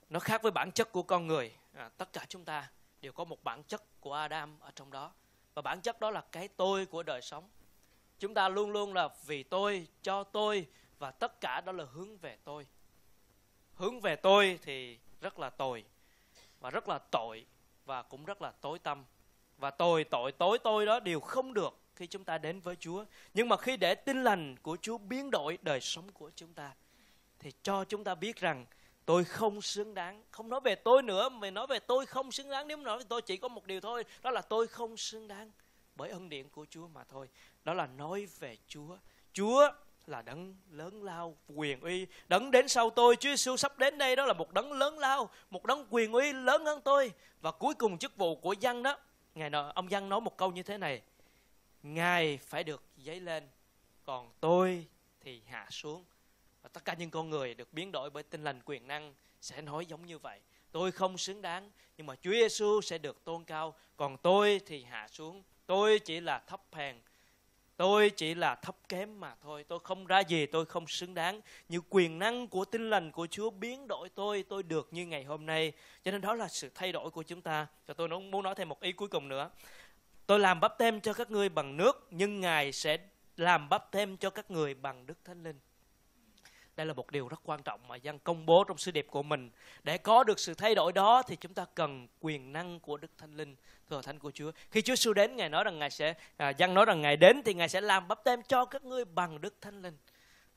Nó 0.09 0.19
khác 0.19 0.41
với 0.41 0.51
bản 0.51 0.71
chất 0.71 0.91
của 0.91 1.03
con 1.03 1.27
người. 1.27 1.51
À, 1.73 1.89
tất 1.97 2.13
cả 2.13 2.25
chúng 2.29 2.45
ta 2.45 2.71
đều 3.01 3.11
có 3.11 3.23
một 3.23 3.43
bản 3.43 3.63
chất 3.63 4.01
của 4.01 4.13
Adam 4.13 4.59
ở 4.59 4.71
trong 4.75 4.91
đó. 4.91 5.11
Và 5.53 5.61
bản 5.61 5.81
chất 5.81 5.99
đó 5.99 6.11
là 6.11 6.23
cái 6.31 6.47
tôi 6.47 6.85
của 6.85 7.03
đời 7.03 7.21
sống. 7.21 7.49
Chúng 8.19 8.33
ta 8.33 8.49
luôn 8.49 8.71
luôn 8.71 8.93
là 8.93 9.09
vì 9.25 9.43
tôi, 9.43 9.87
cho 10.01 10.23
tôi 10.23 10.67
và 10.99 11.11
tất 11.11 11.41
cả 11.41 11.61
đó 11.61 11.71
là 11.71 11.85
hướng 11.91 12.17
về 12.17 12.37
tôi. 12.43 12.67
Hướng 13.75 13.99
về 13.99 14.15
tôi 14.15 14.59
thì 14.61 14.99
rất 15.21 15.39
là 15.39 15.49
tồi 15.49 15.85
và 16.59 16.69
rất 16.69 16.89
là 16.89 16.99
tội 17.11 17.45
và 17.85 18.01
cũng 18.01 18.25
rất 18.25 18.41
là 18.41 18.51
tối 18.51 18.79
tâm. 18.79 19.05
Và 19.57 19.71
tôi, 19.71 20.03
tội, 20.03 20.31
tối 20.31 20.59
tôi 20.63 20.85
đó 20.85 20.99
đều 20.99 21.19
không 21.19 21.53
được 21.53 21.79
khi 21.95 22.07
chúng 22.07 22.23
ta 22.23 22.37
đến 22.37 22.59
với 22.59 22.75
Chúa. 22.75 23.05
Nhưng 23.33 23.49
mà 23.49 23.57
khi 23.57 23.77
để 23.77 23.95
tin 23.95 24.23
lành 24.23 24.57
của 24.57 24.77
Chúa 24.81 24.97
biến 24.97 25.31
đổi 25.31 25.57
đời 25.61 25.81
sống 25.81 26.11
của 26.11 26.31
chúng 26.35 26.53
ta 26.53 26.73
thì 27.39 27.51
cho 27.63 27.85
chúng 27.85 28.03
ta 28.03 28.15
biết 28.15 28.35
rằng 28.35 28.65
tôi 29.05 29.23
không 29.23 29.61
xứng 29.61 29.93
đáng. 29.93 30.23
Không 30.31 30.49
nói 30.49 30.59
về 30.63 30.75
tôi 30.75 31.03
nữa 31.03 31.29
mà 31.29 31.51
nói 31.51 31.67
về 31.67 31.79
tôi 31.79 32.05
không 32.05 32.31
xứng 32.31 32.49
đáng. 32.49 32.67
Nếu 32.67 32.77
nói 32.77 32.97
về 32.97 33.03
tôi 33.09 33.21
chỉ 33.21 33.37
có 33.37 33.47
một 33.47 33.65
điều 33.65 33.81
thôi 33.81 34.03
đó 34.21 34.31
là 34.31 34.41
tôi 34.41 34.67
không 34.67 34.97
xứng 34.97 35.27
đáng 35.27 35.51
bởi 35.95 36.09
ân 36.09 36.29
điển 36.29 36.49
của 36.49 36.65
Chúa 36.69 36.87
mà 36.87 37.03
thôi. 37.03 37.29
Đó 37.63 37.73
là 37.73 37.87
nói 37.87 38.27
về 38.39 38.57
Chúa. 38.67 38.97
Chúa 39.33 39.71
là 40.05 40.21
đấng 40.21 40.55
lớn 40.69 41.03
lao 41.03 41.37
quyền 41.47 41.79
uy 41.79 42.07
đấng 42.27 42.51
đến 42.51 42.67
sau 42.67 42.89
tôi. 42.89 43.15
Chúa 43.15 43.29
Giêsu 43.29 43.57
sắp 43.57 43.77
đến 43.77 43.97
đây 43.97 44.15
đó 44.15 44.25
là 44.25 44.33
một 44.33 44.51
đấng 44.51 44.71
lớn 44.71 44.99
lao 44.99 45.29
một 45.49 45.65
đấng 45.65 45.85
quyền 45.89 46.11
uy 46.11 46.33
lớn 46.33 46.65
hơn 46.65 46.81
tôi. 46.81 47.11
Và 47.41 47.51
cuối 47.51 47.73
cùng 47.73 47.97
chức 47.97 48.17
vụ 48.17 48.35
của 48.35 48.53
dân 48.53 48.83
đó 48.83 48.97
ngài 49.35 49.49
nói, 49.49 49.71
ông 49.75 49.91
dân 49.91 50.09
nói 50.09 50.21
một 50.21 50.37
câu 50.37 50.51
như 50.51 50.63
thế 50.63 50.77
này 50.77 51.01
ngài 51.83 52.37
phải 52.37 52.63
được 52.63 52.83
dấy 52.97 53.19
lên 53.19 53.47
còn 54.05 54.31
tôi 54.39 54.87
thì 55.21 55.41
hạ 55.47 55.67
xuống 55.69 56.03
và 56.63 56.69
tất 56.73 56.85
cả 56.85 56.95
những 56.99 57.09
con 57.09 57.29
người 57.29 57.53
được 57.53 57.73
biến 57.73 57.91
đổi 57.91 58.09
bởi 58.09 58.23
tinh 58.23 58.43
lành 58.43 58.61
quyền 58.65 58.87
năng 58.87 59.13
sẽ 59.41 59.61
nói 59.61 59.85
giống 59.85 60.05
như 60.05 60.17
vậy. 60.17 60.39
Tôi 60.71 60.91
không 60.91 61.17
xứng 61.17 61.41
đáng, 61.41 61.71
nhưng 61.97 62.07
mà 62.07 62.15
Chúa 62.15 62.31
Giêsu 62.31 62.81
sẽ 62.81 62.97
được 62.97 63.25
tôn 63.25 63.43
cao. 63.43 63.75
Còn 63.97 64.17
tôi 64.17 64.61
thì 64.65 64.83
hạ 64.83 65.07
xuống. 65.07 65.43
Tôi 65.65 65.99
chỉ 65.99 66.19
là 66.19 66.39
thấp 66.39 66.61
hèn. 66.71 66.95
Tôi 67.77 68.09
chỉ 68.09 68.35
là 68.35 68.55
thấp 68.55 68.75
kém 68.89 69.19
mà 69.19 69.35
thôi. 69.41 69.65
Tôi 69.67 69.79
không 69.83 70.05
ra 70.05 70.19
gì, 70.19 70.45
tôi 70.45 70.65
không 70.65 70.87
xứng 70.87 71.13
đáng. 71.13 71.41
Như 71.69 71.81
quyền 71.89 72.19
năng 72.19 72.47
của 72.47 72.65
tinh 72.65 72.89
lành 72.89 73.11
của 73.11 73.27
Chúa 73.27 73.49
biến 73.49 73.87
đổi 73.87 74.09
tôi 74.09 74.45
tôi 74.49 74.63
được 74.63 74.87
như 74.91 75.05
ngày 75.05 75.23
hôm 75.23 75.45
nay. 75.45 75.71
Cho 76.03 76.11
nên 76.11 76.21
đó 76.21 76.33
là 76.33 76.47
sự 76.47 76.71
thay 76.75 76.91
đổi 76.91 77.09
của 77.09 77.23
chúng 77.23 77.41
ta. 77.41 77.67
Và 77.85 77.93
tôi 77.93 78.09
muốn 78.09 78.43
nói 78.43 78.55
thêm 78.55 78.69
một 78.69 78.81
ý 78.81 78.91
cuối 78.91 79.07
cùng 79.07 79.27
nữa. 79.27 79.49
Tôi 80.25 80.39
làm 80.39 80.59
bắp 80.59 80.77
tem 80.77 81.01
cho 81.01 81.13
các 81.13 81.31
ngươi 81.31 81.49
bằng 81.49 81.77
nước, 81.77 82.07
nhưng 82.11 82.39
ngài 82.39 82.71
sẽ 82.71 82.97
làm 83.37 83.69
bắp 83.69 83.91
tem 83.91 84.17
cho 84.17 84.29
các 84.29 84.51
người 84.51 84.73
bằng 84.73 85.05
đức 85.05 85.17
thánh 85.25 85.43
linh 85.43 85.59
đây 86.75 86.85
là 86.85 86.93
một 86.93 87.11
điều 87.11 87.27
rất 87.27 87.39
quan 87.43 87.63
trọng 87.63 87.87
mà 87.87 87.95
dân 87.95 88.19
công 88.19 88.45
bố 88.45 88.63
trong 88.63 88.77
sứ 88.77 88.91
điệp 88.91 89.07
của 89.09 89.23
mình 89.23 89.49
để 89.83 89.97
có 89.97 90.23
được 90.23 90.39
sự 90.39 90.53
thay 90.53 90.75
đổi 90.75 90.91
đó 90.91 91.21
thì 91.27 91.35
chúng 91.35 91.53
ta 91.53 91.65
cần 91.75 92.07
quyền 92.19 92.53
năng 92.53 92.79
của 92.79 92.97
đức 92.97 93.11
thánh 93.17 93.37
linh 93.37 93.55
thừa 93.89 94.01
thánh 94.01 94.19
của 94.19 94.31
chúa 94.31 94.51
khi 94.71 94.81
chúa 94.81 94.95
Sư 94.95 95.13
đến 95.13 95.35
ngài 95.35 95.49
nói 95.49 95.63
rằng 95.63 95.79
ngài 95.79 95.89
sẽ 95.89 96.13
à, 96.37 96.49
dân 96.49 96.73
nói 96.73 96.85
rằng 96.85 97.01
ngài 97.01 97.17
đến 97.17 97.41
thì 97.45 97.53
ngài 97.53 97.69
sẽ 97.69 97.81
làm 97.81 98.07
bắp 98.07 98.23
tem 98.23 98.43
cho 98.43 98.65
các 98.65 98.83
ngươi 98.83 99.05
bằng 99.05 99.41
đức 99.41 99.55
thánh 99.61 99.81
linh 99.81 99.97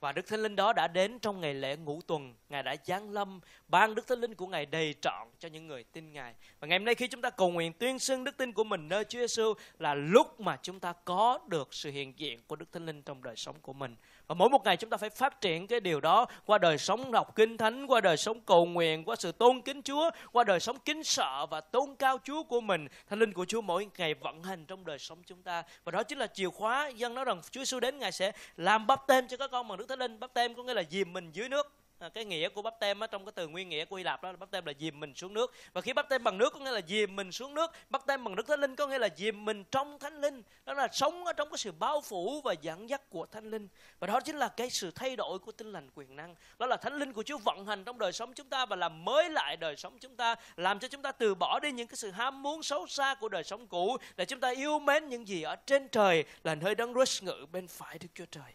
và 0.00 0.12
Đức 0.12 0.26
Thánh 0.26 0.42
Linh 0.42 0.57
đó 0.57 0.72
đã 0.72 0.88
đến 0.88 1.18
trong 1.18 1.40
ngày 1.40 1.55
lễ 1.55 1.76
ngũ 1.76 2.00
tuần, 2.07 2.35
Ngài 2.48 2.62
đã 2.62 2.76
giáng 2.85 3.11
lâm, 3.11 3.40
ban 3.68 3.94
Đức 3.94 4.07
Thánh 4.07 4.20
Linh 4.20 4.35
của 4.35 4.46
Ngài 4.46 4.66
đầy 4.66 4.94
trọn 5.02 5.29
cho 5.38 5.48
những 5.48 5.66
người 5.66 5.85
tin 5.85 6.12
Ngài. 6.12 6.35
Và 6.61 6.68
ngày 6.68 6.79
hôm 6.79 6.85
nay 6.85 6.94
khi 6.94 7.09
chúng 7.09 7.22
ta 7.22 7.31
cầu 7.31 7.50
nguyện 7.50 7.72
tuyên 7.72 7.98
xưng 7.98 8.24
đức 8.24 8.37
tin 8.37 8.52
của 8.52 8.64
mình 8.64 8.88
nơi 8.88 9.05
Chúa 9.05 9.18
Giêsu 9.18 9.55
là 9.79 9.94
lúc 9.94 10.40
mà 10.40 10.59
chúng 10.62 10.81
ta 10.81 10.92
có 11.05 11.38
được 11.48 11.74
sự 11.74 11.90
hiện 11.90 12.12
diện 12.16 12.40
của 12.46 12.57
Đức 12.57 12.72
Thánh 12.72 12.87
Linh 12.87 13.02
trong 13.02 13.22
đời 13.22 13.37
sống 13.37 13.57
của 13.62 13.72
mình. 13.72 13.96
Và 14.26 14.34
mỗi 14.34 14.48
một 14.48 14.64
ngày 14.64 14.76
chúng 14.76 14.90
ta 14.90 14.96
phải 14.96 15.10
phát 15.10 15.40
triển 15.40 15.66
cái 15.66 15.80
điều 15.80 16.00
đó 16.00 16.26
qua 16.46 16.58
đời 16.58 16.78
sống 16.78 17.12
đọc 17.12 17.34
kinh 17.34 17.56
thánh, 17.56 17.86
qua 17.86 18.00
đời 18.00 18.16
sống 18.16 18.40
cầu 18.40 18.66
nguyện, 18.66 19.04
qua 19.04 19.16
sự 19.16 19.32
tôn 19.32 19.60
kính 19.60 19.82
Chúa, 19.82 20.10
qua 20.32 20.44
đời 20.44 20.60
sống 20.60 20.76
kính 20.84 21.04
sợ 21.04 21.46
và 21.46 21.60
tôn 21.60 21.94
cao 21.98 22.18
Chúa 22.24 22.42
của 22.42 22.60
mình. 22.60 22.86
Thánh 23.08 23.18
linh 23.18 23.32
của 23.32 23.44
Chúa 23.44 23.60
mỗi 23.60 23.88
ngày 23.98 24.14
vận 24.14 24.42
hành 24.42 24.64
trong 24.66 24.84
đời 24.84 24.98
sống 24.98 25.18
chúng 25.26 25.42
ta. 25.42 25.62
Và 25.84 25.92
đó 25.92 26.02
chính 26.02 26.18
là 26.18 26.26
chìa 26.26 26.48
khóa 26.48 26.88
dân 26.88 27.14
nói 27.14 27.24
rằng 27.24 27.40
Chúa 27.50 27.60
Giêsu 27.60 27.80
đến 27.80 27.98
Ngài 27.98 28.12
sẽ 28.12 28.32
làm 28.56 28.86
bắp 28.86 29.06
tên 29.06 29.28
cho 29.28 29.36
các 29.36 29.50
con 29.50 29.68
bằng 29.68 29.78
Đức 29.78 29.88
Thánh 29.88 29.98
Linh. 29.98 30.20
Bắp 30.20 30.34
tên 30.34 30.54
có 30.54 30.62
nghĩa 30.62 30.74
là 30.74 30.82
dìm 30.90 31.12
mình 31.12 31.30
dưới 31.32 31.48
nước 31.48 31.72
À, 31.98 32.09
cái 32.09 32.24
nghĩa 32.24 32.48
của 32.48 32.62
bắp 32.62 32.80
tem 32.80 33.00
ở 33.00 33.06
trong 33.06 33.24
cái 33.24 33.32
từ 33.32 33.48
nguyên 33.48 33.68
nghĩa 33.68 33.85
của 33.85 33.96
Hy 33.96 34.04
Lạp 34.04 34.22
đó 34.22 34.30
là 34.30 34.37
bắp 34.37 34.50
tem 34.50 34.64
là 34.64 34.72
dìm 34.80 35.00
mình 35.00 35.14
xuống 35.14 35.35
nước. 35.35 35.52
Và 35.72 35.80
khi 35.80 35.92
bắp 35.92 36.09
tem 36.09 36.24
bằng 36.24 36.38
nước 36.38 36.52
có 36.52 36.61
nghĩa 36.61 36.70
là 36.70 36.80
dìm 36.88 37.16
mình 37.16 37.32
xuống 37.32 37.54
nước 37.54 37.70
bắp 37.90 38.06
tem 38.06 38.24
bằng 38.24 38.35
nước 38.35 38.46
Thánh 38.48 38.61
Linh 38.61 38.76
có 38.76 38.87
nghĩa 38.87 38.98
là 38.98 39.09
dìm 39.16 39.44
mình 39.44 39.64
trong 39.64 39.98
Thánh 39.98 40.20
Linh. 40.20 40.42
Đó 40.64 40.72
là 40.72 40.88
sống 40.92 41.24
ở 41.24 41.32
trong 41.32 41.50
cái 41.50 41.59
sự 41.59 41.72
bao 41.72 42.00
phủ 42.00 42.40
và 42.44 42.52
dẫn 42.52 42.88
dắt 42.88 43.11
của 43.11 43.26
Thánh 43.26 43.50
Linh. 43.50 43.68
Và 43.98 44.06
đó 44.06 44.20
chính 44.20 44.37
là 44.37 44.48
cái 44.48 44.70
sự 44.70 44.90
thay 44.90 45.16
đổi 45.16 45.38
của 45.38 45.52
tinh 45.52 45.72
lành 45.72 45.90
quyền 45.94 46.16
năng. 46.16 46.35
Đó 46.59 46.66
là 46.66 46.76
Thánh 46.76 46.98
Linh 46.98 47.12
của 47.12 47.22
Chúa 47.22 47.38
vận 47.38 47.66
hành 47.66 47.85
trong 47.85 47.98
đời 47.98 48.12
sống 48.12 48.32
chúng 48.35 48.48
ta 48.48 48.66
và 48.66 48.76
làm 48.76 49.04
mới 49.04 49.30
lại 49.30 49.56
đời 49.56 49.76
sống 49.76 49.98
chúng 49.98 50.16
ta, 50.16 50.35
làm 50.56 50.78
cho 50.78 50.88
chúng 50.88 51.02
ta 51.02 51.12
từ 51.12 51.35
bỏ 51.35 51.61
đi 51.61 51.72
những 51.72 51.87
cái 51.87 51.96
sự 51.96 52.11
ham 52.11 52.42
muốn 52.42 52.62
xấu 52.62 52.87
xa 52.87 53.14
của 53.14 53.28
đời 53.28 53.44
sống 53.44 53.66
cũ, 53.66 53.96
để 54.16 54.24
chúng 54.24 54.40
ta 54.40 54.50
yêu 54.50 54.78
mến 54.78 55.09
những 55.09 55.28
gì 55.28 55.42
ở 55.42 55.56
trên 55.56 55.88
trời 55.88 56.24
là 56.44 56.54
nơi 56.54 56.74
đấng 56.74 56.92
rước 56.92 57.09
ngự 57.20 57.46
bên 57.52 57.68
phải 57.68 57.98
Đức 57.98 58.09
Chúa 58.14 58.26
Trời 58.30 58.52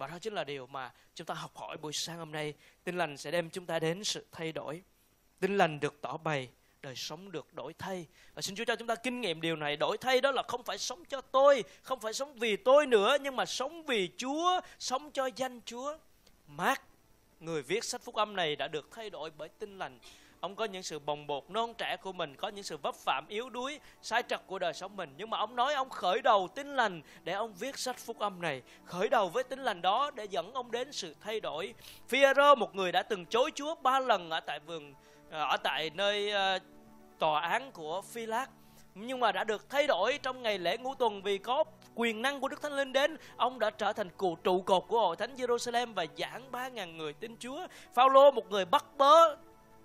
và 0.00 0.06
đó 0.06 0.18
chính 0.18 0.32
là 0.32 0.44
điều 0.44 0.66
mà 0.66 0.92
chúng 1.14 1.26
ta 1.26 1.34
học 1.34 1.56
hỏi 1.56 1.76
buổi 1.76 1.92
sáng 1.92 2.18
hôm 2.18 2.32
nay. 2.32 2.54
Tin 2.84 2.98
lành 2.98 3.16
sẽ 3.16 3.30
đem 3.30 3.50
chúng 3.50 3.66
ta 3.66 3.78
đến 3.78 4.04
sự 4.04 4.26
thay 4.32 4.52
đổi. 4.52 4.82
Tin 5.40 5.56
lành 5.56 5.80
được 5.80 6.00
tỏ 6.00 6.16
bày, 6.16 6.48
đời 6.82 6.96
sống 6.96 7.32
được 7.32 7.54
đổi 7.54 7.74
thay. 7.78 8.06
Và 8.34 8.42
xin 8.42 8.56
Chúa 8.56 8.64
cho 8.64 8.76
chúng 8.76 8.88
ta 8.88 8.94
kinh 8.94 9.20
nghiệm 9.20 9.40
điều 9.40 9.56
này. 9.56 9.76
Đổi 9.76 9.98
thay 9.98 10.20
đó 10.20 10.30
là 10.30 10.42
không 10.48 10.62
phải 10.62 10.78
sống 10.78 11.04
cho 11.04 11.20
tôi, 11.20 11.64
không 11.82 12.00
phải 12.00 12.12
sống 12.12 12.34
vì 12.34 12.56
tôi 12.56 12.86
nữa, 12.86 13.16
nhưng 13.20 13.36
mà 13.36 13.46
sống 13.46 13.86
vì 13.86 14.10
Chúa, 14.16 14.60
sống 14.78 15.10
cho 15.10 15.26
danh 15.36 15.60
Chúa. 15.64 15.98
Mark, 16.46 16.80
người 17.40 17.62
viết 17.62 17.84
sách 17.84 18.02
phúc 18.02 18.14
âm 18.14 18.36
này 18.36 18.56
đã 18.56 18.68
được 18.68 18.88
thay 18.90 19.10
đổi 19.10 19.30
bởi 19.38 19.48
tin 19.48 19.78
lành 19.78 19.98
ông 20.40 20.56
có 20.56 20.64
những 20.64 20.82
sự 20.82 20.98
bồng 20.98 21.26
bột 21.26 21.50
non 21.50 21.74
trẻ 21.74 21.96
của 21.96 22.12
mình 22.12 22.36
có 22.36 22.48
những 22.48 22.64
sự 22.64 22.76
vấp 22.76 22.94
phạm 22.94 23.26
yếu 23.28 23.50
đuối 23.50 23.80
sai 24.02 24.22
trật 24.28 24.40
của 24.46 24.58
đời 24.58 24.72
sống 24.72 24.96
mình. 24.96 25.14
Nhưng 25.16 25.30
mà 25.30 25.38
ông 25.38 25.56
nói 25.56 25.74
ông 25.74 25.90
khởi 25.90 26.22
đầu 26.22 26.48
tin 26.54 26.76
lành 26.76 27.02
để 27.22 27.32
ông 27.32 27.54
viết 27.54 27.78
sách 27.78 27.98
phúc 27.98 28.18
âm 28.18 28.40
này. 28.42 28.62
Khởi 28.84 29.08
đầu 29.08 29.28
với 29.28 29.44
tin 29.44 29.58
lành 29.58 29.82
đó 29.82 30.10
để 30.10 30.24
dẫn 30.24 30.52
ông 30.52 30.70
đến 30.70 30.92
sự 30.92 31.14
thay 31.20 31.40
đổi. 31.40 31.74
Phi-e-rơ 32.08 32.54
một 32.54 32.74
người 32.74 32.92
đã 32.92 33.02
từng 33.02 33.26
chối 33.26 33.50
Chúa 33.54 33.74
ba 33.74 34.00
lần 34.00 34.30
ở 34.30 34.40
tại 34.40 34.60
vườn 34.60 34.94
ờ, 35.30 35.44
ở 35.44 35.56
tại 35.56 35.90
nơi 35.94 36.30
ờ, 36.30 36.58
tòa 37.18 37.40
án 37.40 37.72
của 37.72 38.02
Phi 38.02 38.26
Lát 38.26 38.46
nhưng 38.94 39.20
mà 39.20 39.32
đã 39.32 39.44
được 39.44 39.70
thay 39.70 39.86
đổi 39.86 40.18
trong 40.22 40.42
ngày 40.42 40.58
lễ 40.58 40.78
ngũ 40.78 40.94
tuần 40.94 41.22
vì 41.22 41.38
có 41.38 41.64
quyền 41.94 42.22
năng 42.22 42.40
của 42.40 42.48
Đức 42.48 42.62
Thánh 42.62 42.72
Linh 42.72 42.92
đến, 42.92 43.16
ông 43.36 43.58
đã 43.58 43.70
trở 43.70 43.92
thành 43.92 44.08
cụ 44.16 44.36
trụ 44.36 44.62
cột 44.62 44.84
của 44.88 45.00
hội 45.00 45.16
thánh 45.16 45.36
Jerusalem 45.36 45.94
và 45.94 46.06
giảng 46.18 46.52
ba 46.52 46.68
ngàn 46.68 46.96
người 46.96 47.12
tin 47.12 47.36
Chúa. 47.38 47.66
Phaolô 47.94 48.30
một 48.30 48.50
người 48.50 48.64
bắt 48.64 48.84
bớ 48.96 49.36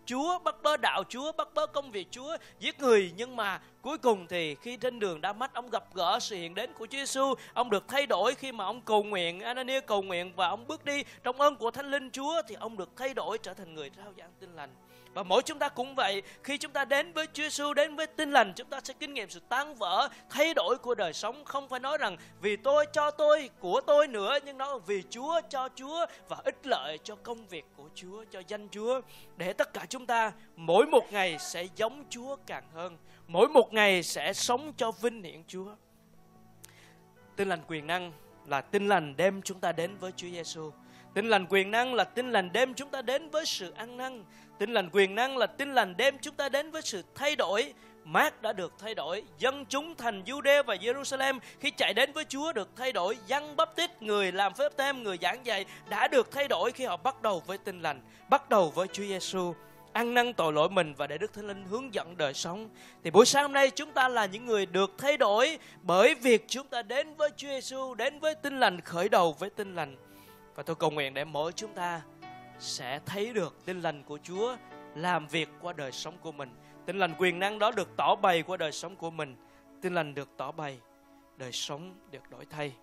Chúa, 0.05 0.39
bắt 0.39 0.55
bớ 0.63 0.77
đạo 0.77 1.03
Chúa, 1.09 1.31
bắt 1.31 1.47
bớ 1.53 1.67
công 1.67 1.91
việc 1.91 2.07
Chúa, 2.11 2.37
giết 2.59 2.79
người 2.79 3.13
nhưng 3.15 3.35
mà 3.35 3.61
cuối 3.81 3.97
cùng 3.97 4.27
thì 4.27 4.55
khi 4.55 4.77
trên 4.77 4.99
đường 4.99 5.21
đa 5.21 5.33
mất 5.33 5.53
ông 5.53 5.69
gặp 5.69 5.83
gỡ 5.93 6.19
sự 6.19 6.35
hiện 6.35 6.55
đến 6.55 6.73
của 6.73 6.85
Chúa 6.85 6.97
Giêsu, 6.97 7.33
ông 7.53 7.69
được 7.69 7.87
thay 7.87 8.05
đổi 8.05 8.35
khi 8.35 8.51
mà 8.51 8.65
ông 8.65 8.81
cầu 8.81 9.03
nguyện, 9.03 9.39
Anania 9.39 9.81
cầu 9.81 10.01
nguyện 10.01 10.33
và 10.35 10.47
ông 10.47 10.67
bước 10.67 10.85
đi 10.85 11.03
trong 11.23 11.41
ơn 11.41 11.55
của 11.55 11.71
Thánh 11.71 11.91
Linh 11.91 12.11
Chúa 12.11 12.41
thì 12.47 12.55
ông 12.55 12.77
được 12.77 12.89
thay 12.95 13.13
đổi 13.13 13.37
trở 13.37 13.53
thành 13.53 13.75
người 13.75 13.91
rao 13.97 14.13
giảng 14.17 14.31
tin 14.39 14.49
lành. 14.55 14.69
Và 15.15 15.23
mỗi 15.23 15.41
chúng 15.41 15.59
ta 15.59 15.69
cũng 15.69 15.95
vậy, 15.95 16.21
khi 16.43 16.57
chúng 16.57 16.71
ta 16.71 16.85
đến 16.85 17.13
với 17.13 17.27
Chúa 17.33 17.43
Giêsu, 17.43 17.73
đến 17.73 17.95
với 17.95 18.07
tin 18.07 18.31
lành, 18.31 18.53
chúng 18.55 18.69
ta 18.69 18.79
sẽ 18.83 18.93
kinh 18.99 19.13
nghiệm 19.13 19.29
sự 19.29 19.39
tan 19.49 19.75
vỡ, 19.75 20.09
thay 20.29 20.53
đổi 20.53 20.77
của 20.77 20.95
đời 20.95 21.13
sống. 21.13 21.45
Không 21.45 21.69
phải 21.69 21.79
nói 21.79 21.97
rằng 21.97 22.17
vì 22.41 22.55
tôi 22.55 22.85
cho 22.93 23.11
tôi, 23.11 23.49
của 23.59 23.81
tôi 23.87 24.07
nữa, 24.07 24.37
nhưng 24.45 24.57
nó 24.57 24.77
vì 24.77 25.03
Chúa 25.09 25.41
cho 25.49 25.69
Chúa 25.75 26.05
và 26.29 26.37
ích 26.43 26.67
lợi 26.67 26.97
cho 27.03 27.15
công 27.15 27.47
việc 27.47 27.65
của 27.77 27.89
Chúa, 27.95 28.23
cho 28.31 28.41
danh 28.47 28.69
Chúa. 28.69 29.01
Để 29.37 29.53
tất 29.53 29.73
cả 29.73 29.85
chúng 29.89 30.05
ta 30.05 30.31
mỗi 30.55 30.85
một 30.85 31.11
ngày 31.11 31.37
sẽ 31.39 31.67
giống 31.75 32.03
Chúa 32.09 32.35
càng 32.47 32.63
hơn. 32.73 32.97
Mỗi 33.27 33.47
một 33.47 33.73
ngày 33.73 34.03
sẽ 34.03 34.33
sống 34.33 34.73
cho 34.77 34.91
vinh 34.91 35.23
hiển 35.23 35.43
Chúa. 35.47 35.75
Tin 37.35 37.49
lành 37.49 37.61
quyền 37.67 37.87
năng 37.87 38.11
là 38.45 38.61
tin 38.61 38.87
lành 38.87 39.15
đem 39.17 39.41
chúng 39.41 39.59
ta 39.59 39.71
đến 39.71 39.97
với 39.97 40.11
Chúa 40.11 40.29
Giêsu. 40.29 40.71
Tin 41.15 41.29
lành 41.29 41.45
quyền 41.49 41.71
năng 41.71 41.93
là 41.93 42.03
tin 42.03 42.31
lành 42.31 42.49
đem 42.53 42.73
chúng 42.73 42.89
ta 42.89 43.01
đến 43.01 43.29
với 43.29 43.45
sự 43.45 43.73
ăn 43.77 43.97
năn. 43.97 44.23
Tin 44.59 44.73
lành 44.73 44.89
quyền 44.91 45.15
năng 45.15 45.37
là 45.37 45.45
tin 45.45 45.73
lành 45.73 45.97
đem 45.97 46.17
chúng 46.21 46.35
ta 46.35 46.49
đến 46.49 46.71
với 46.71 46.81
sự 46.81 47.03
thay 47.15 47.35
đổi. 47.35 47.73
Mát 48.03 48.41
đã 48.41 48.53
được 48.53 48.73
thay 48.79 48.95
đổi, 48.95 49.23
dân 49.37 49.65
chúng 49.65 49.95
thành 49.95 50.23
Jude 50.23 50.63
và 50.63 50.75
Jerusalem 50.75 51.39
khi 51.59 51.71
chạy 51.71 51.93
đến 51.93 52.11
với 52.11 52.25
Chúa 52.25 52.53
được 52.53 52.69
thay 52.75 52.91
đổi, 52.91 53.17
dân 53.27 53.55
bắp 53.55 53.75
tít, 53.75 54.01
người 54.01 54.31
làm 54.31 54.53
phép 54.53 54.71
tem 54.77 55.03
người 55.03 55.17
giảng 55.21 55.45
dạy 55.45 55.65
đã 55.89 56.07
được 56.07 56.31
thay 56.31 56.47
đổi 56.47 56.71
khi 56.71 56.85
họ 56.85 56.97
bắt 56.97 57.21
đầu 57.21 57.43
với 57.47 57.57
tin 57.57 57.81
lành, 57.81 58.01
bắt 58.29 58.49
đầu 58.49 58.69
với 58.69 58.87
Chúa 58.87 59.03
Giêsu 59.03 59.53
ăn 59.93 60.13
năn 60.13 60.33
tội 60.33 60.53
lỗi 60.53 60.69
mình 60.69 60.93
và 60.97 61.07
để 61.07 61.17
Đức 61.17 61.33
Thánh 61.33 61.47
Linh 61.47 61.65
hướng 61.69 61.93
dẫn 61.93 62.17
đời 62.17 62.33
sống. 62.33 62.69
Thì 63.03 63.11
buổi 63.11 63.25
sáng 63.25 63.43
hôm 63.43 63.53
nay 63.53 63.69
chúng 63.69 63.91
ta 63.91 64.07
là 64.07 64.25
những 64.25 64.45
người 64.45 64.65
được 64.65 64.91
thay 64.97 65.17
đổi 65.17 65.57
bởi 65.81 66.15
việc 66.15 66.45
chúng 66.47 66.67
ta 66.67 66.81
đến 66.81 67.15
với 67.15 67.29
Chúa 67.37 67.47
Giêsu, 67.47 67.93
đến 67.93 68.19
với 68.19 68.35
tin 68.35 68.59
lành, 68.59 68.81
khởi 68.81 69.09
đầu 69.09 69.35
với 69.39 69.49
tin 69.49 69.75
lành. 69.75 69.95
Và 70.55 70.63
tôi 70.63 70.75
cầu 70.75 70.91
nguyện 70.91 71.13
để 71.13 71.25
mỗi 71.25 71.51
chúng 71.51 71.73
ta 71.73 72.01
sẽ 72.59 72.99
thấy 73.05 73.33
được 73.33 73.65
tin 73.65 73.81
lành 73.81 74.03
của 74.03 74.19
Chúa 74.23 74.55
làm 74.95 75.27
việc 75.27 75.49
qua 75.61 75.73
đời 75.73 75.91
sống 75.91 76.17
của 76.21 76.31
mình. 76.31 76.49
Tin 76.85 76.99
lành 76.99 77.15
quyền 77.17 77.39
năng 77.39 77.59
đó 77.59 77.71
được 77.71 77.97
tỏ 77.97 78.15
bày 78.15 78.43
qua 78.43 78.57
đời 78.57 78.71
sống 78.71 78.95
của 78.95 79.11
mình. 79.11 79.35
Tin 79.81 79.93
lành 79.93 80.15
được 80.15 80.29
tỏ 80.37 80.51
bày, 80.51 80.79
đời 81.37 81.51
sống 81.51 81.95
được 82.11 82.29
đổi 82.29 82.45
thay. 82.45 82.73